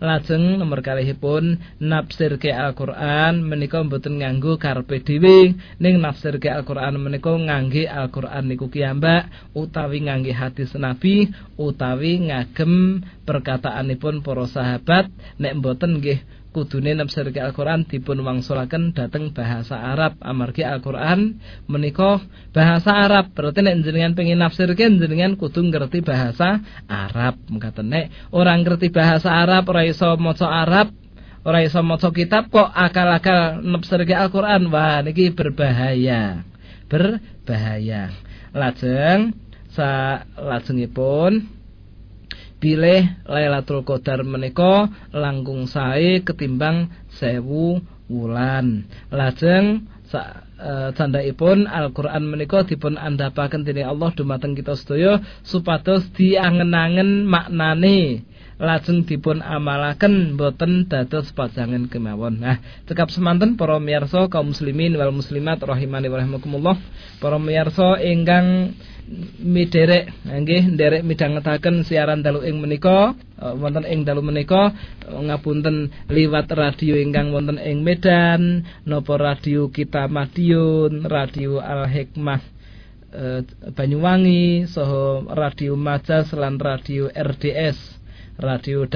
Lajeng 0.00 0.56
nomor 0.58 0.80
kalihipun 0.80 1.60
nafsirke 1.82 2.50
Al-Qur'an 2.50 3.44
menika 3.44 3.84
mboten 3.84 4.22
nganggo 4.22 4.56
karepe 4.56 5.04
dhewe. 5.04 5.54
Ning 5.82 5.94
nafsirke 6.00 6.48
Al-Qur'an 6.48 6.96
menika 6.96 7.34
ngangge 7.34 7.84
Al-Qur'an 7.84 8.48
niku 8.48 8.72
kiambak 8.72 9.28
utawi 9.52 10.06
ngangge 10.08 10.32
hadis 10.32 10.72
Nabi 10.78 11.28
utawi 11.60 12.30
ngagem 12.30 13.04
perkataanipun 13.28 14.24
para 14.24 14.46
sahabat. 14.48 15.10
Nek 15.36 15.60
mboten 15.60 16.00
nggih 16.00 16.43
kudune 16.54 16.94
nafsirke 16.94 17.42
Al-Qur'an 17.42 17.82
dipun 17.82 18.22
wangsulaken 18.22 18.94
dhateng 18.94 19.34
bahasa 19.34 19.74
Arab. 19.74 20.14
Amargi 20.22 20.62
Al-Qur'an 20.62 21.42
menika 21.66 22.22
bahasa 22.54 22.94
Arab. 22.94 23.34
Berarti 23.34 23.66
nek 23.66 23.82
jenengan 23.82 24.14
pengin 24.14 24.38
nafsirke 24.38 24.86
jenengan 24.86 25.34
kudu 25.34 25.66
ngerti 25.66 26.06
bahasa 26.06 26.62
Arab. 26.86 27.34
Mengkaten 27.50 27.90
nek 27.90 28.30
orang 28.30 28.62
ngerti 28.62 28.94
bahasa 28.94 29.34
Arab 29.34 29.66
ora 29.66 29.82
iso 29.82 30.14
maca 30.14 30.46
Arab 30.46 30.94
ora 31.42 31.58
iso 31.66 31.82
maca 31.82 32.08
kitab 32.14 32.46
kok 32.48 32.70
akal-akal 32.70 33.58
nafsirke 33.58 34.14
Al-Qur'an? 34.14 34.70
Wah 34.70 35.02
niki 35.02 35.34
berbahaya. 35.34 36.46
Berbahaya. 36.86 38.14
Lajeng 38.54 39.34
sa 39.74 40.22
lajengipun 40.38 41.63
bilih 42.64 43.28
Lailatul 43.28 43.84
Qadar 43.84 44.24
menika 44.24 44.88
langkung 45.12 45.68
sae 45.68 46.24
ketimbang 46.24 46.88
sewu 47.20 47.84
wulan. 48.08 48.88
Lajeng 49.12 49.84
e, 50.08 50.72
candhaipun 50.96 51.68
Al-Qur'an 51.68 52.24
menika 52.24 52.64
dipun 52.64 52.96
andhapaken 52.96 53.68
dening 53.68 53.84
Allah 53.84 54.16
dumateng 54.16 54.56
kita 54.56 54.80
sedaya 54.80 55.20
supados 55.44 56.08
diangen-angen 56.16 57.28
maknane 57.28 58.24
lajeng 58.64 59.04
dipun 59.04 59.44
amalaken 59.44 60.40
boten 60.40 60.88
dados 60.88 61.30
pajangan 61.36 61.86
kemawon. 61.92 62.40
Nah, 62.40 62.58
cekap 62.88 63.12
semanten 63.12 63.60
para 63.60 63.76
miyarsa 63.76 64.26
kaum 64.32 64.56
muslimin 64.56 64.96
wal 64.96 65.12
muslimat 65.12 65.60
rahimani 65.60 66.08
wa 66.08 66.16
rahimakumullah. 66.24 66.76
Para 67.20 67.36
miyarsa 67.36 68.00
ingkang 68.00 68.72
miderek 69.44 70.08
nggih 70.24 70.72
nderek 70.74 71.04
midhangetaken 71.04 71.84
siaran 71.84 72.24
dalu 72.24 72.40
ing 72.48 72.56
menika 72.56 73.12
eh, 73.36 73.52
wonten 73.52 73.84
ing 73.84 74.08
dalu 74.08 74.24
menika 74.24 74.72
ngapunten 75.04 75.92
liwat 76.08 76.48
radio 76.48 76.96
ingkang 76.96 77.28
wonten 77.28 77.60
ing 77.60 77.84
Medan 77.84 78.64
napa 78.88 79.20
radio 79.20 79.68
kita 79.68 80.08
Madiun 80.08 81.04
radio 81.04 81.60
Al 81.60 81.84
Hikmah 81.84 82.40
eh, 83.12 83.40
Banyuwangi 83.76 84.64
saha 84.72 85.20
radio 85.36 85.76
Majas 85.76 86.32
lan 86.32 86.56
radio 86.56 87.12
RDS 87.12 88.03
radio 88.38 88.86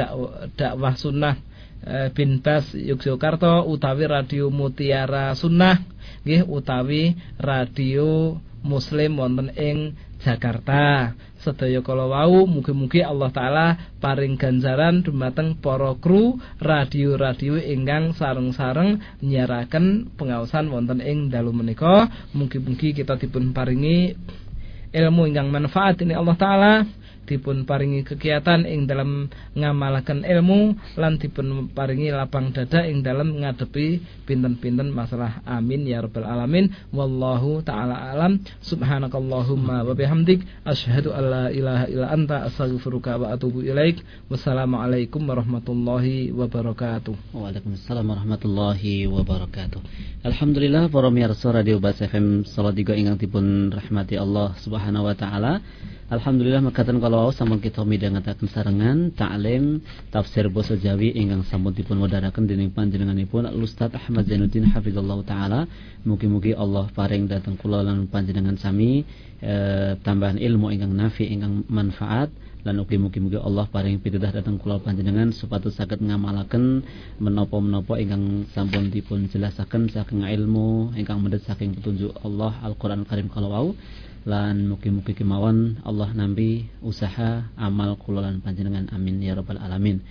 dakwah 0.57 0.95
sunnah 0.99 1.37
eh, 1.87 2.09
bin 2.15 2.43
Bas 2.43 2.75
Yogyakarta 2.75 3.63
utawi 3.67 4.05
radio 4.07 4.51
Mutiara 4.51 5.35
Sunnah 5.39 5.79
nggih 6.27 6.47
utawi 6.47 7.15
radio 7.39 8.39
muslim 8.63 9.19
wonten 9.19 9.55
ing 9.55 9.95
Jakarta. 10.19 11.15
Sedaya 11.39 11.79
kala 11.87 12.11
wau 12.11 12.51
mugi-mugi 12.51 12.99
Allah 13.07 13.31
taala 13.31 13.67
paring 14.03 14.35
ganjaran 14.35 15.07
dumateng 15.07 15.55
para 15.63 15.95
kru 15.95 16.35
radio-radio 16.59 17.55
ingkang 17.55 18.11
sareng-sareng 18.19 18.99
nyiaraken 19.23 20.11
pengaosan 20.19 20.67
wonten 20.75 20.99
ing 20.99 21.31
dalu 21.31 21.55
menika. 21.55 22.11
Mugi-mugi 22.35 22.91
kita 22.91 23.15
dipun 23.15 23.55
paringi 23.55 24.19
ilmu 24.91 25.23
ingkang 25.31 25.55
manfaat 25.55 26.03
ini 26.03 26.19
Allah 26.19 26.35
taala 26.35 26.73
dipun 27.29 27.69
paringi 27.69 28.01
kegiatan 28.01 28.65
ing 28.65 28.89
dalam 28.89 29.29
ngamalaken 29.53 30.25
ilmu 30.25 30.73
lan 30.97 31.21
dipun 31.21 31.69
paringi 31.77 32.09
lapang 32.09 32.49
dada 32.57 32.89
ing 32.89 33.05
dalam 33.05 33.37
ngadepi 33.37 34.01
pinten-pinten 34.25 34.89
masalah. 34.89 35.45
Amin 35.45 35.85
ya 35.85 36.01
rabbal 36.01 36.25
alamin. 36.25 36.73
Wallahu 36.89 37.61
taala 37.61 38.09
alam. 38.09 38.41
Subhanakallahumma 38.65 39.85
wa 39.85 39.93
bihamdik. 39.93 40.49
Asyhadu 40.65 41.13
alla 41.13 41.53
ilaha 41.53 41.85
illa 41.93 42.09
anta. 42.09 42.49
Astaghfiruka 42.49 43.21
wa 43.21 43.37
atubu 43.37 43.61
ilaik. 43.61 44.01
Wassalamualaikum 44.33 45.21
warahmatullahi 45.29 46.33
wabarakatuh. 46.33 47.37
Waalaikumsalam 47.37 48.09
warahmatullahi 48.09 49.05
wabarakatuh. 49.05 49.81
Alhamdulillah 50.25 50.89
para 50.89 51.13
miyarsa 51.13 51.53
radio 51.53 51.77
Bas 51.77 52.01
FM 52.01 52.49
Salatiga 52.49 52.97
ingkang 52.97 53.19
dipun 53.21 53.69
rahmati 53.75 54.17
Allah 54.17 54.55
Subhanahu 54.63 55.09
wa 55.11 55.15
taala. 55.19 55.61
Alhamdulillah 56.09 56.65
mekaten 56.65 57.05
kalau 57.05 57.18
sampun 57.35 57.59
kita 57.59 57.83
midhangetaken 57.83 58.47
sarengan 58.47 58.99
taklim 59.11 59.83
tafsir 60.15 60.47
basa 60.47 60.79
Jawi 60.79 61.11
ingkang 61.19 61.43
sampun 61.43 61.75
dipun 61.75 61.99
wedharaken 61.99 62.47
dening 62.47 62.71
panjenenganipun 62.71 63.51
Ustaz 63.59 63.91
Ahmad 63.99 64.31
Zainuddin 64.31 64.71
hafizallahu 64.71 65.27
taala. 65.27 65.67
Mugi-mugi 66.07 66.55
Allah 66.55 66.87
paring 66.95 67.27
dhateng 67.27 67.59
kula 67.59 67.83
lan 67.83 68.07
panjenengan 68.07 68.55
sami 68.63 69.03
e, 69.43 69.55
tambahan 70.03 70.39
ilmu 70.39 70.71
ingkang 70.75 70.95
nafi 70.95 71.27
ingkang 71.31 71.67
manfaat. 71.71 72.31
Lan 72.67 72.83
ugi 72.83 72.99
mugi-mugi 72.99 73.39
Allah 73.39 73.71
paring 73.71 74.03
pitudah 74.03 74.35
dhateng 74.35 74.59
kula 74.59 74.83
panjenengan 74.83 75.31
supados 75.31 75.79
saged 75.79 76.03
ngamalaken 76.03 76.83
menapa-menapa 77.23 77.97
ingkang 78.03 78.51
sampun 78.51 78.91
dipun 78.91 79.31
jelasaken 79.31 79.89
saking 79.89 80.27
ilmu 80.27 80.93
ingkang 80.99 81.23
mendhet 81.23 81.47
saking 81.47 81.79
petunjuk 81.79 82.13
Allah 82.27 82.59
Al-Qur'an 82.67 83.07
Karim 83.07 83.31
kalau 83.31 83.51
wau. 83.55 83.69
Lan 84.27 84.69
mugi-mugi 84.69 85.15
kemawon 85.15 85.81
Allah 85.87 86.11
nampi 86.13 86.67
usaha 86.83 87.47
amal 87.55 87.95
kula 87.97 88.27
panjenengan. 88.43 88.91
Amin 88.91 89.23
ya 89.23 89.39
rabbal 89.39 89.63
alamin 89.63 90.03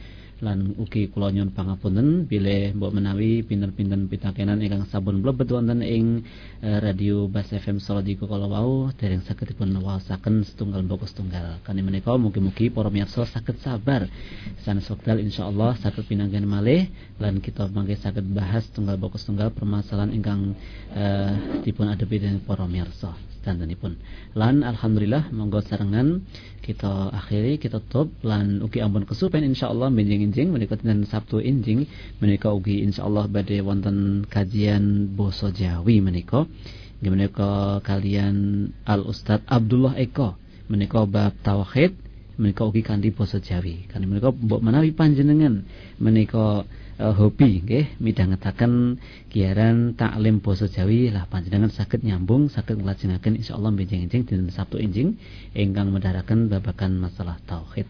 lan 0.45 0.77
ugi 0.77 1.09
kula 1.09 1.33
nyuwun 1.33 1.49
pangapunten 1.49 2.29
bilih 2.29 2.77
mbok 2.77 2.93
menawi 2.93 3.41
pinten-pinten 3.41 4.05
pitakenan 4.05 4.61
ingkang 4.61 4.85
sampun 4.85 5.25
mlebet 5.25 5.49
wonten 5.49 5.81
ing 5.81 6.21
uh, 6.61 6.77
radio 6.77 7.25
Bas 7.25 7.49
FM 7.49 7.81
Salatiga 7.81 8.29
kala 8.29 8.45
wau 8.45 8.93
dereng 8.93 9.25
saged 9.25 9.49
dipun 9.49 9.73
waosaken 9.73 10.45
setunggal 10.45 10.85
mbok 10.85 11.09
setunggal. 11.09 11.57
Kane 11.65 11.81
menika 11.81 12.13
mugi-mugi 12.13 12.69
para 12.69 12.93
miyarsa 12.93 13.25
saged 13.25 13.57
sabar. 13.65 14.05
Sanes 14.61 14.85
wekdal 14.85 15.17
insyaallah 15.25 15.73
saged 15.81 16.05
pinanggen 16.05 16.45
malih 16.45 16.85
lan 17.17 17.41
kita 17.41 17.65
mangke 17.73 17.97
saged 17.97 18.29
bahas 18.29 18.69
tunggal 18.69 19.01
mbok 19.01 19.17
setunggal 19.17 19.49
permasalahan 19.49 20.13
ingkang 20.13 20.53
uh, 20.93 21.61
dipun 21.65 21.89
adepi 21.89 22.21
dening 22.21 22.45
para 22.45 22.69
miyarsa 22.69 23.36
sedantenipun. 23.47 23.95
Lan 24.35 24.67
alhamdulillah 24.67 25.31
monggo 25.31 25.63
sarengan 25.63 26.27
kita 26.59 27.15
akhiri 27.15 27.55
kita 27.55 27.79
tutup 27.87 28.11
lan 28.27 28.59
ugi 28.59 28.83
ampun 28.83 29.07
kesupen 29.07 29.47
insyaallah 29.47 29.87
benjing-enjing 29.87 30.51
menika 30.51 30.75
dinten 30.75 31.07
Sabtu 31.07 31.39
enjing 31.39 31.87
menika 32.19 32.51
ugi 32.51 32.83
insyaallah 32.83 33.31
badhe 33.31 33.63
wonten 33.63 34.27
kajian 34.27 35.15
basa 35.15 35.55
Jawi 35.55 36.03
menika 36.03 36.43
menika 36.99 37.79
kalian 37.87 38.67
Al 38.83 39.07
Ustad 39.07 39.47
Abdullah 39.47 39.95
Eko 39.95 40.35
menika 40.67 41.07
bab 41.07 41.31
tauhid 41.39 41.95
menika 42.35 42.67
ugi 42.67 42.83
kanthi 42.83 43.15
basa 43.15 43.39
Jawi. 43.39 43.87
Kan 43.87 44.03
menika 44.03 44.35
mbok 44.35 44.59
menawi 44.59 44.91
panjenengan 44.91 45.63
menika 46.03 46.67
uh, 46.97 47.13
hobi 47.13 47.61
nggih 47.63 47.97
midhangetaken 48.01 48.97
giaran 49.29 49.93
taklim 49.93 50.41
basa 50.41 50.69
Jawi 50.69 51.13
lah 51.13 51.29
panjenengan 51.29 51.69
saged 51.69 52.01
nyambung 52.01 52.49
saged 52.49 52.77
nglajengaken 52.81 53.37
insyaallah 53.41 53.73
benjing-benjing 53.73 54.25
dinten 54.25 54.53
Sabtu 54.53 54.81
enjing 54.81 55.17
ingkang 55.53 55.93
medharaken 55.93 56.49
babakan 56.49 56.97
masalah 56.97 57.37
tauhid. 57.45 57.87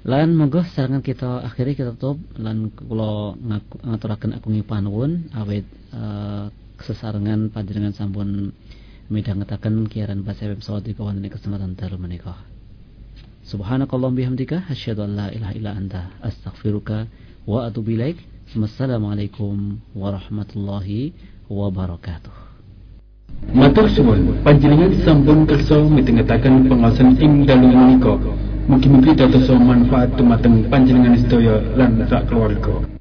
Lan 0.00 0.32
monggo 0.32 0.64
sarangan 0.64 1.04
kita 1.04 1.44
akhiri 1.44 1.76
kita 1.76 1.92
tutup 1.92 2.16
lan 2.40 2.72
kula 2.72 3.36
ngaturaken 3.84 4.32
akungi 4.40 4.64
panuwun 4.64 5.28
awit 5.36 5.68
uh, 5.92 6.48
sesarengan 6.80 7.52
panjenengan 7.52 7.92
sampun 7.92 8.56
midhangetaken 9.12 9.84
kiaran 9.92 10.24
bahasa 10.24 10.48
web 10.48 10.64
sawat 10.64 10.88
di 10.88 10.96
kawan 10.96 11.20
kesempatan 11.20 11.76
dalu 11.76 12.00
menikah. 12.00 12.40
Subhanakallahumma 13.44 14.24
bihamdika 14.24 14.70
asyhadu 14.72 15.04
an 15.04 15.12
la 15.18 15.26
ilaha 15.34 15.52
illa 15.52 15.70
anta 15.76 16.14
astaghfiruka 16.22 17.10
wa 17.46 17.68
atubu 17.68 17.96
ilaik. 17.96 18.18
Wassalamualaikum 18.50 19.78
warahmatullahi 19.94 21.14
wabarakatuh. 21.46 22.34
Matur 23.54 23.86
suwun, 23.94 24.42
panjenengan 24.42 24.90
sampun 25.06 25.46
kersa 25.46 25.86
mitengetaken 25.86 26.66
pengawasan 26.66 27.14
ing 27.22 27.46
dalu 27.46 27.70
menika. 27.70 28.18
Mugi-mugi 28.66 29.14
dados 29.14 29.46
manfaat 29.54 30.12
dumateng 30.18 30.66
panjenengan 30.66 31.14
sedaya 31.18 31.62
lan 31.78 32.04
sak 32.10 32.26
keluarga. 32.26 32.99